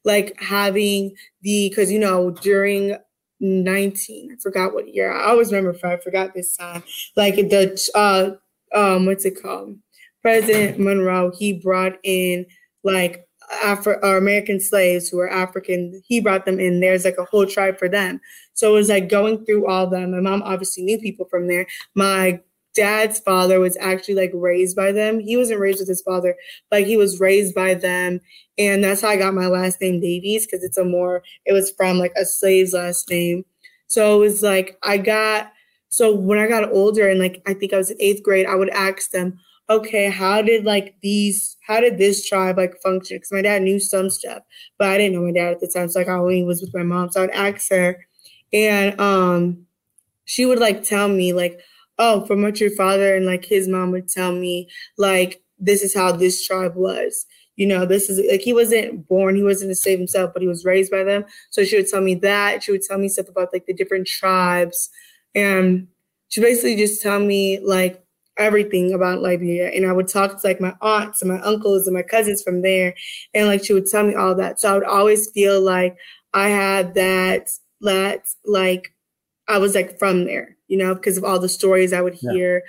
like 0.04 0.38
having 0.38 1.16
the 1.40 1.70
because 1.70 1.90
you 1.90 1.98
know 1.98 2.30
during 2.30 2.94
19 3.40 4.32
i 4.32 4.36
forgot 4.40 4.72
what 4.72 4.88
year 4.94 5.12
i 5.12 5.26
always 5.28 5.52
remember 5.52 5.70
if 5.70 5.84
i 5.84 5.96
forgot 5.98 6.32
this 6.32 6.56
time 6.56 6.82
like 7.16 7.34
the 7.34 7.90
uh 7.94 8.30
um 8.78 9.04
what's 9.04 9.26
it 9.26 9.42
called 9.42 9.76
President 10.26 10.80
Monroe, 10.80 11.30
he 11.38 11.52
brought 11.52 11.98
in 12.02 12.46
like 12.82 13.28
Afro 13.62 13.92
or 14.02 14.16
uh, 14.16 14.18
American 14.18 14.58
slaves 14.58 15.08
who 15.08 15.18
were 15.18 15.30
African. 15.30 16.02
He 16.04 16.18
brought 16.18 16.46
them 16.46 16.58
in. 16.58 16.80
There's 16.80 17.04
like 17.04 17.16
a 17.16 17.26
whole 17.26 17.46
tribe 17.46 17.78
for 17.78 17.88
them. 17.88 18.20
So 18.52 18.72
it 18.72 18.74
was 18.74 18.88
like 18.88 19.08
going 19.08 19.44
through 19.44 19.68
all 19.68 19.86
them. 19.86 20.10
My 20.10 20.18
mom 20.18 20.42
obviously 20.42 20.82
knew 20.82 20.98
people 20.98 21.28
from 21.30 21.46
there. 21.46 21.64
My 21.94 22.40
dad's 22.74 23.20
father 23.20 23.60
was 23.60 23.76
actually 23.80 24.16
like 24.16 24.32
raised 24.34 24.74
by 24.74 24.90
them. 24.90 25.20
He 25.20 25.36
wasn't 25.36 25.60
raised 25.60 25.78
with 25.78 25.86
his 25.86 26.02
father, 26.02 26.34
like 26.72 26.86
he 26.86 26.96
was 26.96 27.20
raised 27.20 27.54
by 27.54 27.74
them. 27.74 28.20
And 28.58 28.82
that's 28.82 29.02
how 29.02 29.10
I 29.10 29.16
got 29.18 29.32
my 29.32 29.46
last 29.46 29.80
name 29.80 30.00
Davies 30.00 30.44
because 30.44 30.64
it's 30.64 30.76
a 30.76 30.84
more, 30.84 31.22
it 31.44 31.52
was 31.52 31.70
from 31.76 32.00
like 32.00 32.14
a 32.16 32.24
slave's 32.24 32.72
last 32.72 33.08
name. 33.08 33.44
So 33.86 34.16
it 34.16 34.20
was 34.22 34.42
like 34.42 34.76
I 34.82 34.98
got, 34.98 35.52
so 35.88 36.12
when 36.12 36.40
I 36.40 36.48
got 36.48 36.72
older 36.72 37.08
and 37.08 37.20
like 37.20 37.42
I 37.46 37.54
think 37.54 37.72
I 37.72 37.76
was 37.76 37.92
in 37.92 37.96
eighth 38.00 38.24
grade, 38.24 38.46
I 38.46 38.56
would 38.56 38.70
ask 38.70 39.12
them, 39.12 39.38
okay, 39.68 40.10
how 40.10 40.42
did 40.42 40.64
like 40.64 40.96
these, 41.02 41.56
how 41.66 41.80
did 41.80 41.98
this 41.98 42.26
tribe 42.28 42.56
like 42.56 42.80
function? 42.82 43.16
Because 43.16 43.32
my 43.32 43.42
dad 43.42 43.62
knew 43.62 43.80
some 43.80 44.10
stuff, 44.10 44.42
but 44.78 44.88
I 44.88 44.98
didn't 44.98 45.14
know 45.14 45.22
my 45.22 45.32
dad 45.32 45.52
at 45.52 45.60
the 45.60 45.66
time. 45.66 45.88
So 45.88 45.98
like 45.98 46.08
I 46.08 46.12
only 46.12 46.44
was 46.44 46.60
with 46.60 46.74
my 46.74 46.82
mom. 46.82 47.10
So 47.10 47.22
I'd 47.24 47.30
ask 47.30 47.68
her 47.70 48.06
and 48.52 48.98
um 49.00 49.66
she 50.24 50.44
would 50.44 50.58
like 50.58 50.82
tell 50.82 51.08
me 51.08 51.32
like, 51.32 51.60
oh, 51.98 52.26
from 52.26 52.42
what 52.42 52.60
your 52.60 52.70
father 52.70 53.16
and 53.16 53.26
like 53.26 53.44
his 53.44 53.68
mom 53.68 53.90
would 53.92 54.08
tell 54.08 54.32
me, 54.32 54.68
like, 54.98 55.42
this 55.58 55.82
is 55.82 55.94
how 55.94 56.12
this 56.12 56.46
tribe 56.46 56.74
was. 56.74 57.24
You 57.56 57.66
know, 57.66 57.86
this 57.86 58.10
is 58.10 58.20
like 58.30 58.42
he 58.42 58.52
wasn't 58.52 59.08
born, 59.08 59.34
he 59.34 59.42
wasn't 59.42 59.70
to 59.70 59.74
save 59.74 59.98
himself, 59.98 60.32
but 60.34 60.42
he 60.42 60.48
was 60.48 60.64
raised 60.64 60.90
by 60.90 61.04
them. 61.04 61.24
So 61.50 61.64
she 61.64 61.76
would 61.76 61.88
tell 61.88 62.02
me 62.02 62.14
that. 62.16 62.62
She 62.62 62.72
would 62.72 62.82
tell 62.82 62.98
me 62.98 63.08
stuff 63.08 63.28
about 63.28 63.48
like 63.52 63.64
the 63.64 63.72
different 63.72 64.06
tribes. 64.06 64.90
And 65.34 65.88
she 66.28 66.42
basically 66.42 66.76
just 66.76 67.00
tell 67.00 67.18
me 67.18 67.60
like 67.60 68.04
everything 68.38 68.92
about 68.92 69.20
Liberia. 69.20 69.70
And 69.70 69.86
I 69.86 69.92
would 69.92 70.08
talk 70.08 70.40
to 70.40 70.46
like 70.46 70.60
my 70.60 70.74
aunts 70.80 71.22
and 71.22 71.30
my 71.30 71.40
uncles 71.40 71.86
and 71.86 71.94
my 71.94 72.02
cousins 72.02 72.42
from 72.42 72.62
there. 72.62 72.94
And 73.34 73.46
like 73.46 73.64
she 73.64 73.72
would 73.72 73.86
tell 73.86 74.04
me 74.04 74.14
all 74.14 74.34
that. 74.34 74.60
So 74.60 74.70
I 74.70 74.74
would 74.74 74.84
always 74.84 75.30
feel 75.30 75.60
like 75.60 75.96
I 76.34 76.48
had 76.48 76.94
that, 76.94 77.48
that 77.80 78.26
like 78.44 78.92
I 79.48 79.58
was 79.58 79.74
like 79.74 79.98
from 79.98 80.24
there, 80.24 80.56
you 80.68 80.76
know, 80.76 80.94
because 80.94 81.16
of 81.16 81.24
all 81.24 81.38
the 81.38 81.48
stories 81.48 81.92
I 81.92 82.00
would 82.00 82.14
hear 82.14 82.62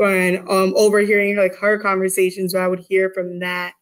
and 0.00 0.38
um 0.48 0.72
overhearing 0.76 1.36
like 1.36 1.54
her 1.56 1.78
conversations 1.78 2.52
where 2.54 2.62
I 2.64 2.68
would 2.68 2.80
hear 2.80 3.10
from 3.14 3.38
that. 3.40 3.74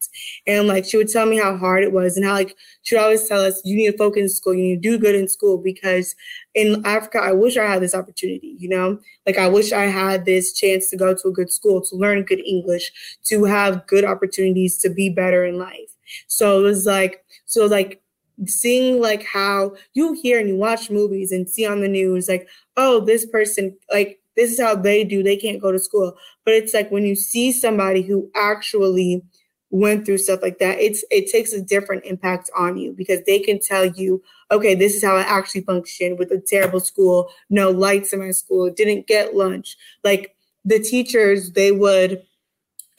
And 0.45 0.67
like 0.67 0.85
she 0.85 0.97
would 0.97 1.09
tell 1.09 1.25
me 1.25 1.37
how 1.37 1.57
hard 1.57 1.83
it 1.83 1.91
was 1.91 2.17
and 2.17 2.25
how 2.25 2.33
like 2.33 2.55
she 2.83 2.95
would 2.95 3.03
always 3.03 3.27
tell 3.27 3.41
us 3.41 3.61
you 3.63 3.75
need 3.75 3.91
to 3.91 3.97
focus 3.97 4.21
in 4.21 4.29
school, 4.29 4.53
you 4.53 4.61
need 4.63 4.83
to 4.83 4.89
do 4.91 4.97
good 4.99 5.15
in 5.15 5.27
school 5.27 5.57
because 5.57 6.15
in 6.53 6.85
Africa 6.85 7.19
I 7.19 7.31
wish 7.31 7.57
I 7.57 7.65
had 7.65 7.81
this 7.81 7.95
opportunity, 7.95 8.55
you 8.59 8.69
know? 8.69 8.99
Like 9.25 9.37
I 9.37 9.47
wish 9.47 9.71
I 9.71 9.85
had 9.85 10.25
this 10.25 10.53
chance 10.53 10.89
to 10.89 10.97
go 10.97 11.13
to 11.15 11.27
a 11.27 11.31
good 11.31 11.51
school, 11.51 11.81
to 11.81 11.95
learn 11.95 12.23
good 12.23 12.41
English, 12.45 12.91
to 13.25 13.45
have 13.45 13.85
good 13.87 14.05
opportunities 14.05 14.77
to 14.79 14.89
be 14.89 15.09
better 15.09 15.45
in 15.45 15.57
life. 15.57 15.89
So 16.27 16.59
it 16.59 16.63
was 16.63 16.85
like 16.85 17.23
so 17.45 17.65
like 17.65 18.01
seeing 18.47 18.99
like 19.01 19.23
how 19.23 19.75
you 19.93 20.13
hear 20.13 20.39
and 20.39 20.49
you 20.49 20.55
watch 20.55 20.89
movies 20.89 21.31
and 21.31 21.47
see 21.49 21.65
on 21.67 21.81
the 21.81 21.87
news 21.87 22.27
like 22.27 22.47
oh 22.77 22.99
this 22.99 23.25
person 23.27 23.77
like 23.91 24.19
this 24.35 24.51
is 24.51 24.59
how 24.59 24.75
they 24.75 25.03
do 25.03 25.23
they 25.23 25.37
can't 25.37 25.61
go 25.61 25.71
to 25.71 25.79
school. 25.79 26.15
But 26.45 26.55
it's 26.55 26.73
like 26.73 26.91
when 26.91 27.05
you 27.05 27.15
see 27.15 27.51
somebody 27.51 28.01
who 28.01 28.29
actually 28.35 29.23
went 29.69 30.05
through 30.05 30.19
stuff 30.19 30.39
like 30.43 30.59
that 30.59 30.79
it's 30.79 31.03
it 31.09 31.31
takes 31.31 31.51
a 31.51 31.59
different 31.59 32.05
impact 32.05 32.47
on 32.55 32.77
you 32.77 32.93
because 32.93 33.21
they 33.25 33.39
can 33.39 33.59
tell 33.59 33.83
you 33.83 34.21
okay 34.51 34.75
this 34.75 34.93
is 34.93 35.03
how 35.03 35.15
i 35.15 35.21
actually 35.21 35.61
function 35.61 36.15
with 36.15 36.29
a 36.29 36.39
terrible 36.39 36.79
school 36.79 37.27
no 37.49 37.71
lights 37.71 38.13
in 38.13 38.19
my 38.19 38.29
school 38.29 38.69
didn't 38.69 39.07
get 39.07 39.35
lunch. 39.35 39.75
Like 40.03 40.35
the 40.65 40.79
teachers 40.79 41.51
they 41.51 41.71
would 41.71 42.23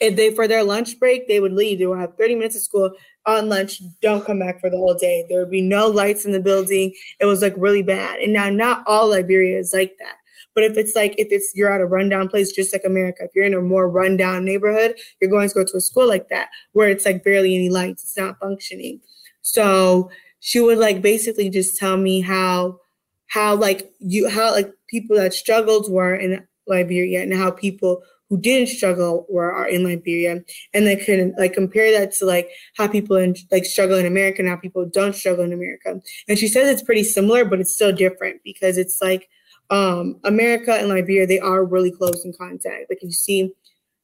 if 0.01 0.17
they 0.17 0.33
for 0.35 0.47
their 0.47 0.63
lunch 0.63 0.99
break 0.99 1.27
they 1.27 1.39
would 1.39 1.53
leave. 1.53 1.79
They 1.79 1.87
would 1.87 1.99
have 1.99 2.17
30 2.17 2.35
minutes 2.35 2.55
of 2.57 2.63
school 2.63 2.91
on 3.25 3.49
lunch 3.49 3.81
don't 4.01 4.25
come 4.25 4.39
back 4.39 4.59
for 4.59 4.69
the 4.69 4.77
whole 4.77 4.93
day. 4.93 5.25
There 5.29 5.39
would 5.39 5.51
be 5.51 5.61
no 5.61 5.87
lights 5.87 6.25
in 6.25 6.31
the 6.31 6.39
building. 6.39 6.93
It 7.19 7.25
was 7.25 7.41
like 7.41 7.53
really 7.57 7.83
bad. 7.83 8.19
And 8.19 8.33
now 8.33 8.49
not 8.49 8.83
all 8.85 9.07
liberia 9.07 9.57
is 9.57 9.73
like 9.73 9.95
that 9.99 10.17
but 10.55 10.63
if 10.63 10.77
it's 10.77 10.95
like 10.95 11.13
if 11.17 11.27
it's 11.29 11.51
you're 11.53 11.71
at 11.71 11.81
a 11.81 11.85
rundown 11.85 12.29
place, 12.29 12.51
just 12.51 12.73
like 12.73 12.83
America, 12.85 13.23
if 13.23 13.31
you're 13.35 13.45
in 13.45 13.53
a 13.53 13.61
more 13.61 13.89
rundown 13.89 14.45
neighborhood, 14.45 14.95
you're 15.19 15.29
going 15.29 15.49
to 15.49 15.53
go 15.53 15.63
to 15.63 15.77
a 15.77 15.81
school 15.81 16.07
like 16.07 16.29
that 16.29 16.49
where 16.71 16.89
it's 16.89 17.05
like 17.05 17.23
barely 17.23 17.55
any 17.55 17.69
lights, 17.69 18.03
it's 18.03 18.17
not 18.17 18.39
functioning. 18.39 19.01
So 19.41 20.09
she 20.39 20.59
would 20.59 20.77
like 20.77 21.01
basically 21.01 21.49
just 21.49 21.77
tell 21.77 21.97
me 21.97 22.21
how 22.21 22.79
how 23.27 23.55
like 23.55 23.91
you 23.99 24.29
how 24.29 24.51
like 24.51 24.73
people 24.87 25.17
that 25.17 25.33
struggled 25.33 25.91
were 25.91 26.15
in 26.15 26.47
Liberia 26.67 27.21
and 27.21 27.33
how 27.33 27.51
people 27.51 28.01
who 28.29 28.39
didn't 28.39 28.69
struggle 28.69 29.25
were 29.29 29.51
are 29.51 29.67
in 29.67 29.83
Liberia, 29.83 30.43
and 30.73 30.87
they 30.87 30.95
can 30.95 31.33
like 31.37 31.53
compare 31.53 31.91
that 31.91 32.11
to 32.13 32.25
like 32.25 32.49
how 32.75 32.87
people 32.87 33.17
in 33.17 33.35
like 33.51 33.65
struggle 33.65 33.97
in 33.97 34.05
America 34.05 34.39
and 34.39 34.49
how 34.49 34.55
people 34.55 34.85
don't 34.85 35.15
struggle 35.15 35.43
in 35.43 35.53
America. 35.53 36.01
And 36.27 36.39
she 36.39 36.47
says 36.47 36.69
it's 36.69 36.83
pretty 36.83 37.03
similar, 37.03 37.45
but 37.45 37.59
it's 37.59 37.73
still 37.73 37.91
different 37.91 38.41
because 38.43 38.77
it's 38.77 39.01
like 39.01 39.29
um, 39.69 40.19
America 40.23 40.73
and 40.73 40.89
Liberia, 40.89 41.25
they 41.25 41.39
are 41.39 41.63
really 41.63 41.91
close 41.91 42.23
in 42.25 42.33
contact. 42.33 42.89
Like 42.89 42.99
if 43.01 43.03
you 43.03 43.11
see, 43.11 43.51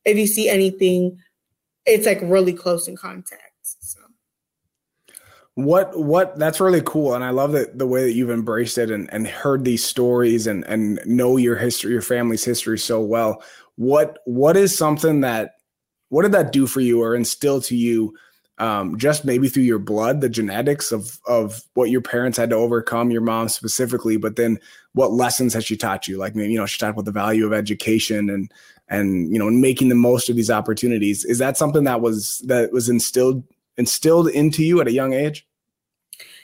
if 0.05 0.17
you 0.17 0.27
see 0.27 0.49
anything, 0.49 1.17
it's 1.85 2.05
like 2.05 2.19
really 2.23 2.53
close 2.53 2.87
in 2.87 2.95
contact. 2.95 3.41
So. 3.63 3.99
What 5.55 5.97
what 5.97 6.37
that's 6.39 6.59
really 6.59 6.81
cool, 6.85 7.13
and 7.13 7.23
I 7.23 7.29
love 7.29 7.51
that 7.51 7.77
the 7.77 7.87
way 7.87 8.05
that 8.05 8.13
you've 8.13 8.31
embraced 8.31 8.77
it 8.77 8.89
and, 8.89 9.11
and 9.13 9.27
heard 9.27 9.65
these 9.65 9.83
stories 9.83 10.47
and 10.47 10.63
and 10.65 10.99
know 11.05 11.37
your 11.37 11.57
history, 11.57 11.91
your 11.91 12.01
family's 12.01 12.43
history 12.43 12.79
so 12.79 13.01
well. 13.01 13.43
What 13.75 14.19
what 14.25 14.57
is 14.57 14.75
something 14.75 15.21
that 15.21 15.55
what 16.09 16.23
did 16.23 16.31
that 16.33 16.51
do 16.51 16.67
for 16.67 16.81
you 16.81 17.01
or 17.01 17.15
instill 17.15 17.61
to 17.61 17.75
you 17.75 18.13
um, 18.61 18.95
just 18.95 19.25
maybe 19.25 19.49
through 19.49 19.63
your 19.63 19.79
blood, 19.79 20.21
the 20.21 20.29
genetics 20.29 20.91
of 20.91 21.19
of 21.25 21.63
what 21.73 21.89
your 21.89 21.99
parents 21.99 22.37
had 22.37 22.51
to 22.51 22.55
overcome, 22.55 23.09
your 23.09 23.21
mom 23.21 23.49
specifically, 23.49 24.17
but 24.17 24.35
then 24.35 24.59
what 24.93 25.11
lessons 25.11 25.55
has 25.55 25.65
she 25.65 25.75
taught 25.75 26.07
you? 26.07 26.17
Like 26.17 26.35
you 26.35 26.57
know, 26.57 26.67
she 26.67 26.77
talked 26.77 26.93
about 26.93 27.05
the 27.05 27.11
value 27.11 27.47
of 27.47 27.53
education 27.53 28.29
and 28.29 28.51
and 28.87 29.33
you 29.33 29.39
know 29.39 29.49
making 29.49 29.89
the 29.89 29.95
most 29.95 30.29
of 30.29 30.35
these 30.35 30.51
opportunities. 30.51 31.25
Is 31.25 31.39
that 31.39 31.57
something 31.57 31.85
that 31.85 32.01
was 32.01 32.37
that 32.45 32.71
was 32.71 32.87
instilled 32.87 33.43
instilled 33.77 34.29
into 34.29 34.63
you 34.63 34.79
at 34.79 34.87
a 34.87 34.93
young 34.93 35.13
age? 35.13 35.47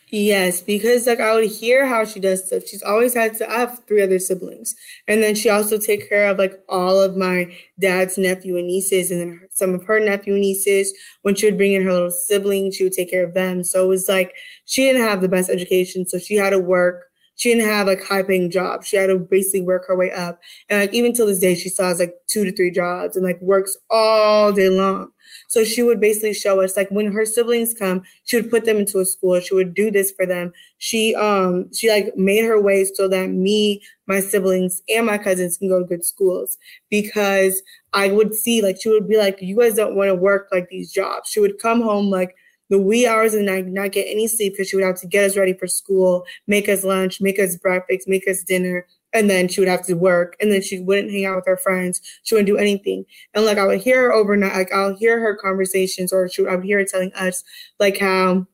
Yes, 0.09 0.61
because 0.61 1.05
like 1.05 1.19
I 1.19 1.33
would 1.33 1.51
hear 1.51 1.85
how 1.85 2.05
she 2.05 2.21
does 2.21 2.45
stuff. 2.47 2.63
She's 2.65 2.81
always 2.81 3.13
had 3.13 3.35
to. 3.39 3.49
I 3.51 3.59
have 3.59 3.81
three 3.87 4.01
other 4.01 4.19
siblings, 4.19 4.73
and 5.05 5.21
then 5.21 5.35
she 5.35 5.49
also 5.49 5.77
take 5.77 6.07
care 6.07 6.29
of 6.29 6.37
like 6.37 6.53
all 6.69 7.01
of 7.01 7.17
my 7.17 7.53
dad's 7.77 8.17
nephew 8.17 8.55
and 8.57 8.67
nieces, 8.67 9.11
and 9.11 9.19
then 9.19 9.41
some 9.51 9.73
of 9.75 9.83
her 9.83 9.99
nephew 9.99 10.33
and 10.33 10.41
nieces. 10.41 10.93
When 11.23 11.35
she 11.35 11.45
would 11.47 11.57
bring 11.57 11.73
in 11.73 11.83
her 11.83 11.91
little 11.91 12.11
siblings, 12.11 12.75
she 12.77 12.85
would 12.85 12.93
take 12.93 13.11
care 13.11 13.25
of 13.25 13.33
them. 13.33 13.65
So 13.65 13.83
it 13.83 13.87
was 13.89 14.07
like 14.07 14.33
she 14.63 14.83
didn't 14.85 15.01
have 15.01 15.19
the 15.19 15.27
best 15.27 15.49
education, 15.49 16.07
so 16.07 16.17
she 16.19 16.35
had 16.35 16.51
to 16.51 16.59
work. 16.59 17.03
She 17.37 17.53
didn't 17.53 17.69
have 17.69 17.87
like 17.87 18.03
high 18.03 18.23
paying 18.23 18.51
jobs. 18.51 18.87
She 18.87 18.97
had 18.97 19.07
to 19.07 19.17
basically 19.19 19.61
work 19.61 19.87
her 19.87 19.95
way 19.95 20.11
up, 20.11 20.39
and 20.69 20.81
like 20.81 20.93
even 20.93 21.13
till 21.13 21.27
this 21.27 21.39
day, 21.39 21.55
she 21.55 21.69
still 21.69 21.85
has 21.85 21.99
like 21.99 22.13
two 22.27 22.43
to 22.43 22.51
three 22.51 22.71
jobs 22.71 23.15
and 23.15 23.25
like 23.25 23.41
works 23.41 23.77
all 23.89 24.51
day 24.51 24.69
long. 24.69 25.11
So 25.47 25.63
she 25.63 25.83
would 25.83 25.99
basically 25.99 26.33
show 26.33 26.61
us 26.61 26.77
like 26.77 26.89
when 26.89 27.11
her 27.11 27.25
siblings 27.25 27.73
come, 27.73 28.03
she 28.23 28.37
would 28.37 28.49
put 28.49 28.65
them 28.65 28.77
into 28.77 28.99
a 28.99 29.05
school. 29.05 29.39
She 29.39 29.53
would 29.53 29.73
do 29.73 29.91
this 29.91 30.11
for 30.11 30.25
them. 30.25 30.51
She 30.77 31.15
um 31.15 31.71
she 31.73 31.89
like 31.89 32.15
made 32.17 32.43
her 32.45 32.61
way 32.61 32.85
so 32.85 33.07
that 33.07 33.29
me, 33.29 33.81
my 34.07 34.19
siblings, 34.19 34.81
and 34.89 35.05
my 35.05 35.17
cousins 35.17 35.57
can 35.57 35.67
go 35.69 35.79
to 35.79 35.85
good 35.85 36.05
schools 36.05 36.57
because 36.89 37.61
I 37.93 38.09
would 38.11 38.33
see 38.33 38.61
like 38.61 38.77
she 38.81 38.89
would 38.89 39.07
be 39.07 39.17
like, 39.17 39.41
you 39.41 39.57
guys 39.57 39.75
don't 39.75 39.95
want 39.95 40.09
to 40.09 40.15
work 40.15 40.47
like 40.51 40.69
these 40.69 40.91
jobs. 40.91 41.29
She 41.29 41.39
would 41.39 41.59
come 41.59 41.81
home 41.81 42.09
like 42.09 42.35
the 42.69 42.79
wee 42.79 43.07
hours 43.07 43.33
of 43.33 43.39
the 43.39 43.45
night, 43.45 43.65
not 43.67 43.91
get 43.91 44.07
any 44.09 44.27
sleep 44.27 44.53
because 44.53 44.69
she 44.69 44.75
would 44.75 44.85
have 44.85 44.99
to 44.99 45.07
get 45.07 45.25
us 45.25 45.37
ready 45.37 45.53
for 45.53 45.67
school, 45.67 46.25
make 46.47 46.67
us 46.67 46.83
lunch, 46.83 47.21
make 47.21 47.39
us 47.39 47.55
breakfast, 47.55 48.07
make 48.07 48.27
us 48.27 48.43
dinner 48.43 48.85
and 49.13 49.29
then 49.29 49.47
she 49.47 49.61
would 49.61 49.69
have 49.69 49.85
to 49.85 49.93
work 49.93 50.35
and 50.39 50.51
then 50.51 50.61
she 50.61 50.79
wouldn't 50.79 51.11
hang 51.11 51.25
out 51.25 51.37
with 51.37 51.45
her 51.45 51.57
friends. 51.57 52.01
She 52.23 52.35
wouldn't 52.35 52.47
do 52.47 52.57
anything. 52.57 53.05
And 53.33 53.45
like 53.45 53.57
i 53.57 53.65
would 53.65 53.81
hear 53.81 54.03
her 54.03 54.13
overnight 54.13 54.53
like 54.53 54.73
i'll 54.73 54.95
hear 54.95 55.19
her 55.19 55.35
conversations 55.35 56.11
or 56.13 56.29
she 56.29 56.41
would, 56.41 56.51
i 56.51 56.55
would 56.55 56.65
hear 56.65 56.79
her 56.79 56.85
telling 56.85 57.13
us 57.13 57.43
like 57.79 57.97
how 57.97 58.45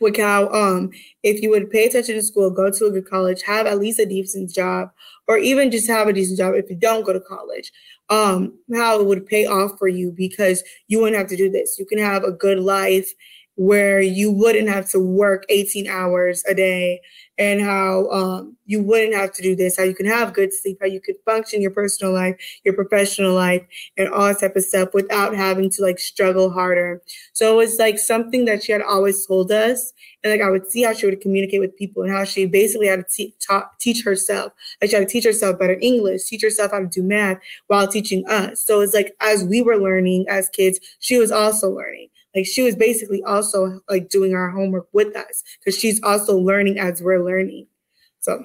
like 0.00 0.16
how 0.16 0.48
um 0.48 0.90
if 1.22 1.42
you 1.42 1.50
would 1.50 1.70
pay 1.70 1.86
attention 1.86 2.14
to 2.14 2.22
school 2.22 2.50
go 2.50 2.70
to 2.70 2.86
a 2.86 2.90
good 2.90 3.08
college 3.08 3.42
have 3.42 3.66
at 3.66 3.78
least 3.78 3.98
a 3.98 4.06
decent 4.06 4.50
job 4.52 4.90
or 5.28 5.38
even 5.38 5.70
just 5.70 5.88
have 5.88 6.08
a 6.08 6.12
decent 6.12 6.38
job 6.38 6.54
if 6.54 6.68
you 6.70 6.76
don't 6.76 7.04
go 7.04 7.12
to 7.12 7.20
college 7.20 7.72
um 8.10 8.52
how 8.74 9.00
it 9.00 9.06
would 9.06 9.26
pay 9.26 9.46
off 9.46 9.78
for 9.78 9.88
you 9.88 10.10
because 10.10 10.62
you 10.88 11.00
wouldn't 11.00 11.16
have 11.18 11.28
to 11.28 11.36
do 11.36 11.50
this. 11.50 11.78
You 11.78 11.86
can 11.86 11.98
have 11.98 12.24
a 12.24 12.32
good 12.32 12.58
life 12.58 13.12
where 13.56 14.00
you 14.00 14.30
wouldn't 14.32 14.68
have 14.68 14.88
to 14.90 14.98
work 14.98 15.44
18 15.48 15.86
hours 15.86 16.42
a 16.48 16.54
day 16.54 17.00
and 17.38 17.60
how 17.60 18.08
um, 18.10 18.56
you 18.66 18.82
wouldn't 18.82 19.14
have 19.14 19.32
to 19.32 19.42
do 19.42 19.56
this, 19.56 19.76
how 19.76 19.82
you 19.82 19.94
can 19.94 20.06
have 20.06 20.32
good 20.32 20.52
sleep, 20.52 20.78
how 20.80 20.86
you 20.86 21.00
could 21.00 21.16
function 21.24 21.60
your 21.60 21.70
personal 21.70 22.12
life, 22.12 22.36
your 22.64 22.74
professional 22.74 23.34
life, 23.34 23.62
and 23.96 24.08
all 24.08 24.32
type 24.34 24.54
of 24.56 24.62
stuff 24.62 24.90
without 24.94 25.34
having 25.34 25.68
to 25.70 25.82
like 25.82 25.98
struggle 25.98 26.50
harder. 26.50 27.02
So 27.32 27.52
it 27.52 27.56
was 27.56 27.78
like 27.78 27.98
something 27.98 28.44
that 28.44 28.62
she 28.62 28.72
had 28.72 28.82
always 28.82 29.26
told 29.26 29.50
us. 29.50 29.92
And 30.22 30.32
like 30.32 30.40
I 30.40 30.50
would 30.50 30.70
see 30.70 30.82
how 30.82 30.92
she 30.94 31.06
would 31.06 31.20
communicate 31.20 31.60
with 31.60 31.76
people 31.76 32.02
and 32.02 32.12
how 32.12 32.24
she 32.24 32.46
basically 32.46 32.86
had 32.86 33.04
to 33.08 33.16
te- 33.16 33.34
teach 33.80 34.04
herself. 34.04 34.52
Like 34.80 34.90
she 34.90 34.96
had 34.96 35.06
to 35.06 35.12
teach 35.12 35.24
herself 35.24 35.58
better 35.58 35.78
English, 35.80 36.24
teach 36.24 36.42
herself 36.42 36.70
how 36.70 36.80
to 36.80 36.86
do 36.86 37.02
math 37.02 37.38
while 37.66 37.88
teaching 37.88 38.24
us. 38.28 38.64
So 38.64 38.80
it's 38.80 38.94
like 38.94 39.14
as 39.20 39.44
we 39.44 39.60
were 39.60 39.76
learning 39.76 40.26
as 40.28 40.48
kids, 40.48 40.80
she 41.00 41.18
was 41.18 41.30
also 41.32 41.70
learning. 41.70 42.08
Like 42.34 42.46
she 42.46 42.62
was 42.62 42.76
basically 42.76 43.22
also 43.22 43.80
like 43.88 44.08
doing 44.08 44.34
our 44.34 44.50
homework 44.50 44.88
with 44.92 45.16
us 45.16 45.42
because 45.58 45.78
she's 45.78 46.02
also 46.02 46.36
learning 46.36 46.78
as 46.78 47.02
we're 47.02 47.24
learning. 47.24 47.66
So, 48.20 48.44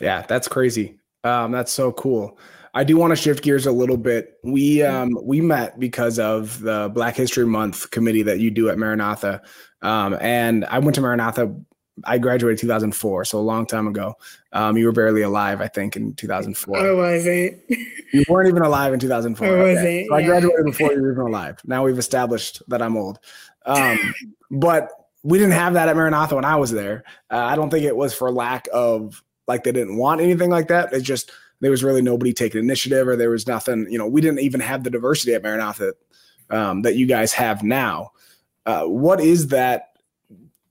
yeah, 0.00 0.22
that's 0.22 0.48
crazy. 0.48 0.98
Um, 1.22 1.52
that's 1.52 1.72
so 1.72 1.92
cool. 1.92 2.38
I 2.74 2.82
do 2.82 2.96
want 2.96 3.12
to 3.12 3.16
shift 3.16 3.44
gears 3.44 3.66
a 3.66 3.72
little 3.72 3.96
bit. 3.96 4.34
We 4.42 4.82
um, 4.82 5.16
we 5.22 5.40
met 5.40 5.78
because 5.78 6.18
of 6.18 6.60
the 6.60 6.90
Black 6.92 7.14
History 7.14 7.46
Month 7.46 7.90
committee 7.92 8.22
that 8.22 8.40
you 8.40 8.50
do 8.50 8.68
at 8.68 8.78
Maranatha, 8.78 9.42
um, 9.82 10.18
and 10.20 10.64
I 10.64 10.80
went 10.80 10.96
to 10.96 11.00
Maranatha 11.00 11.54
I 12.02 12.18
graduated 12.18 12.58
2004, 12.58 13.24
so 13.24 13.38
a 13.38 13.40
long 13.40 13.66
time 13.66 13.86
ago. 13.86 14.16
Um, 14.52 14.76
you 14.76 14.86
were 14.86 14.92
barely 14.92 15.22
alive, 15.22 15.60
I 15.60 15.68
think, 15.68 15.94
in 15.96 16.14
2004. 16.14 16.76
I 16.76 16.92
wasn't. 16.92 17.60
you 18.12 18.24
weren't 18.28 18.48
even 18.48 18.62
alive 18.62 18.92
in 18.92 19.00
2004. 19.00 19.46
I 19.46 19.50
wasn't. 19.50 19.78
Okay. 19.78 20.06
So 20.08 20.14
I 20.14 20.22
graduated 20.24 20.64
before 20.64 20.92
you 20.92 21.02
were 21.02 21.12
even 21.12 21.26
alive. 21.26 21.58
Now 21.64 21.84
we've 21.84 21.98
established 21.98 22.62
that 22.68 22.82
I'm 22.82 22.96
old. 22.96 23.20
Um, 23.64 23.98
but 24.50 24.90
we 25.22 25.38
didn't 25.38 25.54
have 25.54 25.74
that 25.74 25.88
at 25.88 25.96
Maranatha 25.96 26.34
when 26.34 26.44
I 26.44 26.56
was 26.56 26.70
there. 26.70 27.04
Uh, 27.30 27.38
I 27.38 27.56
don't 27.56 27.70
think 27.70 27.84
it 27.84 27.96
was 27.96 28.12
for 28.12 28.30
lack 28.30 28.68
of 28.72 29.22
like 29.46 29.64
they 29.64 29.72
didn't 29.72 29.96
want 29.96 30.20
anything 30.20 30.50
like 30.50 30.68
that. 30.68 30.92
It's 30.92 31.04
just 31.04 31.30
there 31.60 31.70
was 31.70 31.84
really 31.84 32.02
nobody 32.02 32.32
taking 32.32 32.60
initiative, 32.60 33.08
or 33.08 33.16
there 33.16 33.30
was 33.30 33.46
nothing. 33.46 33.86
You 33.90 33.98
know, 33.98 34.06
we 34.06 34.20
didn't 34.20 34.40
even 34.40 34.60
have 34.60 34.84
the 34.84 34.90
diversity 34.90 35.34
at 35.34 35.42
Maranatha 35.42 35.94
um, 36.50 36.82
that 36.82 36.96
you 36.96 37.06
guys 37.06 37.32
have 37.32 37.62
now. 37.62 38.12
Uh, 38.66 38.84
what 38.84 39.20
is 39.20 39.48
that? 39.48 39.93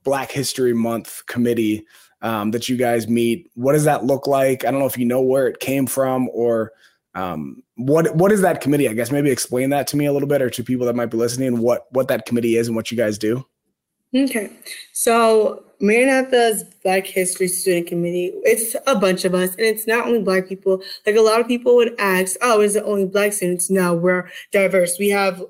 Black 0.04 0.32
History 0.32 0.74
Month 0.74 1.26
committee 1.26 1.86
um, 2.22 2.52
that 2.52 2.70
you 2.70 2.78
guys 2.78 3.08
meet. 3.08 3.52
What 3.56 3.74
does 3.74 3.84
that 3.84 4.06
look 4.06 4.28
like? 4.28 4.66
I 4.66 4.72
don't 4.72 4.80
know 4.80 4.86
if 4.86 4.98
you 4.98 5.06
know 5.06 5.22
where 5.22 5.48
it 5.48 5.60
came 5.60 5.86
from 5.86 6.30
or 6.34 6.72
um, 7.16 7.62
what 7.76 8.16
what 8.16 8.32
is 8.32 8.42
that 8.42 8.62
committee? 8.62 8.90
I 8.90 8.94
guess 8.94 9.12
maybe 9.12 9.30
explain 9.30 9.70
that 9.70 9.88
to 9.88 9.98
me 9.98 10.06
a 10.06 10.14
little 10.14 10.28
bit 10.28 10.42
or 10.42 10.50
to 10.50 10.64
people 10.64 10.86
that 10.88 10.96
might 10.96 11.08
be 11.08 11.18
listening 11.18 11.60
what 11.60 11.86
what 11.92 12.08
that 12.08 12.26
committee 12.26 12.58
is 12.58 12.68
and 12.68 12.76
what 12.76 12.90
you 12.90 12.98
guys 12.98 13.18
do. 13.18 13.46
Okay, 14.16 14.52
so 14.94 15.64
Maranatha's 15.80 16.64
Black 16.84 17.06
History 17.06 17.48
Student 17.48 17.88
Committee. 17.88 18.32
It's 18.44 18.76
a 18.86 18.96
bunch 18.96 19.26
of 19.26 19.34
us, 19.34 19.52
and 19.56 19.66
it's 19.66 19.88
not 19.88 20.08
only 20.08 20.22
Black 20.22 20.48
people. 20.48 20.82
Like 21.06 21.16
a 21.16 21.22
lot 21.22 21.40
of 21.40 21.48
people 21.48 21.76
would 21.76 21.96
ask, 22.00 22.36
"Oh, 22.42 22.62
is 22.62 22.76
it 22.76 22.84
only 22.86 23.06
Black 23.06 23.34
students?" 23.34 23.70
No, 23.70 23.96
we're 23.96 24.30
diverse. 24.52 24.98
We 24.98 25.10
have 25.10 25.44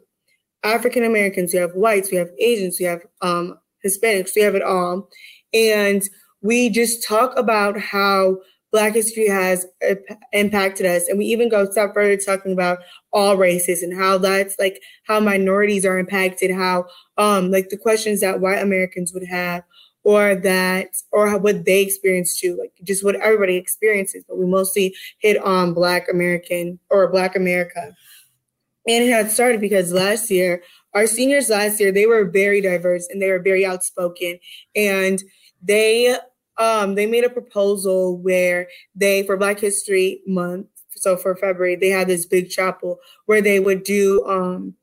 African 0.63 1.03
Americans, 1.03 1.53
we 1.53 1.59
have 1.59 1.75
whites, 1.75 2.09
we 2.09 2.17
have 2.17 2.29
Asians, 2.39 2.79
we 2.79 2.85
have 2.85 3.01
um, 3.21 3.59
Hispanics, 3.85 4.31
we 4.35 4.41
have 4.41 4.55
it 4.55 4.61
all. 4.61 5.09
And 5.53 6.03
we 6.41 6.69
just 6.69 7.07
talk 7.07 7.37
about 7.37 7.79
how 7.79 8.37
Black 8.71 8.95
history 8.95 9.27
has 9.29 9.67
impacted 10.31 10.87
us. 10.87 11.07
And 11.07 11.19
we 11.19 11.25
even 11.25 11.47
go 11.47 11.69
step 11.69 11.93
further 11.93 12.17
talking 12.17 12.51
about 12.51 12.79
all 13.13 13.37
races 13.37 13.83
and 13.83 13.95
how 13.95 14.17
that's 14.17 14.55
like 14.57 14.81
how 15.05 15.19
minorities 15.19 15.85
are 15.85 15.99
impacted, 15.99 16.49
how 16.49 16.85
um 17.17 17.51
like 17.51 17.69
the 17.69 17.77
questions 17.77 18.21
that 18.21 18.41
white 18.41 18.61
Americans 18.61 19.13
would 19.13 19.27
have 19.27 19.63
or 20.03 20.35
that 20.35 20.87
or 21.11 21.37
what 21.37 21.65
they 21.65 21.81
experience 21.81 22.39
too, 22.39 22.57
like 22.59 22.73
just 22.83 23.03
what 23.03 23.15
everybody 23.17 23.55
experiences. 23.55 24.25
But 24.27 24.39
we 24.39 24.47
mostly 24.47 24.95
hit 25.19 25.37
on 25.37 25.75
Black 25.75 26.09
American 26.09 26.79
or 26.89 27.11
Black 27.11 27.35
America. 27.35 27.93
And 28.87 29.03
it 29.03 29.11
had 29.11 29.31
started 29.31 29.61
because 29.61 29.93
last 29.93 30.31
year 30.31 30.63
our 30.93 31.07
seniors 31.07 31.49
last 31.49 31.79
year 31.79 31.91
they 31.91 32.05
were 32.05 32.25
very 32.25 32.61
diverse 32.61 33.07
and 33.09 33.21
they 33.21 33.29
were 33.29 33.39
very 33.39 33.65
outspoken. 33.65 34.39
And 34.75 35.21
they 35.61 36.15
um 36.57 36.95
they 36.95 37.05
made 37.05 37.23
a 37.23 37.29
proposal 37.29 38.17
where 38.17 38.67
they 38.95 39.23
for 39.23 39.37
black 39.37 39.59
history 39.59 40.21
month 40.27 40.67
so 40.91 41.17
for 41.17 41.35
february 41.35 41.75
they 41.75 41.89
had 41.89 42.07
this 42.07 42.27
big 42.27 42.47
chapel 42.47 42.99
where 43.25 43.41
they 43.41 43.59
would 43.59 43.81
do 43.83 44.23
um 44.27 44.75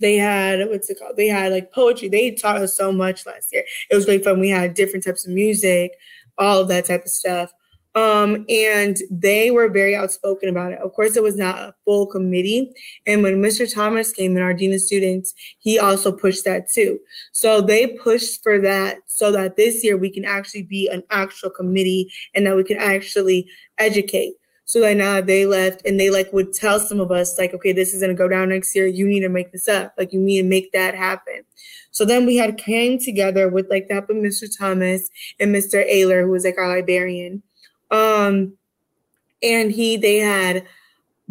they 0.00 0.16
had 0.16 0.68
what's 0.68 0.90
it 0.90 0.98
called? 0.98 1.16
They 1.16 1.28
had 1.28 1.52
like 1.52 1.72
poetry. 1.72 2.08
They 2.08 2.32
taught 2.32 2.58
us 2.60 2.76
so 2.76 2.92
much 2.92 3.24
last 3.24 3.50
year. 3.50 3.64
It 3.90 3.94
was 3.94 4.06
really 4.06 4.22
fun. 4.22 4.40
We 4.40 4.50
had 4.50 4.74
different 4.74 5.06
types 5.06 5.26
of 5.26 5.32
music 5.32 5.92
all 6.38 6.60
of 6.60 6.68
that 6.68 6.84
type 6.84 7.04
of 7.04 7.10
stuff 7.10 7.52
um, 7.96 8.44
and 8.50 8.98
they 9.10 9.50
were 9.50 9.70
very 9.70 9.96
outspoken 9.96 10.50
about 10.50 10.72
it. 10.72 10.78
Of 10.80 10.92
course, 10.92 11.16
it 11.16 11.22
was 11.22 11.36
not 11.36 11.58
a 11.58 11.74
full 11.86 12.06
committee. 12.06 12.70
And 13.06 13.22
when 13.22 13.40
Mr. 13.40 13.72
Thomas 13.72 14.12
came 14.12 14.36
in, 14.36 14.42
our 14.42 14.52
dean 14.52 14.74
of 14.74 14.82
students, 14.82 15.32
he 15.58 15.78
also 15.78 16.12
pushed 16.12 16.44
that 16.44 16.68
too. 16.70 17.00
So 17.32 17.62
they 17.62 17.86
pushed 17.86 18.42
for 18.42 18.60
that 18.60 18.98
so 19.06 19.32
that 19.32 19.56
this 19.56 19.82
year 19.82 19.96
we 19.96 20.10
can 20.10 20.26
actually 20.26 20.64
be 20.64 20.88
an 20.88 21.04
actual 21.10 21.48
committee 21.48 22.12
and 22.34 22.46
that 22.46 22.54
we 22.54 22.64
can 22.64 22.76
actually 22.76 23.48
educate. 23.78 24.34
So 24.66 24.80
that 24.80 24.96
now 24.96 25.22
they 25.22 25.46
left 25.46 25.86
and 25.86 25.98
they 25.98 26.10
like 26.10 26.30
would 26.34 26.52
tell 26.52 26.78
some 26.80 27.00
of 27.00 27.10
us 27.10 27.38
like, 27.38 27.54
okay, 27.54 27.72
this 27.72 27.94
is 27.94 28.02
gonna 28.02 28.14
go 28.14 28.28
down 28.28 28.50
next 28.50 28.74
year. 28.74 28.86
You 28.86 29.06
need 29.06 29.20
to 29.20 29.28
make 29.30 29.52
this 29.52 29.68
up. 29.68 29.94
Like 29.96 30.12
you 30.12 30.20
need 30.20 30.42
to 30.42 30.46
make 30.46 30.72
that 30.72 30.94
happen. 30.94 31.44
So 31.92 32.04
then 32.04 32.26
we 32.26 32.36
had 32.36 32.58
came 32.58 32.98
together 32.98 33.48
with 33.48 33.70
like 33.70 33.88
that, 33.88 34.02
of 34.02 34.16
Mr. 34.16 34.48
Thomas 34.58 35.08
and 35.40 35.54
Mr. 35.54 35.88
Ayler, 35.90 36.24
who 36.24 36.32
was 36.32 36.44
like 36.44 36.58
our 36.58 36.68
librarian 36.68 37.42
um, 37.90 38.54
and 39.42 39.70
he 39.72 39.96
they 39.96 40.16
had 40.16 40.66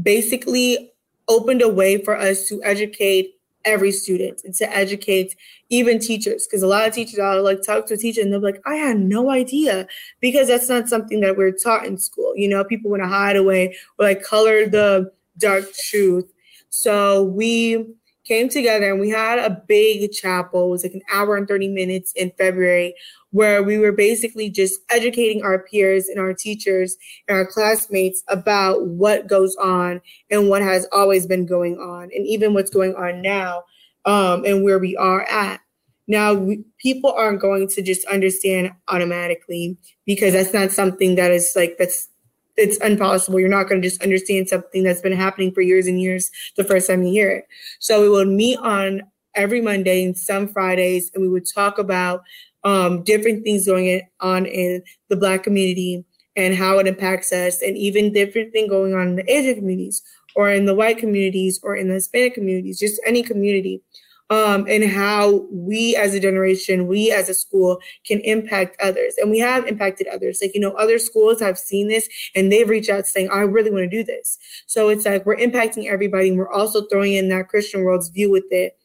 basically 0.01 0.91
opened 1.27 1.61
a 1.61 1.69
way 1.69 1.97
for 2.03 2.17
us 2.17 2.47
to 2.47 2.61
educate 2.63 3.31
every 3.65 3.91
student 3.91 4.41
and 4.43 4.53
to 4.53 4.75
educate 4.75 5.35
even 5.69 5.99
teachers. 5.99 6.45
Because 6.45 6.61
a 6.61 6.67
lot 6.67 6.87
of 6.87 6.93
teachers 6.93 7.19
I'll 7.19 7.43
like 7.43 7.63
talk 7.63 7.87
to 7.87 7.95
a 7.95 7.97
teacher 7.97 8.21
and 8.21 8.31
they're 8.31 8.39
like 8.39 8.61
I 8.65 8.75
had 8.75 8.99
no 8.99 9.29
idea 9.31 9.87
because 10.21 10.47
that's 10.47 10.69
not 10.69 10.87
something 10.87 11.19
that 11.21 11.37
we're 11.37 11.51
taught 11.51 11.85
in 11.85 11.97
school. 11.97 12.35
You 12.35 12.47
know 12.47 12.63
people 12.63 12.91
want 12.91 13.03
to 13.03 13.09
hide 13.09 13.35
away 13.35 13.75
or 13.97 14.05
like 14.05 14.23
color 14.23 14.67
the 14.67 15.11
dark 15.37 15.65
truth. 15.73 16.31
So 16.69 17.23
we 17.23 17.85
came 18.25 18.49
together 18.49 18.91
and 18.91 18.99
we 18.99 19.09
had 19.09 19.39
a 19.39 19.61
big 19.67 20.11
chapel. 20.11 20.65
It 20.65 20.69
was 20.69 20.83
like 20.83 20.93
an 20.93 21.01
hour 21.11 21.37
and 21.37 21.47
30 21.47 21.69
minutes 21.69 22.11
in 22.13 22.31
February 22.37 22.95
where 23.31 23.61
we 23.61 23.77
were 23.77 23.91
basically 23.91 24.49
just 24.49 24.79
educating 24.89 25.43
our 25.43 25.59
peers 25.59 26.07
and 26.07 26.19
our 26.19 26.33
teachers 26.33 26.95
and 27.27 27.37
our 27.37 27.45
classmates 27.45 28.23
about 28.29 28.87
what 28.87 29.27
goes 29.27 29.55
on 29.57 30.01
and 30.31 30.49
what 30.49 30.61
has 30.61 30.87
always 30.91 31.27
been 31.27 31.45
going 31.45 31.77
on 31.77 32.03
and 32.15 32.25
even 32.25 32.53
what's 32.53 32.69
going 32.69 32.95
on 32.95 33.21
now 33.21 33.63
um, 34.05 34.45
and 34.45 34.63
where 34.63 34.79
we 34.79 34.95
are 34.95 35.23
at. 35.23 35.59
Now, 36.07 36.33
we, 36.33 36.63
people 36.77 37.11
aren't 37.11 37.41
going 37.41 37.67
to 37.69 37.81
just 37.81 38.05
understand 38.05 38.71
automatically 38.87 39.77
because 40.05 40.33
that's 40.33 40.53
not 40.53 40.71
something 40.71 41.15
that 41.15 41.31
is 41.31 41.53
like 41.55 41.75
that's 41.77 42.07
it's 42.57 42.77
impossible. 42.77 43.39
You're 43.39 43.49
not 43.49 43.67
going 43.67 43.81
to 43.81 43.87
just 43.87 44.01
understand 44.01 44.47
something 44.47 44.83
that's 44.83 45.01
been 45.01 45.13
happening 45.13 45.51
for 45.51 45.61
years 45.61 45.87
and 45.87 46.01
years 46.01 46.31
the 46.57 46.63
first 46.63 46.87
time 46.87 47.03
you 47.03 47.11
hear 47.11 47.31
it. 47.31 47.45
So 47.79 48.01
we 48.01 48.09
would 48.09 48.27
meet 48.27 48.57
on 48.59 49.01
every 49.35 49.61
Monday 49.61 50.05
and 50.05 50.17
some 50.17 50.47
Fridays, 50.47 51.11
and 51.13 51.21
we 51.21 51.29
would 51.29 51.45
talk 51.45 51.77
about 51.77 52.23
um, 52.63 53.03
different 53.03 53.43
things 53.43 53.65
going 53.65 54.01
on 54.21 54.45
in 54.45 54.81
the 55.09 55.15
Black 55.15 55.43
community 55.43 56.03
and 56.35 56.55
how 56.55 56.79
it 56.79 56.87
impacts 56.87 57.31
us, 57.31 57.61
and 57.61 57.77
even 57.77 58.11
different 58.11 58.51
thing 58.51 58.67
going 58.67 58.93
on 58.93 59.09
in 59.09 59.15
the 59.15 59.31
Asian 59.31 59.55
communities 59.55 60.01
or 60.35 60.49
in 60.49 60.65
the 60.65 60.75
white 60.75 60.97
communities 60.97 61.59
or 61.63 61.75
in 61.75 61.87
the 61.87 61.93
Hispanic 61.93 62.33
communities, 62.33 62.79
just 62.79 62.99
any 63.05 63.23
community 63.23 63.81
um, 64.29 64.65
and 64.67 64.83
how 64.83 65.45
we 65.51 65.95
as 65.95 66.13
a 66.13 66.19
generation, 66.19 66.87
we 66.87 67.11
as 67.11 67.29
a 67.29 67.33
school 67.33 67.79
can 68.05 68.19
impact 68.21 68.75
others. 68.81 69.13
And 69.17 69.29
we 69.29 69.39
have 69.39 69.67
impacted 69.67 70.07
others. 70.07 70.39
Like, 70.41 70.55
you 70.55 70.61
know, 70.61 70.71
other 70.71 70.97
schools 70.97 71.39
have 71.39 71.57
seen 71.57 71.87
this 71.87 72.09
and 72.35 72.51
they've 72.51 72.69
reached 72.69 72.89
out 72.89 73.05
saying, 73.05 73.29
I 73.31 73.41
really 73.41 73.71
want 73.71 73.83
to 73.83 73.97
do 73.97 74.03
this. 74.03 74.37
So 74.65 74.89
it's 74.89 75.05
like 75.05 75.25
we're 75.25 75.37
impacting 75.37 75.85
everybody. 75.85 76.29
And 76.29 76.37
we're 76.37 76.51
also 76.51 76.85
throwing 76.87 77.13
in 77.13 77.29
that 77.29 77.49
Christian 77.49 77.83
world's 77.83 78.09
view 78.09 78.31
with 78.31 78.45
it 78.49 78.77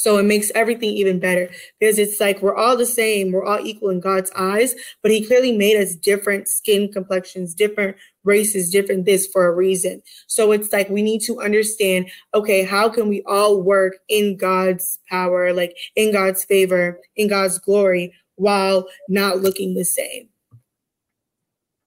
so 0.00 0.16
it 0.16 0.24
makes 0.24 0.50
everything 0.54 0.88
even 0.90 1.18
better 1.18 1.50
because 1.78 1.98
it's 1.98 2.20
like 2.20 2.40
we're 2.40 2.56
all 2.56 2.74
the 2.74 2.86
same, 2.86 3.32
we're 3.32 3.44
all 3.44 3.60
equal 3.62 3.90
in 3.90 4.00
God's 4.00 4.30
eyes, 4.34 4.74
but 5.02 5.12
He 5.12 5.26
clearly 5.26 5.52
made 5.52 5.76
us 5.76 5.94
different 5.94 6.48
skin 6.48 6.90
complexions, 6.90 7.54
different 7.54 7.98
races, 8.24 8.70
different 8.70 9.06
this 9.06 9.26
for 9.26 9.46
a 9.46 9.54
reason. 9.54 10.02
So 10.26 10.52
it's 10.52 10.72
like 10.72 10.88
we 10.88 11.02
need 11.02 11.20
to 11.22 11.40
understand 11.40 12.10
okay, 12.34 12.64
how 12.64 12.88
can 12.88 13.08
we 13.08 13.22
all 13.26 13.62
work 13.62 13.98
in 14.08 14.36
God's 14.36 14.98
power, 15.08 15.52
like 15.52 15.76
in 15.96 16.12
God's 16.12 16.44
favor, 16.44 17.00
in 17.16 17.28
God's 17.28 17.58
glory, 17.58 18.14
while 18.36 18.86
not 19.08 19.38
looking 19.38 19.74
the 19.74 19.84
same? 19.84 20.28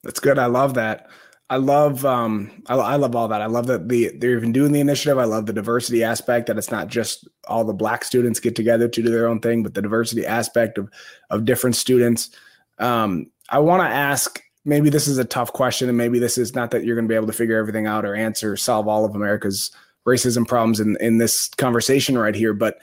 That's 0.04 0.20
good. 0.20 0.38
I 0.38 0.48
love 0.48 0.74
that. 0.74 1.08
I 1.50 1.58
love 1.58 2.06
um 2.06 2.64
I, 2.68 2.76
I, 2.76 2.96
love 2.96 3.16
all 3.16 3.28
that. 3.28 3.42
I 3.42 3.46
love 3.46 3.68
that 3.68 3.88
the 3.88 4.12
they're 4.18 4.38
even 4.38 4.52
doing 4.52 4.72
the 4.72 4.80
initiative. 4.80 5.20
I 5.20 5.26
love 5.26 5.46
the 5.46 5.54
diversity 5.54 6.04
aspect 6.04 6.48
that 6.48 6.58
it's 6.58 6.72
not 6.72 6.88
just 6.88 7.28
all 7.48 7.64
the 7.64 7.74
black 7.74 8.04
students 8.04 8.40
get 8.40 8.56
together 8.56 8.88
to 8.88 9.04
do 9.04 9.10
their 9.10 9.28
own 9.28 9.40
thing, 9.40 9.62
but 9.62 9.74
the 9.74 9.82
diversity 9.82 10.26
aspect 10.26 10.78
of 10.78 10.90
of 11.30 11.46
different 11.46 11.76
students. 11.76 12.32
Um, 12.80 13.28
I 13.50 13.60
want 13.60 13.84
to 13.84 13.88
ask 13.88 14.42
maybe 14.66 14.90
this 14.90 15.08
is 15.08 15.18
a 15.18 15.26
tough 15.26 15.54
question, 15.54 15.90
and 15.90 15.98
maybe 15.98 16.20
this 16.20 16.38
is 16.38 16.56
not 16.56 16.72
that 16.72 16.84
you're 16.84 16.96
going 16.96 17.06
to 17.06 17.12
be 17.12 17.16
able 17.16 17.28
to 17.28 17.34
figure 17.34 17.58
everything 17.58 17.88
out 17.88 18.06
or 18.06 18.16
answer 18.16 18.56
solve 18.56 18.88
all 18.88 19.06
of 19.06 19.16
America's 19.16 19.72
racism 20.08 20.48
problems 20.48 20.80
in 20.80 20.98
in 21.00 21.18
this 21.18 21.48
conversation 21.50 22.18
right 22.18 22.36
here, 22.36 22.54
but 22.54 22.80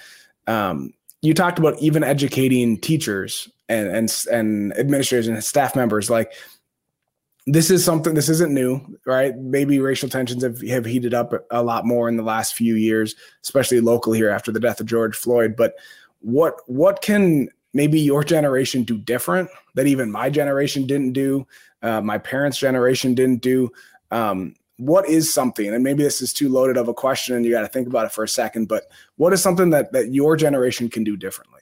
um, 0.47 0.93
you 1.23 1.35
talked 1.35 1.59
about 1.59 1.81
even 1.81 2.03
educating 2.03 2.79
teachers 2.79 3.49
and 3.69 3.88
and 3.88 4.12
and 4.31 4.77
administrators 4.79 5.29
and 5.29 5.43
staff 5.43 5.77
members 5.77 6.11
like 6.11 6.33
this 7.47 7.71
is 7.71 7.85
something 7.85 8.14
this 8.14 8.29
isn't 8.29 8.53
new 8.53 8.81
right? 9.07 9.37
Maybe 9.38 9.79
racial 9.79 10.09
tensions 10.09 10.43
have, 10.43 10.61
have 10.69 10.85
heated 10.85 11.14
up 11.14 11.33
a 11.51 11.62
lot 11.62 11.87
more 11.87 12.09
in 12.09 12.16
the 12.16 12.23
last 12.23 12.55
few 12.55 12.75
years 12.75 13.14
especially 13.43 13.81
locally 13.81 14.19
here 14.19 14.31
after 14.31 14.53
the 14.53 14.61
death 14.61 14.81
of 14.81 14.87
george 14.87 15.16
floyd 15.16 15.55
but 15.57 15.75
what 16.21 16.61
what 16.66 17.01
can 17.01 17.49
maybe 17.73 18.01
your 18.01 18.25
generation 18.25 18.83
do 18.83 18.99
different 18.99 19.49
that 19.75 19.87
even 19.87 20.11
my 20.11 20.29
generation 20.29 20.87
didn't 20.87 21.12
do 21.12 21.47
uh, 21.83 22.01
my 22.01 22.19
parents 22.19 22.59
generation 22.59 23.14
didn't 23.14 23.40
do 23.40 23.71
um, 24.11 24.55
what 24.79 25.09
is 25.09 25.33
something 25.33 25.73
and 25.73 25.85
maybe 25.85 26.03
this 26.03 26.23
is 26.23 26.33
too 26.33 26.49
loaded 26.49 26.77
of 26.77 26.88
a 26.88 26.95
question 26.95 27.37
and 27.37 27.45
you 27.45 27.51
got 27.53 27.61
to 27.61 27.69
think 27.69 27.87
about 27.87 28.07
it 28.07 28.12
for 28.12 28.25
a 28.25 28.29
second 28.29 28.66
but 28.66 28.85
what 29.16 29.33
is 29.33 29.43
something 29.43 29.71
that 29.71 29.93
that 29.93 30.12
your 30.12 30.37
generation 30.37 30.88
can 30.88 31.05
do 31.05 31.16
differently 31.16 31.61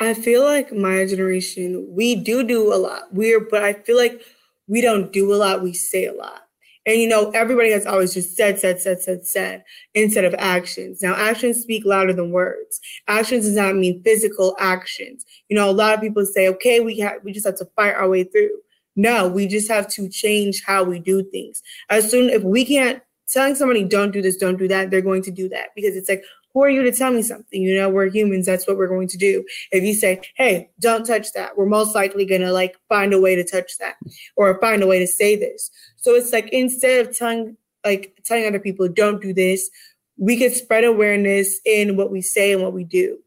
I 0.00 0.12
feel 0.14 0.42
like 0.42 0.72
my 0.72 1.06
generation, 1.06 1.86
we 1.88 2.16
do 2.16 2.42
do 2.42 2.72
a 2.72 2.76
lot. 2.76 3.02
We're, 3.12 3.40
but 3.40 3.62
I 3.62 3.74
feel 3.74 3.96
like 3.96 4.22
we 4.66 4.80
don't 4.80 5.12
do 5.12 5.32
a 5.32 5.36
lot. 5.36 5.62
We 5.62 5.72
say 5.72 6.06
a 6.06 6.12
lot. 6.12 6.43
And 6.86 7.00
you 7.00 7.08
know, 7.08 7.30
everybody 7.30 7.70
has 7.70 7.86
always 7.86 8.12
just 8.12 8.36
said, 8.36 8.58
said, 8.58 8.80
said, 8.80 9.00
said, 9.00 9.26
said 9.26 9.64
instead 9.94 10.24
of 10.24 10.34
actions. 10.38 11.02
Now, 11.02 11.14
actions 11.14 11.60
speak 11.60 11.84
louder 11.84 12.12
than 12.12 12.30
words. 12.30 12.80
Actions 13.08 13.46
does 13.46 13.56
not 13.56 13.74
mean 13.74 14.02
physical 14.02 14.54
actions. 14.58 15.24
You 15.48 15.56
know, 15.56 15.70
a 15.70 15.72
lot 15.72 15.94
of 15.94 16.00
people 16.00 16.26
say, 16.26 16.48
okay, 16.48 16.80
we 16.80 16.98
have, 16.98 17.24
we 17.24 17.32
just 17.32 17.46
have 17.46 17.56
to 17.56 17.68
fight 17.76 17.94
our 17.94 18.08
way 18.08 18.24
through. 18.24 18.50
No, 18.96 19.28
we 19.28 19.46
just 19.46 19.70
have 19.70 19.88
to 19.88 20.08
change 20.08 20.62
how 20.64 20.84
we 20.84 21.00
do 21.00 21.24
things. 21.30 21.62
As 21.88 22.10
soon 22.10 22.28
if 22.28 22.42
we 22.42 22.64
can't 22.64 23.02
telling 23.28 23.54
somebody 23.54 23.84
don't 23.84 24.12
do 24.12 24.22
this, 24.22 24.36
don't 24.36 24.58
do 24.58 24.68
that, 24.68 24.90
they're 24.90 25.00
going 25.00 25.22
to 25.22 25.30
do 25.30 25.48
that 25.48 25.70
because 25.74 25.96
it's 25.96 26.08
like, 26.08 26.22
who 26.54 26.62
are 26.62 26.70
you 26.70 26.84
to 26.84 26.92
tell 26.92 27.12
me 27.12 27.20
something? 27.20 27.60
You 27.60 27.76
know, 27.76 27.90
we're 27.90 28.08
humans. 28.08 28.46
That's 28.46 28.66
what 28.66 28.76
we're 28.76 28.88
going 28.88 29.08
to 29.08 29.18
do. 29.18 29.44
If 29.72 29.82
you 29.82 29.92
say, 29.92 30.22
hey, 30.36 30.70
don't 30.80 31.04
touch 31.04 31.32
that, 31.32 31.58
we're 31.58 31.66
most 31.66 31.94
likely 31.94 32.24
going 32.24 32.42
to 32.42 32.52
like 32.52 32.76
find 32.88 33.12
a 33.12 33.20
way 33.20 33.34
to 33.34 33.44
touch 33.44 33.76
that 33.78 33.96
or 34.36 34.58
find 34.60 34.82
a 34.82 34.86
way 34.86 35.00
to 35.00 35.06
say 35.06 35.34
this. 35.34 35.68
So 35.96 36.12
it's 36.14 36.32
like 36.32 36.48
instead 36.50 37.04
of 37.04 37.16
telling, 37.16 37.56
like 37.84 38.16
telling 38.24 38.46
other 38.46 38.60
people, 38.60 38.88
don't 38.88 39.20
do 39.20 39.34
this, 39.34 39.68
we 40.16 40.36
could 40.36 40.52
spread 40.52 40.84
awareness 40.84 41.60
in 41.66 41.96
what 41.96 42.12
we 42.12 42.22
say 42.22 42.52
and 42.52 42.62
what 42.62 42.72
we 42.72 42.84
do. 42.84 43.18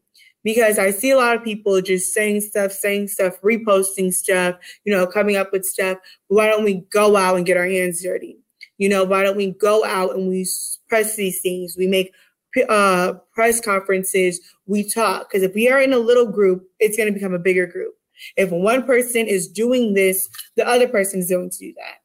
Because 0.42 0.78
I 0.78 0.90
see 0.90 1.10
a 1.10 1.16
lot 1.16 1.36
of 1.36 1.44
people 1.44 1.82
just 1.82 2.14
saying 2.14 2.40
stuff, 2.40 2.72
saying 2.72 3.08
stuff, 3.08 3.38
reposting 3.42 4.10
stuff, 4.14 4.56
you 4.84 4.92
know, 4.92 5.06
coming 5.06 5.36
up 5.36 5.52
with 5.52 5.66
stuff. 5.66 5.98
Why 6.28 6.46
don't 6.46 6.64
we 6.64 6.84
go 6.90 7.16
out 7.16 7.36
and 7.36 7.44
get 7.44 7.58
our 7.58 7.66
hands 7.66 8.02
dirty? 8.02 8.38
You 8.78 8.88
know, 8.88 9.04
why 9.04 9.24
don't 9.24 9.36
we 9.36 9.50
go 9.50 9.84
out 9.84 10.14
and 10.14 10.28
we 10.28 10.46
press 10.88 11.16
these 11.16 11.42
things? 11.42 11.76
We 11.76 11.88
make 11.88 12.14
uh, 12.68 13.14
press 13.32 13.60
conferences, 13.60 14.40
we 14.66 14.88
talk. 14.88 15.28
Because 15.28 15.42
if 15.42 15.54
we 15.54 15.70
are 15.70 15.80
in 15.80 15.92
a 15.92 15.98
little 15.98 16.26
group, 16.26 16.68
it's 16.78 16.96
going 16.96 17.08
to 17.08 17.12
become 17.12 17.34
a 17.34 17.38
bigger 17.38 17.66
group. 17.66 17.94
If 18.36 18.50
one 18.50 18.84
person 18.84 19.26
is 19.26 19.48
doing 19.48 19.94
this, 19.94 20.28
the 20.56 20.66
other 20.66 20.88
person 20.88 21.20
is 21.20 21.30
going 21.30 21.50
to 21.50 21.58
do 21.58 21.74
that. 21.74 21.98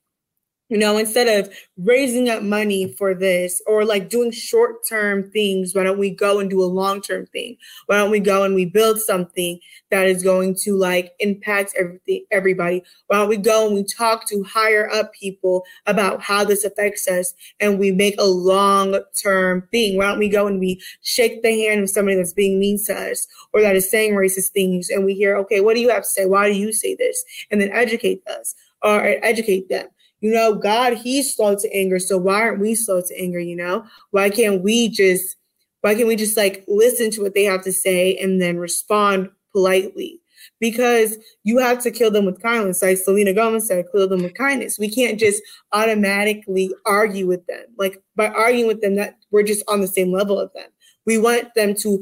You 0.70 0.78
know, 0.78 0.98
instead 0.98 1.28
of 1.28 1.54
raising 1.78 2.30
up 2.30 2.42
money 2.42 2.94
for 2.94 3.14
this 3.14 3.62
or 3.68 3.84
like 3.84 4.10
doing 4.10 4.32
short 4.32 4.78
term 4.88 5.30
things, 5.30 5.76
why 5.76 5.84
don't 5.84 6.00
we 6.00 6.10
go 6.10 6.40
and 6.40 6.50
do 6.50 6.64
a 6.64 6.66
long 6.66 7.02
term 7.02 7.26
thing? 7.28 7.58
Why 7.88 7.98
don't 7.98 8.12
we 8.12 8.22
go 8.22 8.44
and 8.44 8.56
we 8.56 8.66
build 8.66 9.00
something 9.00 9.60
that 9.92 10.08
is 10.08 10.24
going 10.24 10.56
to 10.62 10.76
like 10.76 11.14
impact 11.20 11.74
everything, 11.78 12.26
everybody? 12.32 12.82
Why 13.08 13.18
don't 13.18 13.28
we 13.28 13.38
go 13.38 13.68
and 13.68 13.76
we 13.76 13.84
talk 13.84 14.28
to 14.30 14.42
higher 14.44 14.90
up 14.90 15.14
people 15.14 15.66
about 15.86 16.22
how 16.22 16.46
this 16.46 16.64
affects 16.64 17.10
us 17.10 17.34
and 17.60 17.78
we 17.78 17.92
make 17.92 18.16
a 18.18 18.26
long 18.26 19.00
term 19.22 19.68
thing? 19.70 19.98
Why 19.98 20.08
don't 20.08 20.20
we 20.20 20.30
go 20.30 20.48
and 20.48 20.62
we 20.62 20.82
shake 21.02 21.44
the 21.44 21.52
hand 21.66 21.82
of 21.82 21.90
somebody 21.90 22.16
that's 22.16 22.34
being 22.34 22.58
mean 22.58 22.80
to 22.86 22.94
us 22.94 23.28
or 23.52 23.62
that 23.62 23.76
is 23.76 23.92
saying 23.92 24.14
racist 24.14 24.52
things 24.54 24.90
and 24.90 25.04
we 25.04 25.14
hear, 25.14 25.36
okay, 25.38 25.60
what 25.60 25.76
do 25.76 25.82
you 25.82 25.90
have 25.90 26.04
to 26.04 26.10
say? 26.10 26.26
Why 26.26 26.50
do 26.50 26.58
you 26.58 26.72
say 26.72 26.96
this? 26.96 27.24
And 27.52 27.60
then 27.60 27.70
educate 27.74 28.26
us 28.28 28.56
or 28.82 29.02
uh, 29.02 29.16
educate 29.22 29.68
them 29.68 29.88
you 30.24 30.32
know, 30.32 30.56
God, 30.56 30.94
He's 30.94 31.36
slow 31.36 31.54
to 31.58 31.76
anger. 31.76 32.00
So 32.00 32.18
why 32.18 32.42
aren't 32.42 32.62
we 32.62 32.76
slow 32.76 33.02
to 33.02 33.22
anger? 33.22 33.42
You 33.42 33.58
know, 33.58 33.86
why 34.12 34.30
can't 34.30 34.64
we 34.64 34.88
just, 34.88 35.36
why 35.82 35.96
can't 35.96 36.08
we 36.08 36.16
just 36.16 36.38
like 36.38 36.64
listen 36.66 37.12
to 37.12 37.22
what 37.22 37.34
they 37.34 37.44
have 37.44 37.62
to 37.66 37.74
say 37.74 38.16
and 38.16 38.42
then 38.42 38.58
respond 38.58 39.30
politely? 39.52 40.22
Because 40.62 41.18
you 41.44 41.58
have 41.58 41.84
to 41.84 41.92
kill 41.92 42.10
them 42.10 42.24
with 42.26 42.42
kindness. 42.42 42.82
Like 42.82 42.98
Selena 43.00 43.34
Gomez 43.34 43.68
said, 43.68 43.84
kill 43.92 44.08
them 44.08 44.24
with 44.24 44.34
kindness. 44.34 44.80
We 44.80 44.90
can't 44.90 45.20
just 45.20 45.44
automatically 45.74 46.72
argue 46.86 47.28
with 47.28 47.46
them. 47.48 47.66
Like 47.78 48.02
by 48.16 48.30
arguing 48.30 48.68
with 48.68 48.80
them, 48.80 48.96
that 48.96 49.18
we're 49.30 49.44
just 49.44 49.64
on 49.68 49.82
the 49.82 49.88
same 49.88 50.14
level 50.14 50.40
of 50.40 50.54
them. 50.54 50.70
We 51.06 51.18
want 51.18 51.54
them 51.54 51.76
to 51.82 52.02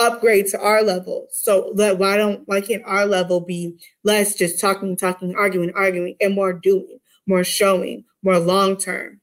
upgrade 0.00 0.46
to 0.48 0.60
our 0.60 0.82
level. 0.82 1.28
So 1.30 1.72
that 1.76 1.98
why 1.98 2.16
don't 2.16 2.42
why 2.46 2.60
can't 2.60 2.82
our 2.86 3.06
level 3.06 3.40
be 3.40 3.78
less 4.02 4.34
just 4.34 4.60
talking, 4.60 4.96
talking, 4.96 5.36
arguing, 5.36 5.72
arguing, 5.76 6.16
and 6.20 6.34
more 6.34 6.52
doing? 6.52 6.98
More 7.26 7.44
showing, 7.44 8.04
more 8.22 8.38
long 8.38 8.76
term. 8.76 9.20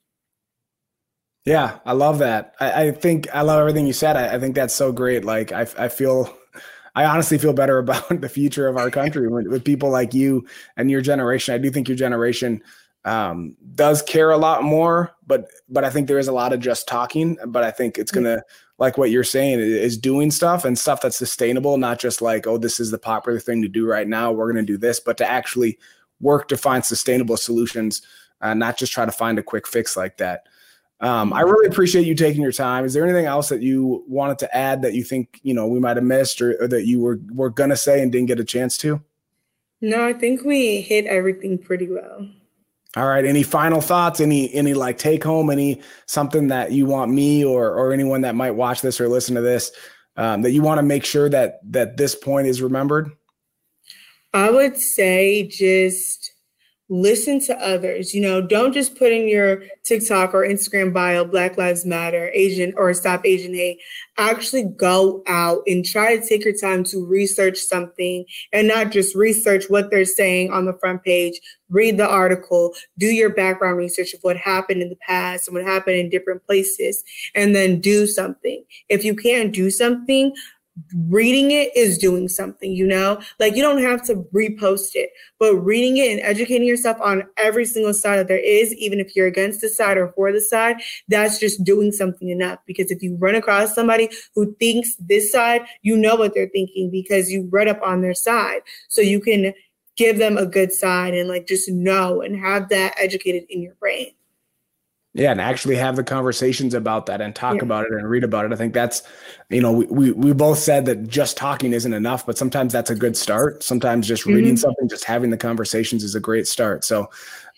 Yeah, 1.46 1.80
I 1.86 1.94
love 1.94 2.20
that. 2.20 2.56
I, 2.60 2.88
I, 2.88 2.92
think 2.92 3.28
I 3.34 3.42
love 3.42 3.60
everything 3.60 3.88
you 3.88 3.94
said. 3.94 4.16
I, 4.16 4.36
I, 4.36 4.40
think 4.40 4.56
that's 4.56 4.76
so 4.76 4.92
great. 4.92 5.26
Like 5.26 5.52
I, 5.52 5.62
I 5.78 5.88
feel, 5.88 6.36
I 6.96 7.06
honestly 7.06 7.38
feel 7.38 7.54
better 7.54 7.78
about 7.80 8.22
the 8.22 8.30
future 8.30 8.68
of 8.68 8.78
our 8.78 8.92
country 8.92 9.28
with, 9.28 9.48
with 9.48 9.64
people 9.64 9.90
like 9.90 10.14
you 10.14 10.46
and 10.78 10.92
your 10.92 11.02
generation. 11.02 11.56
I 11.56 11.58
do 11.58 11.72
think 11.72 11.88
your 11.88 11.98
generation 11.98 12.62
um, 13.06 13.56
does 13.76 14.02
care 14.02 14.32
a 14.32 14.38
lot 14.38 14.64
more, 14.64 15.12
but 15.26 15.50
but 15.70 15.84
I 15.84 15.90
think 15.90 16.08
there 16.08 16.20
is 16.20 16.28
a 16.28 16.34
lot 16.34 16.54
of 16.54 16.60
just 16.60 16.88
talking. 16.88 17.38
But 17.48 17.64
I 17.64 17.72
think 17.72 17.98
it's 17.98 18.12
gonna 18.12 18.44
like 18.78 18.98
what 18.98 19.10
you're 19.10 19.24
saying 19.24 19.60
is 19.60 19.98
doing 19.98 20.32
stuff 20.32 20.66
and 20.66 20.78
stuff 20.78 21.02
that's 21.02 21.18
sustainable, 21.18 21.78
not 21.78 22.00
just 22.00 22.22
like 22.22 22.46
oh 22.46 22.58
this 22.58 22.80
is 22.80 22.92
the 22.92 23.00
popular 23.00 23.40
thing 23.40 23.62
to 23.62 23.70
do 23.70 23.88
right 23.88 24.08
now. 24.08 24.32
We're 24.32 24.52
gonna 24.52 24.66
do 24.66 24.78
this, 24.78 25.00
but 25.00 25.18
to 25.18 25.26
actually 25.26 25.80
work 26.22 26.48
to 26.50 26.58
find 26.58 26.84
sustainable 26.84 27.38
solutions, 27.38 28.02
uh, 28.42 28.54
not 28.54 28.78
just 28.78 28.92
try 28.92 29.06
to 29.06 29.12
find 29.12 29.40
a 29.40 29.44
quick 29.44 29.68
fix 29.68 29.96
like 29.96 30.18
that. 30.18 30.44
Um, 31.02 31.32
I 31.32 31.42
really 31.42 31.68
appreciate 31.68 32.06
you 32.06 32.14
taking 32.14 32.42
your 32.42 32.52
time. 32.52 32.84
Is 32.84 32.94
there 32.94 33.06
anything 33.06 33.26
else 33.26 33.50
that 33.50 33.62
you 33.62 34.04
wanted 34.08 34.38
to 34.40 34.56
add 34.56 34.82
that 34.82 34.94
you 34.94 35.04
think 35.04 35.40
you 35.44 35.54
know 35.54 35.66
we 35.68 35.80
might 35.80 35.96
have 35.96 36.04
missed 36.04 36.42
or, 36.42 36.62
or 36.62 36.68
that 36.68 36.86
you 36.86 37.00
were 37.00 37.20
were 37.32 37.50
gonna 37.50 37.78
say 37.78 38.02
and 38.02 38.12
didn't 38.12 38.28
get 38.28 38.40
a 38.40 38.44
chance 38.44 38.78
to? 38.80 39.02
No, 39.82 40.06
I 40.06 40.12
think 40.12 40.44
we 40.44 40.82
hit 40.82 41.06
everything 41.06 41.58
pretty 41.58 41.88
well. 41.88 42.28
All 42.98 43.08
right. 43.08 43.24
Any 43.24 43.44
final 43.44 43.82
thoughts? 43.82 44.20
Any 44.20 44.54
any 44.54 44.74
like 44.74 44.98
take 44.98 45.24
home? 45.24 45.50
Any 45.50 45.82
something 46.06 46.48
that 46.48 46.72
you 46.72 46.86
want 46.86 47.12
me 47.12 47.46
or 47.46 47.72
or 47.72 47.94
anyone 47.94 48.22
that 48.22 48.36
might 48.36 48.52
watch 48.52 48.82
this 48.82 49.00
or 49.00 49.08
listen 49.08 49.36
to 49.36 49.42
this 49.42 49.72
um, 50.18 50.42
that 50.42 50.52
you 50.52 50.62
want 50.62 50.80
to 50.80 50.84
make 50.84 51.06
sure 51.06 51.30
that 51.30 51.60
that 51.72 51.98
this 51.98 52.16
point 52.16 52.48
is 52.48 52.62
remembered? 52.62 53.12
I 54.34 54.52
would 54.52 54.78
say 54.78 55.48
just 55.48 56.34
listen 56.90 57.40
to 57.40 57.56
others. 57.60 58.14
You 58.16 58.22
know, 58.22 58.42
don't 58.42 58.74
just 58.74 58.98
put 58.98 59.12
in 59.12 59.28
your 59.28 59.64
TikTok 59.86 60.34
or 60.34 60.44
Instagram 60.44 60.92
bio 60.92 61.24
Black 61.24 61.58
Lives 61.58 61.86
Matter, 61.86 62.32
Asian 62.34 62.74
or 62.76 62.94
Stop 62.94 63.26
Asian 63.26 63.54
Hate. 63.54 63.80
Actually 64.18 64.64
go 64.64 65.24
out 65.28 65.62
and 65.68 65.86
try 65.86 66.18
to 66.18 66.28
take 66.28 66.44
your 66.44 66.58
time 66.58 66.84
to 66.86 67.06
research 67.06 67.58
something 67.58 68.26
and 68.52 68.68
not 68.68 68.92
just 68.92 69.16
research 69.16 69.66
what 69.70 69.92
they're 69.92 70.04
saying 70.04 70.52
on 70.52 70.66
the 70.66 70.78
front 70.80 71.04
page. 71.04 71.40
Read 71.70 71.98
the 71.98 72.08
article, 72.08 72.74
do 72.98 73.06
your 73.06 73.30
background 73.30 73.78
research 73.78 74.14
of 74.16 74.20
what 74.22 74.36
happened 74.36 74.82
in 74.82 74.90
the 74.90 74.98
past 75.08 75.48
and 75.48 75.56
what 75.56 75.64
happened 75.64 75.98
in 75.98 76.10
different 76.10 76.44
places, 76.48 77.04
and 77.36 77.56
then 77.56 77.80
do 77.80 78.08
something. 78.08 78.64
If 78.90 79.04
you 79.04 79.16
can't 79.16 79.54
do 79.54 79.70
something, 79.70 80.34
reading 81.08 81.52
it 81.52 81.76
is 81.76 81.98
doing 81.98 82.28
something, 82.28 82.72
you 82.72 82.86
know? 82.86 83.22
Like 83.40 83.56
you 83.56 83.62
don't 83.62 83.82
have 83.82 84.04
to 84.06 84.16
repost 84.34 84.92
it, 84.94 85.12
but 85.40 85.56
reading 85.56 85.98
it 85.98 86.12
and 86.12 86.22
educating 86.22 86.68
yourself 86.68 86.98
on 87.02 87.24
every 87.38 87.66
single 87.66 87.94
side 87.94 88.18
that 88.18 88.28
there 88.28 88.38
is, 88.38 88.74
even 88.76 89.00
if 89.00 89.16
you're 89.16 89.28
against 89.28 89.62
the 89.62 89.70
side 89.70 89.98
or 89.98 90.12
for 90.14 90.32
the 90.32 90.42
side, 90.42 90.78
that's 91.08 91.40
just 91.40 91.64
doing 91.64 91.92
something 91.92 92.30
enough. 92.30 92.60
Because 92.66 92.92
if 92.92 93.02
you 93.02 93.16
run 93.18 93.36
across 93.36 93.76
somebody 93.76 94.10
who 94.36 94.56
thinks 94.56 94.96
this 94.96 95.32
side, 95.32 95.66
you 95.82 95.96
know 95.96 96.16
what 96.16 96.34
they're 96.34 96.50
thinking 96.50 96.90
because 96.90 97.32
you 97.32 97.48
read 97.52 97.68
up 97.68 97.82
on 97.84 98.02
their 98.02 98.14
side. 98.14 98.62
So 98.88 99.02
you 99.02 99.20
can 99.20 99.54
give 99.96 100.18
them 100.18 100.38
a 100.38 100.46
good 100.46 100.72
side 100.72 101.14
and 101.14 101.28
like 101.28 101.46
just 101.46 101.70
know 101.70 102.22
and 102.22 102.40
have 102.40 102.70
that 102.70 102.96
educated 102.98 103.44
in 103.50 103.62
your 103.62 103.76
brain 103.76 104.12
yeah 105.20 105.32
and 105.32 105.42
actually 105.42 105.76
have 105.76 105.96
the 105.96 106.04
conversations 106.04 106.74
about 106.74 107.06
that 107.06 107.22
and 107.22 107.36
talk 107.36 107.56
yeah. 107.56 107.64
about 107.64 107.86
it 107.86 107.92
and 107.92 108.10
read 108.10 108.24
about 108.24 108.46
it. 108.46 108.54
I 108.54 108.56
think 108.56 108.74
that's 108.74 109.04
you 109.50 109.62
know 109.62 109.72
we, 109.72 109.86
we, 109.88 110.12
we 110.12 110.34
both 110.34 110.58
said 110.58 110.86
that 110.86 111.08
just 111.08 111.38
talking 111.38 111.74
isn't 111.74 111.94
enough 111.94 112.26
but 112.26 112.38
sometimes 112.38 112.74
that's 112.74 112.90
a 112.90 112.96
good 112.96 113.18
start. 113.18 113.62
Sometimes 113.62 114.08
just 114.08 114.24
mm-hmm. 114.24 114.36
reading 114.36 114.58
something 114.58 114.88
just 114.88 115.04
having 115.04 115.30
the 115.30 115.38
conversations 115.38 116.04
is 116.04 116.16
a 116.16 116.20
great 116.20 116.48
start. 116.48 116.84
So 116.84 117.10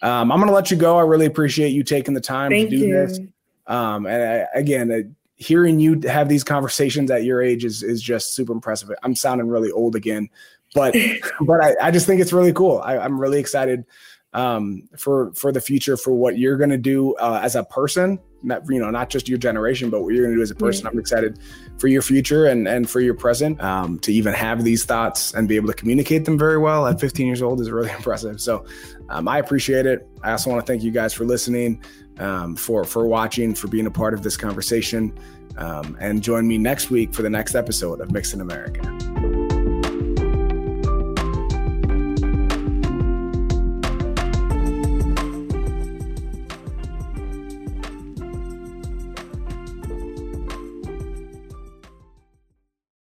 um, 0.01 0.32
i'm 0.32 0.39
going 0.39 0.47
to 0.47 0.53
let 0.53 0.72
you 0.72 0.78
go. 0.78 0.97
I 0.97 1.03
really 1.03 1.28
appreciate 1.28 1.70
you 1.70 1.84
taking 1.84 2.16
the 2.16 2.22
time 2.22 2.51
Thank 2.51 2.72
to 2.72 2.78
do 2.78 2.86
you. 2.86 2.93
this 2.93 3.20
um, 3.68 4.05
and 4.05 4.24
I, 4.24 4.47
again 4.57 4.91
uh, 4.91 5.01
hearing 5.36 5.80
you 5.80 6.01
have 6.01 6.30
these 6.30 6.43
conversations 6.43 7.09
at 7.12 7.24
your 7.24 7.41
age 7.41 7.64
is 7.64 7.84
is 7.84 8.01
just 8.01 8.34
super 8.34 8.53
impressive. 8.53 8.91
I'm 9.03 9.16
sounding 9.16 9.47
really 9.47 9.72
old 9.72 9.95
again 9.95 10.30
but 10.74 10.95
but 11.41 11.64
I, 11.64 11.76
I 11.82 11.91
just 11.91 12.07
think 12.07 12.22
it's 12.22 12.34
really 12.34 12.53
cool. 12.53 12.80
I, 12.84 12.97
i'm 12.97 13.20
really 13.20 13.39
excited 13.39 13.86
um, 14.34 14.88
for 14.98 15.34
for 15.34 15.52
the 15.52 15.62
future 15.62 15.98
for 15.98 16.14
what 16.14 16.38
you're 16.38 16.58
going 16.58 16.70
to 16.70 16.78
do 16.78 17.14
uh, 17.16 17.40
as 17.44 17.56
a 17.56 17.64
person 17.64 18.20
not 18.44 18.64
you 18.70 18.80
know 18.80 18.90
not 18.90 19.10
just 19.10 19.30
your 19.30 19.38
generation 19.38 19.90
but 19.90 20.02
what 20.02 20.14
you're 20.14 20.24
going 20.24 20.34
to 20.34 20.38
do 20.38 20.42
as 20.42 20.52
a 20.52 20.56
person. 20.56 20.88
I'm 20.88 21.00
excited 21.00 21.40
for 21.78 21.88
your 21.88 22.02
future 22.02 22.46
and 22.46 22.68
and 22.68 22.90
for 22.90 23.00
your 23.00 23.14
present 23.14 23.62
um, 23.62 24.00
to 24.00 24.12
even 24.12 24.34
have 24.34 24.64
these 24.64 24.86
thoughts 24.86 25.34
and 25.34 25.48
be 25.48 25.56
able 25.56 25.68
to 25.68 25.74
communicate 25.74 26.26
them 26.26 26.38
very 26.38 26.58
well 26.58 26.88
at 26.88 27.00
15 27.00 27.28
years 27.28 27.42
old 27.42 27.62
is 27.62 27.70
really 27.72 27.92
impressive. 27.98 28.42
So 28.42 28.66
um, 29.10 29.28
i 29.28 29.40
appreciate 29.40 29.86
it. 29.86 30.08
I 30.24 30.32
also 30.32 30.50
want 30.50 30.66
to 30.66 30.72
thank 30.72 30.84
you 30.84 30.92
guys 30.92 31.14
for 31.14 31.26
listening 31.26 31.84
um, 32.20 32.56
for 32.56 32.84
for 32.84 33.06
watching 33.06 33.54
for 33.54 33.68
being 33.68 33.88
a 33.88 33.92
part 33.92 34.14
of 34.14 34.24
this 34.24 34.38
conversation 34.38 35.18
um, 35.58 35.98
and 36.00 36.24
join 36.24 36.48
me 36.48 36.58
next 36.58 36.90
week 36.90 37.14
for 37.14 37.22
the 37.22 37.30
next 37.30 37.56
episode 37.56 38.00
of 38.00 38.12
mixed 38.12 38.34
in 38.34 38.42
america 38.42 38.82